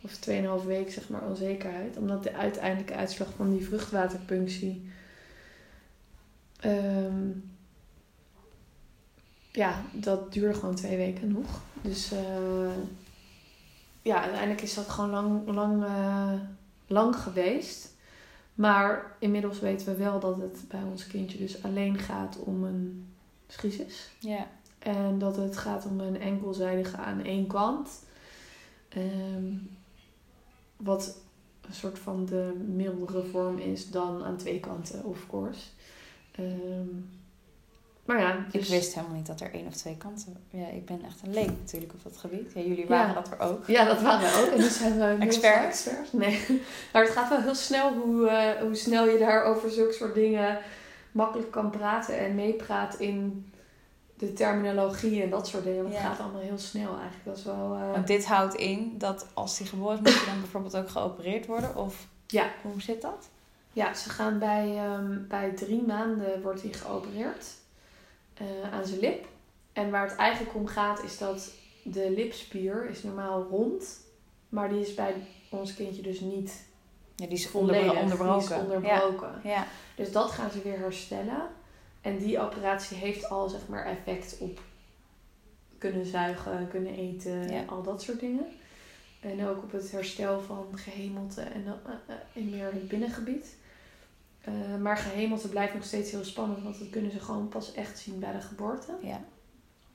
[0.00, 1.96] of tweeënhalf week zeg maar onzekerheid.
[1.96, 4.90] Omdat de uiteindelijke uitslag van die vruchtwaterpunctie...
[6.60, 7.28] ehm,
[9.52, 11.60] ja, dat duurde gewoon twee weken nog.
[11.82, 12.76] Dus eh,
[14.02, 16.32] ja, uiteindelijk is dat gewoon lang, lang, eh,
[16.86, 17.91] lang geweest.
[18.54, 23.06] Maar inmiddels weten we wel dat het bij ons kindje dus alleen gaat om een
[23.46, 24.10] schisis.
[24.18, 24.46] Ja.
[24.78, 28.04] En dat het gaat om een enkelzijdige aan één kant.
[28.88, 29.54] Ehm,
[30.76, 31.18] wat
[31.60, 35.60] een soort van de mildere vorm is dan aan twee kanten, of course.
[36.32, 36.88] Ehm,
[38.12, 38.62] maar ja, dus...
[38.64, 40.36] Ik wist helemaal niet dat er één of twee kanten...
[40.50, 42.52] Ja, ik ben echt een leek natuurlijk op dat gebied.
[42.54, 43.14] Ja, jullie waren Ja.
[43.14, 43.66] dat er ook.
[43.66, 44.52] Ja, dat waren we ook.
[44.52, 45.88] En nu zijn we experts.
[46.12, 46.60] Nee.
[46.92, 50.14] Maar het gaat wel heel snel hoe, eh, hoe snel je daar over zulke soort
[50.14, 50.58] dingen
[51.12, 53.46] makkelijk kan praten en meepraat in
[54.16, 55.82] de terminologie en dat soort dingen.
[55.82, 56.00] Want Ja.
[56.00, 57.24] Het gaat allemaal heel snel eigenlijk.
[57.24, 57.74] Dat is wel...
[57.74, 60.88] eh, Want dit houdt in dat als die geboren is, moet je dan bijvoorbeeld ook
[60.88, 61.76] geopereerd worden?
[61.76, 62.46] Of Ja.
[62.62, 63.28] hoe zit dat?
[63.72, 67.44] Ja, ze gaan bij, ehm, bij drie maanden wordt hij geopereerd
[68.42, 69.26] eh, aan zijn lip.
[69.72, 71.50] En waar het eigenlijk om gaat is dat
[71.82, 74.00] de lipspier is normaal rond.
[74.48, 75.14] Maar die is bij
[75.50, 76.64] ons kindje dus niet
[77.16, 78.00] Ja, die is volledig.
[78.00, 78.48] onderbroken.
[78.48, 79.40] Die is onderbroken.
[79.44, 79.50] Ja.
[79.50, 79.66] ja.
[79.96, 81.48] Dus dat gaan ze weer herstellen.
[82.00, 84.60] En die operatie heeft al zeg maar effect op
[85.78, 87.64] kunnen zuigen, kunnen eten, Ja.
[87.66, 88.46] al dat soort dingen.
[89.20, 93.56] En ook op het herstel van gehemelte en dan, eh, eh, in meer het binnengebied.
[94.44, 97.98] Eh, maar gehemelte blijft nog steeds heel spannend, want dat kunnen ze gewoon pas echt
[97.98, 98.92] zien bij de geboorte.
[99.02, 99.20] Ja.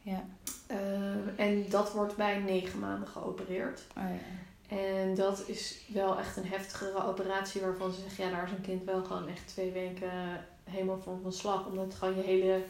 [0.02, 0.24] Ja.
[0.68, 3.82] Eh, en dat wordt bij negen maanden geopereerd.
[3.98, 4.76] Oh, ja.
[4.78, 8.62] En dat is wel echt een heftigere operatie waarvan ze zeggen, ja, daar is een
[8.62, 10.12] kind wel gewoon echt twee weken
[10.64, 11.66] helemaal van van slag.
[11.66, 12.64] Omdat gewoon je hele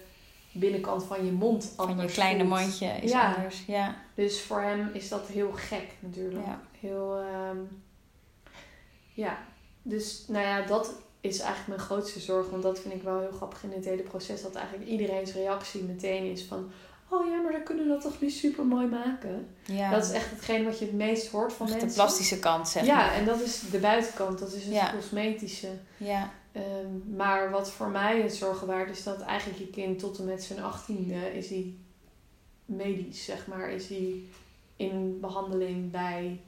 [0.51, 2.59] binnenkant van je mond anders Van je kleine voelt.
[2.59, 3.33] mondje is Ja.
[3.33, 3.63] anders.
[3.67, 3.95] Ja.
[4.15, 6.45] Dus voor hem is dat heel gek natuurlijk.
[6.45, 6.61] Ja.
[6.79, 7.57] Heel, ehm,
[9.13, 9.37] ja.
[9.81, 12.49] Dus nou ja, dat is eigenlijk mijn grootste zorg.
[12.49, 14.41] Want dat vind ik wel heel grappig in het hele proces.
[14.41, 16.69] Dat eigenlijk iedereen's reactie meteen is van...
[17.09, 19.47] Oh ja, maar dan kunnen we dat toch niet super mooi maken?
[19.65, 19.91] ja.
[19.91, 22.03] Dat is echt hetgeen wat je het meest hoort van Echt de mensen.
[22.03, 23.13] plastische kant, zeg ja, maar.
[23.13, 24.39] en dat is de buitenkant.
[24.39, 24.91] Dat is het Ja.
[24.95, 25.67] cosmetische.
[25.97, 26.31] Ja.
[26.51, 30.25] Ehm, maar wat voor mij het zorgen waard is dat eigenlijk je kind tot en
[30.25, 31.73] met zijn achttiende is hij
[32.65, 33.69] medisch, zeg maar.
[33.69, 34.13] Is hij
[34.75, 36.41] in behandeling bij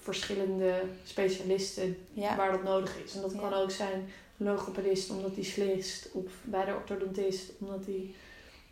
[0.00, 2.36] verschillende specialisten Ja.
[2.36, 3.14] waar dat nodig is.
[3.14, 3.38] En dat Ja.
[3.40, 6.08] kan ook zijn logopedist omdat hij slist.
[6.12, 8.14] Of bij de orthodontist omdat hij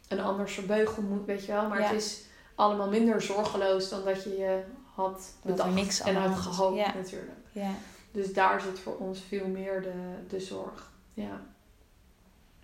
[0.08, 1.68] een ander soort beugel moet, weet je wel.
[1.68, 1.86] Maar Ja.
[1.86, 2.20] het is
[2.54, 4.62] allemaal minder zorgeloos dan dat je je
[4.94, 7.36] had bedacht niks en had gehoopt natuurlijk.
[7.52, 7.70] Ja.
[8.12, 9.92] Dus daar zit voor ons veel meer de,
[10.28, 10.90] de zorg.
[11.14, 11.40] Ja.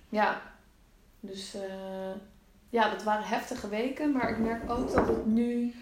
[0.09, 0.43] Ja.
[1.21, 2.13] Dus eh,
[2.71, 4.13] ja, dat waren heftige weken.
[4.13, 5.75] Maar ik merk ook dat het nu...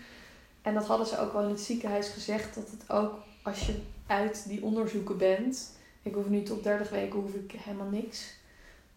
[0.63, 2.55] En dat hadden ze ook wel in het ziekenhuis gezegd.
[2.55, 3.75] Dat het ook als je
[4.07, 5.71] uit die onderzoeken bent...
[6.03, 8.35] Ik hoef nu tot 30 weken hoef ik helemaal niks.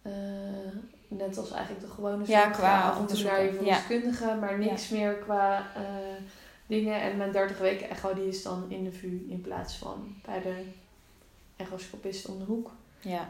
[0.02, 0.12] Eh,
[1.08, 2.56] net als eigenlijk de gewone Ja, zorg.
[2.58, 3.52] qua af en toe naar je.
[3.52, 3.58] Ja.
[3.58, 4.36] verloskundige.
[4.40, 5.84] Maar niks meer qua eh,
[6.68, 7.02] dingen.
[7.02, 10.42] En mijn 30 weken echo die is dan in de VU in plaats van bij
[10.42, 10.64] de
[11.56, 12.72] echoscopist om de hoek.
[13.00, 13.30] Ja.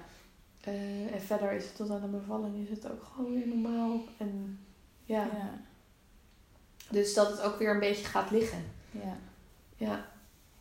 [0.61, 3.99] Eh, en verder is het tot aan de bevalling is het ook gewoon weer normaal.
[4.17, 4.59] En
[5.05, 5.49] ja, Ja.
[6.89, 8.65] Dus dat het ook weer een beetje gaat liggen.
[8.91, 9.17] Ja.
[9.77, 10.05] Ja,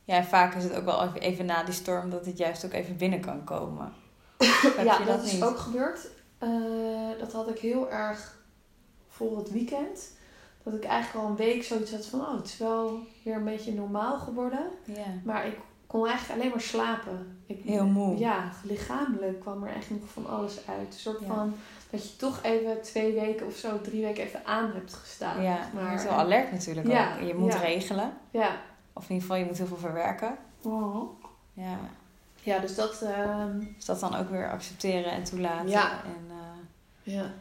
[0.05, 2.65] Ja, en vaak is het ook wel even, even na die storm dat het juist
[2.65, 3.93] ook even binnen kan komen.
[4.85, 6.07] Ja dat, dat is ook gebeurd.
[6.39, 6.49] Eh,
[7.19, 8.37] dat had ik heel erg
[9.09, 10.13] voor het weekend.
[10.63, 13.45] Dat ik eigenlijk al een week zoiets had van, oh, het is wel weer een
[13.45, 14.69] beetje normaal geworden.
[14.85, 15.07] Ja.
[15.25, 15.57] Maar ik
[15.87, 17.39] kon eigenlijk alleen maar slapen.
[17.47, 18.19] Ik, Heel moe.
[18.19, 20.87] Ja, lichamelijk kwam er echt nog van alles uit.
[20.87, 21.27] Een soort Ja.
[21.27, 21.55] van
[21.95, 25.43] dat je toch even twee weken of zo, drie weken even aan hebt gestaan.
[25.43, 25.89] Ja, zeg je maar.
[25.95, 27.27] bent wel alert natuurlijk Ja, ook.
[27.27, 27.59] Je moet ja.
[27.59, 28.13] regelen.
[28.31, 28.57] Ja.
[28.93, 30.37] Of in ieder geval, je moet heel veel verwerken.
[31.53, 31.79] Ja.
[32.43, 33.03] Ja, dus dat...
[33.03, 35.69] ehm, Dus dat dan ook weer accepteren en toelaten.
[35.69, 35.91] Ja.
[36.05, 37.33] En, eh, ja.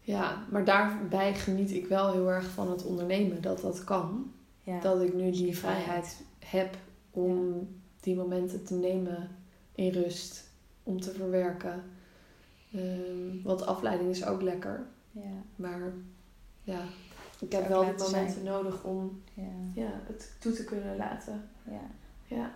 [0.00, 3.42] Ja, maar daarbij geniet ik wel heel erg van het ondernemen.
[3.42, 4.32] Dat dat kan.
[4.62, 4.80] ja.
[4.80, 6.76] Dat ik nu Die vrijheid heb
[7.10, 7.68] om
[8.00, 9.28] die momenten te nemen
[9.74, 10.44] in rust.
[10.82, 11.82] Om te verwerken.
[12.72, 14.86] Ehm, want afleiding is ook lekker.
[15.10, 15.42] ja.
[15.56, 15.80] Maar
[16.62, 16.80] ja,
[17.38, 19.42] ik heb wel die momenten nodig om Ja.
[19.74, 21.48] ja, het toe te kunnen laten.
[21.64, 21.90] Ja.
[22.24, 22.52] Ja.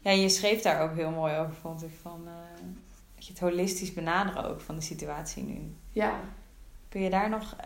[0.00, 1.90] ja, je schreef daar ook heel mooi over, vond ik.
[2.00, 2.64] Van, eh,
[3.14, 5.74] dat je het holistisch benaderen ook van de situatie nu.
[5.90, 6.20] Ja,
[6.92, 7.56] Kun je daar nog...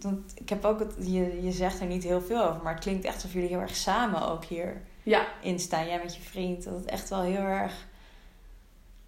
[0.00, 2.82] Want ik heb ook het, je, je zegt er niet heel veel over, maar het
[2.82, 5.26] klinkt echt alsof jullie heel erg samen ook hierin ja,
[5.56, 5.86] staan.
[5.86, 6.64] Jij met je vriend.
[6.64, 7.86] Dat het echt wel heel erg...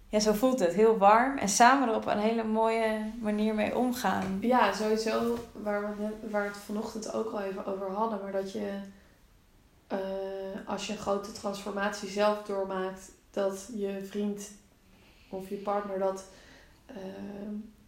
[0.09, 0.73] Ja, zo voelt het.
[0.73, 1.37] Heel warm.
[1.37, 4.37] En samen er op een hele mooie manier mee omgaan.
[4.41, 8.19] ja, sowieso waar we, waar het vanochtend ook al even over hadden.
[8.21, 8.79] Maar dat je
[9.87, 9.97] eh,
[10.65, 14.51] als je een grote transformatie zelf doormaakt, dat je vriend
[15.29, 16.25] of je partner dat
[16.85, 16.95] eh,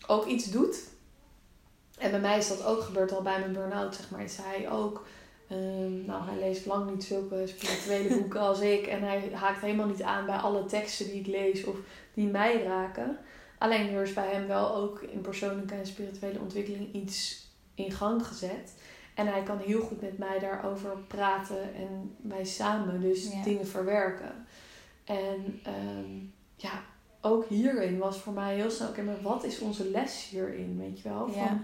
[0.07, 0.77] ook iets doet.
[1.97, 4.23] En bij mij is dat ook gebeurd al bij mijn burn-out, zeg maar.
[4.23, 5.05] Is hij ook.
[5.49, 8.87] Ehm, nou, hij leest lang niet zulke spirituele boeken als ik.
[8.87, 11.75] En hij haakt helemaal niet aan bij alle teksten die ik lees of
[12.13, 13.17] die mij raken.
[13.57, 18.25] Alleen er is bij hem wel ook in persoonlijke en spirituele ontwikkeling iets in gang
[18.25, 18.73] gezet.
[19.15, 23.43] En hij kan heel goed met mij daarover praten en wij samen dus Ja.
[23.43, 24.47] dingen verwerken.
[25.03, 26.17] En ehm,
[26.55, 26.83] ja,
[27.21, 31.01] ook hierin was voor mij heel snel, oké, maar wat is onze les hierin, weet
[31.01, 31.27] je wel?
[31.27, 31.59] Van, Ja.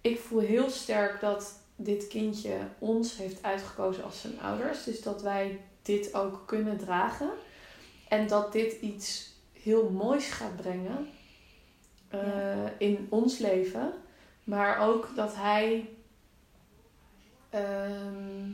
[0.00, 4.84] Ik voel heel sterk dat dit kindje ons heeft uitgekozen als zijn ouders.
[4.84, 7.30] Dus dat wij dit ook kunnen dragen.
[8.08, 11.08] En dat dit iets heel moois gaat brengen
[12.08, 12.72] eh, Ja.
[12.78, 13.92] in ons leven.
[14.44, 15.88] Maar ook dat hij,
[17.50, 18.50] ehm,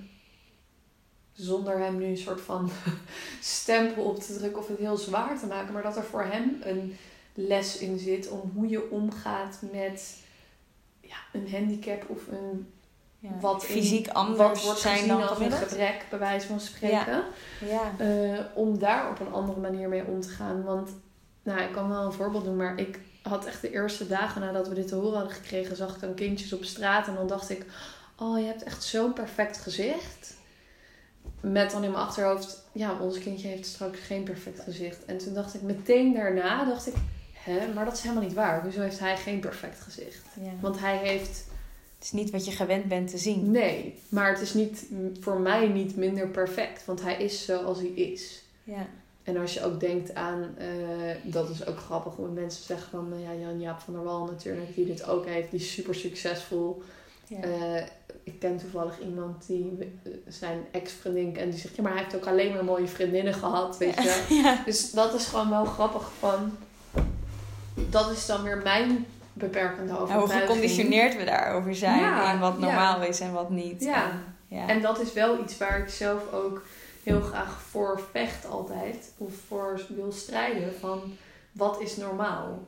[1.33, 2.71] zonder hem nu een soort van
[3.41, 6.57] stempel op te drukken of het heel zwaar te maken, maar dat er voor hem
[6.63, 6.97] een
[7.35, 10.17] les in zit om hoe je omgaat met
[11.01, 12.73] ja, een handicap of een
[13.29, 13.41] Ja.
[13.41, 17.23] wat Fysiek anders wat wordt zijn gezien dan als een gebrek, bij wijze van spreken.
[17.61, 17.93] Ja.
[17.99, 20.63] Eh, om daar op een andere manier mee om te gaan.
[20.63, 20.91] Want,
[21.43, 24.69] nou, ik kan wel een voorbeeld doen, maar ik had echt de eerste dagen nadat
[24.69, 27.51] we dit te horen hadden gekregen, zag ik dan kindjes op straat en dan dacht
[27.51, 27.67] ik,
[28.19, 30.35] oh, je hebt echt zo'n perfect gezicht.
[31.41, 35.05] Met dan in mijn achterhoofd, ja, ons kindje heeft straks geen perfect gezicht.
[35.05, 36.95] En toen dacht ik meteen daarna, dacht ik,
[37.33, 38.63] hè, maar dat is helemaal niet waar.
[38.63, 40.27] Hoezo heeft hij geen perfect gezicht?
[40.41, 40.51] Ja.
[40.61, 41.45] Want hij heeft
[41.97, 43.51] Het is niet wat je gewend bent te zien.
[43.51, 44.87] Nee, maar het is niet,
[45.21, 46.85] voor mij niet minder perfect.
[46.85, 48.43] Want hij is zoals hij is.
[48.65, 48.87] Ja.
[49.23, 50.67] En als je ook denkt aan, eh,
[51.23, 54.75] dat is ook grappig, hoe mensen zeggen van, nou ja, Jan-Jaap van der Wal natuurlijk,
[54.75, 56.83] die dit ook heeft, die is super succesvol.
[57.27, 57.41] Ja.
[57.41, 57.87] Eh,
[58.23, 62.17] ik ken toevallig iemand die eh, zijn ex-vriendin en die zegt, ja, maar hij heeft
[62.17, 64.25] ook alleen maar mooie vriendinnen gehad, weet je.
[64.43, 64.63] ja.
[64.65, 66.57] Dus dat is gewoon wel grappig van,
[67.91, 69.07] dat is dan weer mijn
[69.39, 70.43] beperkende En hoe overtuiging.
[70.43, 72.65] geconditioneerd we daarover zijn Ja, en wat ja.
[72.65, 73.83] normaal is en wat niet.
[73.83, 74.11] Ja.
[74.11, 74.69] En, ja.
[74.69, 76.63] En dat is wel iets waar ik zelf ook
[77.03, 79.13] heel graag voor vecht altijd.
[79.19, 81.17] Of voor wil strijden van
[81.53, 82.65] wat is normaal?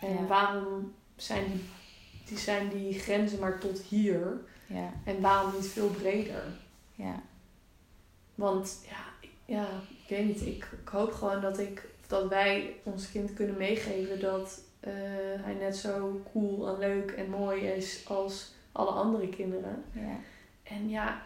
[0.00, 1.64] En waarom zijn die,
[2.26, 4.40] die, zijn die grenzen maar tot hier?
[4.66, 4.92] ja.
[5.04, 6.42] En waarom niet veel breder?
[6.94, 7.14] ja.
[8.34, 10.40] Want ja, ik- ja ik weet niet.
[10.40, 14.92] Ik, ik hoop gewoon dat, ik, dat wij ons kind kunnen meegeven dat eh,
[15.40, 19.84] hij net zo cool en leuk en mooi is als alle andere kinderen.
[19.92, 20.16] ja.
[20.62, 21.22] En ja,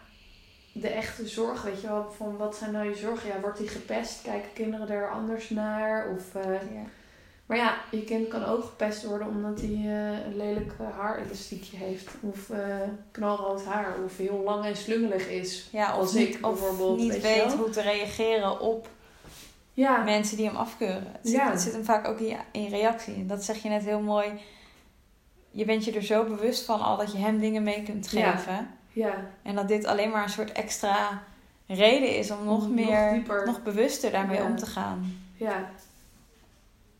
[0.71, 3.27] de echte zorg, weet je wel, van wat zijn nou je zorgen?
[3.27, 4.21] Ja, wordt hij gepest?
[4.21, 6.09] Kijken kinderen er anders naar?
[6.09, 6.83] Of, eh, ja.
[7.45, 11.77] maar ja, je kind kan ook gepest worden omdat hij eh, een lelijk uh, haarelastiekje
[11.77, 12.09] heeft.
[12.21, 12.51] Of
[13.11, 13.95] knalrood haar.
[14.05, 15.69] Of heel lang en slungelig is.
[15.71, 18.87] Ja, of Als niet, ik of bijvoorbeeld, niet weet hoe te reageren op
[19.75, 21.07] Ja, mensen die hem afkeuren.
[21.11, 21.49] Het zit, Ja.
[21.51, 23.13] het zit hem vaak ook in, je- in reactie.
[23.15, 24.27] En dat zeg je net heel mooi.
[25.51, 28.31] Je bent je er zo bewust van al dat je hem dingen mee kunt Ja.
[28.31, 28.67] geven.
[28.91, 31.23] ja, En dat dit alleen maar een soort extra
[31.67, 33.45] reden is om nog Nog meer, dieper.
[33.45, 34.45] nog bewuster daarmee Ja.
[34.45, 35.17] om te gaan.
[35.37, 35.69] ja.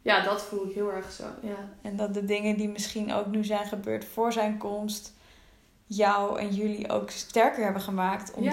[0.02, 1.23] Ja, dat voel ik heel erg zo.
[1.41, 5.14] Ja, En dat de dingen die misschien ook nu zijn gebeurd voor zijn komst,
[5.85, 8.52] jou en jullie ook sterker hebben gemaakt om Ja.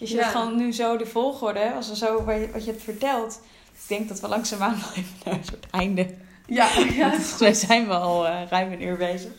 [0.00, 0.06] Daarin.
[0.06, 0.28] Je zit Ja.
[0.40, 3.40] gewoon nu zo de volgorde, als er zo wat je, hebt verteld.
[3.72, 6.14] Ik denk dat we langzaamaan wel even naar een soort einde.
[6.46, 7.12] ja, ja.
[7.40, 9.32] Mij zijn we al eh, ruim een uur bezig.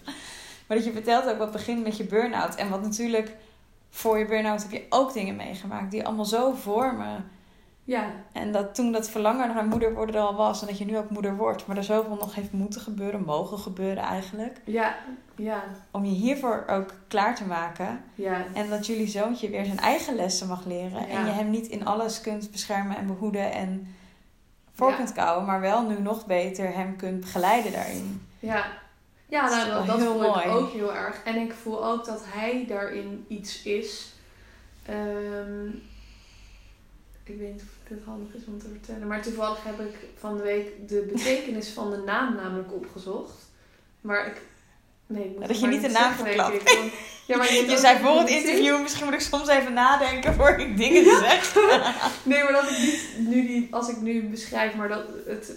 [0.67, 2.55] Maar dat je vertelt ook wat begint met je burn-out.
[2.55, 3.35] En wat natuurlijk
[3.89, 7.29] voor je burn-out heb je ook dingen meegemaakt die allemaal zo vormen.
[7.83, 8.05] ja.
[8.33, 10.61] En dat toen dat verlangen naar moeder worden er al was.
[10.61, 11.67] En dat je nu ook moeder wordt.
[11.67, 14.57] Maar er zoveel nog heeft moeten gebeuren, mogen gebeuren eigenlijk.
[14.65, 14.95] ja,
[15.43, 18.03] ja, Om je hiervoor ook klaar te maken.
[18.15, 18.45] ja.
[18.53, 21.07] En dat jullie zoontje weer zijn eigen lessen mag leren.
[21.07, 23.95] En je hem niet in alles kunt beschermen en behoeden en
[24.73, 25.45] voor kunt kouwen.
[25.45, 28.27] Maar wel nu nog beter hem kunt begeleiden daarin.
[28.39, 28.65] Ja,
[29.27, 30.43] ja Dat nou, dat, voel mooi.
[30.43, 31.23] ik ook heel erg.
[31.23, 34.13] En ik voel ook dat hij daarin iets is.
[34.85, 35.67] Ehm,
[37.23, 39.07] ik weet niet of dit handig is om te vertellen.
[39.07, 43.49] Maar toevallig heb ik van de week de betekenis van de naam namelijk opgezocht.
[44.01, 44.41] Maar ik...
[45.11, 46.75] Nee, moet Dat je niet de naam verklapt.
[47.25, 50.77] Ja, maar je, zei voor het interview, misschien moet ik soms even nadenken voor ik
[50.77, 51.55] dingen zeg.
[52.23, 53.67] Nee, maar dat ik niet nu die...
[53.71, 55.51] Als ik nu beschrijf, maar dat het...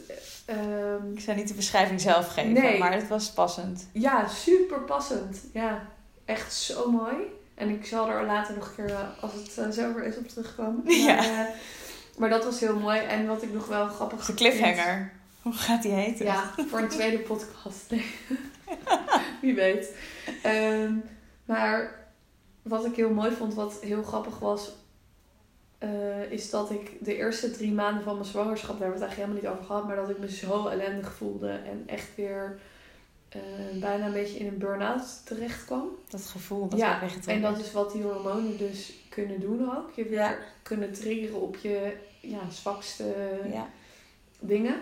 [0.47, 2.79] ehm, Ik zou niet de beschrijving zelf geven, Nee.
[2.79, 3.89] maar het was passend.
[3.93, 5.39] Ja, super passend.
[5.53, 5.87] Ja,
[6.25, 7.15] echt zo mooi.
[7.55, 10.29] En ik zal er later nog een keer, eh, als het eh, zover is, op
[10.29, 10.83] terugkomen.
[10.85, 11.17] Maar, Ja.
[11.19, 11.39] eh,
[12.17, 12.99] maar dat was heel mooi.
[13.01, 15.13] En wat ik nog wel grappig De cliffhanger.
[15.43, 16.25] Hoe gaat die heten?
[16.27, 17.85] Ja, voor een tweede podcast.
[17.89, 18.05] Nee.
[19.41, 19.97] Wie weet.
[20.43, 20.95] Ehm,
[21.45, 22.05] maar
[22.63, 24.73] wat ik heel mooi vond, wat heel grappig was,
[25.79, 29.17] eh, is dat ik de eerste drie maanden van mijn zwangerschap, daar hebben we het
[29.17, 32.59] eigenlijk helemaal niet over gehad, maar dat ik me zo ellendig voelde en echt weer
[33.29, 33.41] eh,
[33.81, 35.89] bijna een beetje in een burn-out terecht kwam.
[36.09, 37.01] Dat gevoel dat Ja.
[37.27, 39.91] En dat is wat die hormonen dus kunnen doen ook.
[39.95, 40.37] Je Ja.
[40.63, 43.15] kunnen triggeren op je ja, zwakste
[43.53, 43.69] Ja.
[44.41, 44.75] dingen.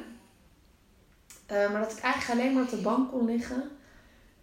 [1.52, 3.70] Eh, maar dat ik eigenlijk alleen maar op de bank kon liggen.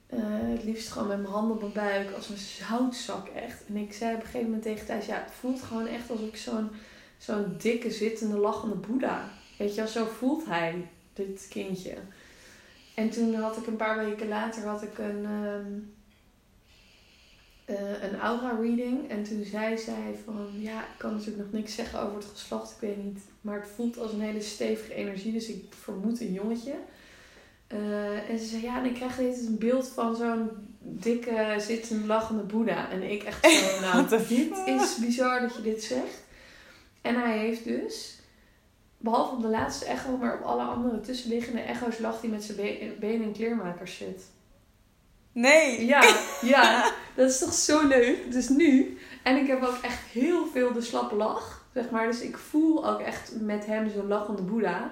[0.08, 2.12] Eh, het liefst gewoon met mijn handen op mijn buik.
[2.16, 3.64] Als een zoutzak echt.
[3.68, 5.06] En ik zei op een gegeven moment tegen Thijs.
[5.06, 6.70] Ja, het voelt gewoon echt alsof ik zo'n
[7.18, 9.30] zo'n dikke zittende lachende boeddha.
[9.58, 10.88] Weet je wel, zo voelt hij.
[11.14, 11.98] Dit kindje.
[12.96, 15.74] En toen had ik een paar weken later had ik een, ehm,
[17.66, 19.10] eh, een aura reading.
[19.10, 22.72] En toen zei zij van, ja, ik kan natuurlijk nog niks zeggen over het geslacht,
[22.72, 23.20] ik weet niet.
[23.42, 26.76] Maar het voelt als een hele stevige energie, dus ik vermoed een jongetje.
[27.70, 32.08] Eh, en ze zei, ja, en ik krijg steeds een beeld van zo'n dikke, zittende,
[32.08, 32.90] lachende boeddha.
[32.90, 36.24] En ik echt zo, nou, dit is bizar dat je dit zegt.
[37.02, 38.20] En hij heeft dus,
[38.98, 42.58] behalve op de laatste echo, maar op alle andere tussenliggende echo's lag hij met zijn
[42.58, 44.22] be- benen in kleermakers shit.
[45.32, 45.86] Nee.
[45.86, 48.32] Ja, ja, dat is toch zo leuk.
[48.32, 48.98] Dus nu.
[49.24, 52.08] En ik heb ook echt heel veel de slappe lach, zeg maar.
[52.08, 54.92] Dus ik voel ook echt met hem zo'n lachende boeddha.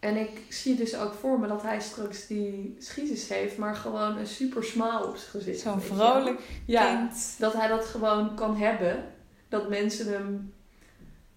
[0.00, 4.16] En ik zie dus ook voor me dat hij straks die schiezes heeft, maar gewoon
[4.16, 5.60] een super smile op zijn gezicht.
[5.60, 6.40] Zo'n vrolijk.
[6.66, 7.34] Ja, kind.
[7.38, 9.04] dat hij dat gewoon kan hebben.
[9.48, 10.52] Dat mensen hem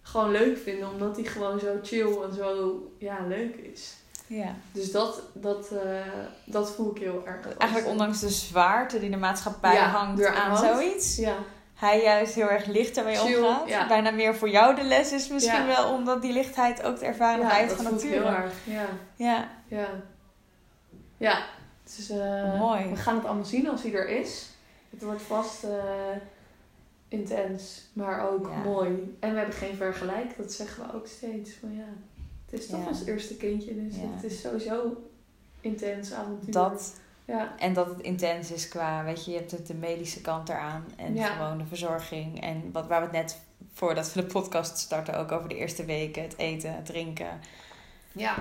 [0.01, 3.93] gewoon leuk vinden, omdat hij gewoon zo chill en zo ja, leuk is.
[4.27, 4.55] Ja.
[4.71, 6.01] Dus dat, dat, eh,
[6.45, 7.57] dat voel ik heel erg.
[7.57, 10.59] Eigenlijk ondanks de zwaarte die de maatschappij Ja, hangt aan hangt.
[10.59, 11.15] zoiets.
[11.15, 11.35] Ja,
[11.81, 13.67] Hij juist heel erg licht ermee Chill, omgaat.
[13.67, 13.87] ja.
[13.87, 15.65] Bijna meer voor jou de les is misschien Ja.
[15.67, 18.07] wel omdat die lichtheid ook te ervaren ja uit van nature.
[18.07, 18.53] heel erg.
[18.63, 18.85] Ja,
[19.15, 19.87] Ja, ja.
[21.17, 21.45] Ja,
[21.83, 22.89] dus, eh, Mooi.
[22.89, 24.49] we gaan het allemaal zien als hij er is.
[24.89, 25.69] Het wordt vast eh,
[27.07, 29.15] intens, maar ook mooi.
[29.19, 31.51] En we hebben geen vergelijk, dat zeggen we ook steeds.
[31.59, 31.85] Van ja,
[32.51, 34.97] het is toch ons eerste kindje, dus het is sowieso
[35.61, 36.51] intens avontuur.
[36.53, 36.93] dat.
[37.31, 40.49] Ja, En dat het intens is qua, weet je, je hebt het de medische kant
[40.49, 40.85] eraan.
[40.95, 41.27] En Ja.
[41.27, 42.41] gewoon de verzorging.
[42.41, 43.39] En wat, waar we het net,
[43.73, 46.21] voordat we de podcast starten, ook over de eerste weken.
[46.23, 47.39] Het eten, het drinken.
[48.11, 48.35] ja,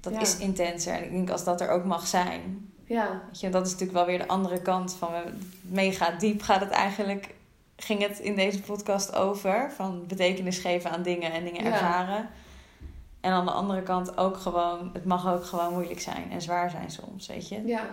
[0.00, 0.20] Dat Ja.
[0.20, 0.92] is intenser.
[0.94, 2.70] En ik denk als dat er ook mag zijn.
[2.84, 5.10] ja, Weet je, dat is natuurlijk wel weer de andere kant van
[5.60, 7.34] mega diep gaat het eigenlijk.
[7.76, 11.72] Ging het in deze podcast over van betekenis geven aan dingen en dingen Ja.
[11.72, 12.28] ervaren.
[13.20, 16.70] En aan de andere kant ook gewoon, het mag ook gewoon moeilijk zijn en zwaar
[16.70, 17.62] zijn soms, weet je.
[17.66, 17.84] ja.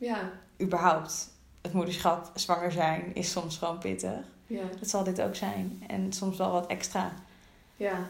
[0.00, 1.28] Ja, Überhaupt,
[1.62, 4.18] het moederschap, zwanger zijn is soms gewoon pittig.
[4.46, 5.82] ja, Dat zal dit ook zijn.
[5.86, 7.12] En soms wel wat extra.
[7.76, 8.08] ja.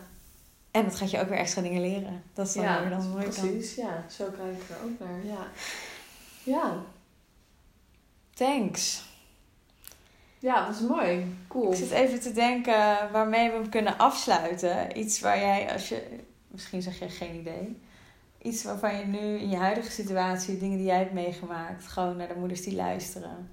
[0.71, 2.23] En dat gaat je ook weer extra dingen leren.
[2.35, 3.75] Dat is dan ja, weer dan mooi precies.
[3.75, 5.25] Ja, zo kijk ik er ook naar.
[5.25, 5.47] Ja,
[6.43, 6.77] ja.
[8.35, 9.03] Thanks.
[10.39, 11.37] ja dat is mooi.
[11.49, 11.71] Cool.
[11.71, 14.99] Ik zit even te denken waarmee we hem kunnen afsluiten.
[14.99, 17.81] Iets waar jij, als je, misschien zeg je geen idee.
[18.43, 22.29] Iets waarvan je nu in je huidige situatie, dingen die jij hebt meegemaakt, gewoon naar
[22.29, 23.51] de moeders die luisteren.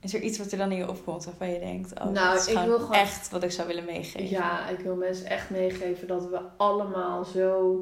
[0.00, 2.46] Is er iets wat er dan in je opkomt waarvan je denkt, oh, Nou, dat
[2.48, 4.28] is ik wil gewoon- echt wat ik zou willen meegeven?
[4.28, 7.78] Ja, ik wil mensen echt meegeven dat we allemaal zo.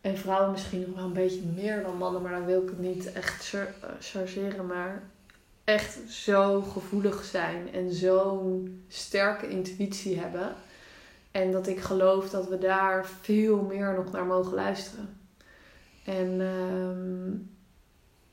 [0.00, 2.78] En vrouwen misschien nog wel een beetje meer dan mannen, maar dan wil ik het
[2.78, 3.60] niet echt eh,
[4.00, 5.02] chargeren, maar
[5.64, 10.54] echt zo gevoelig zijn en zo'n sterke intuïtie hebben.
[11.34, 15.08] En dat ik geloof dat we daar veel meer nog naar mogen luisteren.
[16.04, 17.32] En ehm,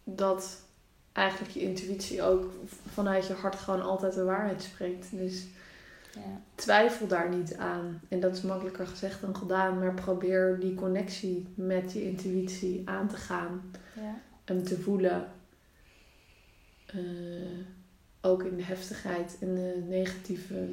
[0.03, 0.61] dat
[1.11, 2.51] eigenlijk je intuïtie ook
[2.91, 5.07] vanuit je hart gewoon altijd de waarheid spreekt.
[5.11, 5.47] Dus
[6.13, 6.41] Ja.
[6.55, 8.01] twijfel daar niet aan.
[8.09, 13.07] En dat is makkelijker gezegd dan gedaan, maar probeer die connectie met je intuïtie aan
[13.07, 13.71] te gaan.
[13.95, 14.19] Ja.
[14.45, 15.25] Hem te voelen.
[16.85, 16.99] Eh,
[18.21, 20.67] ook in de heftigheid en de negatieve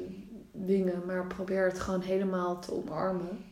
[0.65, 3.45] dingen, maar probeer het gewoon helemaal te omarmen.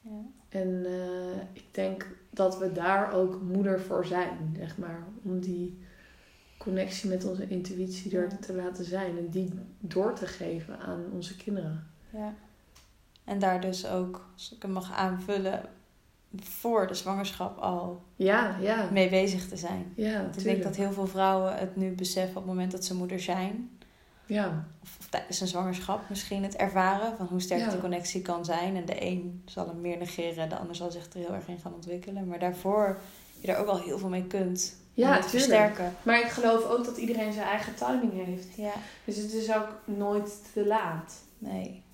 [0.00, 0.10] Ja.
[0.48, 5.04] En eh, ik denk dat we daar ook moeder voor zijn, zeg maar.
[5.22, 5.78] Om die
[6.58, 8.36] connectie met onze intuïtie er Ja.
[8.36, 11.86] te laten zijn en die door te geven aan onze kinderen.
[12.10, 12.34] Ja.
[13.24, 15.62] En daar dus ook, als ik hem mag aanvullen,
[16.40, 18.88] voor de zwangerschap al Ja, ja.
[18.92, 19.92] mee bezig te zijn.
[19.96, 22.84] Ja, Want ik denk dat heel veel vrouwen het nu beseffen op het moment dat
[22.84, 23.70] ze moeder zijn.
[24.26, 27.70] Ja, Of, of tijdens een zwangerschap misschien het ervaren van hoe sterk Ja.
[27.70, 28.76] die connectie kan zijn.
[28.76, 31.58] En de een zal hem meer negeren, de ander zal zich er heel erg in
[31.58, 32.26] gaan ontwikkelen.
[32.26, 32.98] Maar daarvoor
[33.40, 34.76] je er ook al heel veel mee kunt.
[34.92, 35.94] ja het versterken.
[36.02, 38.56] Maar ik geloof ook dat iedereen zijn eigen timing heeft.
[38.56, 38.72] Ja,
[39.04, 41.14] Dus het is ook nooit te laat.
[41.38, 41.84] nee.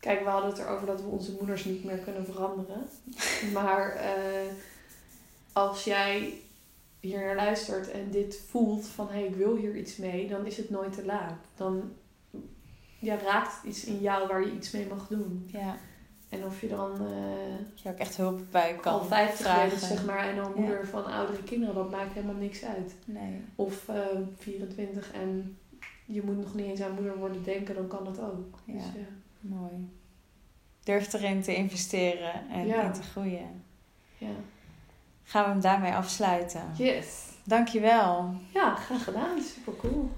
[0.00, 2.88] Kijk, we hadden het erover dat we onze moeders niet meer kunnen veranderen.
[3.54, 4.10] maar eh,
[5.52, 6.32] als jij
[7.00, 10.46] hier naar luistert en dit voelt van hé, hey, ik wil hier iets mee, dan
[10.46, 11.34] is het nooit te laat.
[11.54, 11.92] Dan
[12.98, 15.48] ja, raakt het iets in jou waar je iets mee mag doen.
[15.52, 15.76] Ja,
[16.28, 16.90] En of je dan
[17.70, 19.68] dat je ook echt hulp bij kan al 50 vragen.
[19.68, 20.60] bent, zeg maar, en al Ja.
[20.60, 22.94] moeder van oudere kinderen, dat maakt helemaal niks uit.
[23.04, 23.40] Nee.
[23.54, 24.04] Of eh,
[24.36, 25.58] 24 en
[26.04, 28.58] je moet nog niet eens aan moeder worden denken, dan kan dat ook.
[28.64, 28.72] Ja.
[28.72, 29.06] Dus, ja.
[29.40, 29.88] Mooi.
[30.84, 32.82] Durf erin te investeren en Ja.
[32.82, 33.62] in te groeien.
[34.18, 34.28] ja
[35.26, 36.62] gaan we hem daarmee afsluiten.
[36.74, 37.06] Yes.
[37.44, 38.34] Dankjewel.
[38.54, 39.40] Ja, graag gedaan.
[39.42, 40.10] Super cool.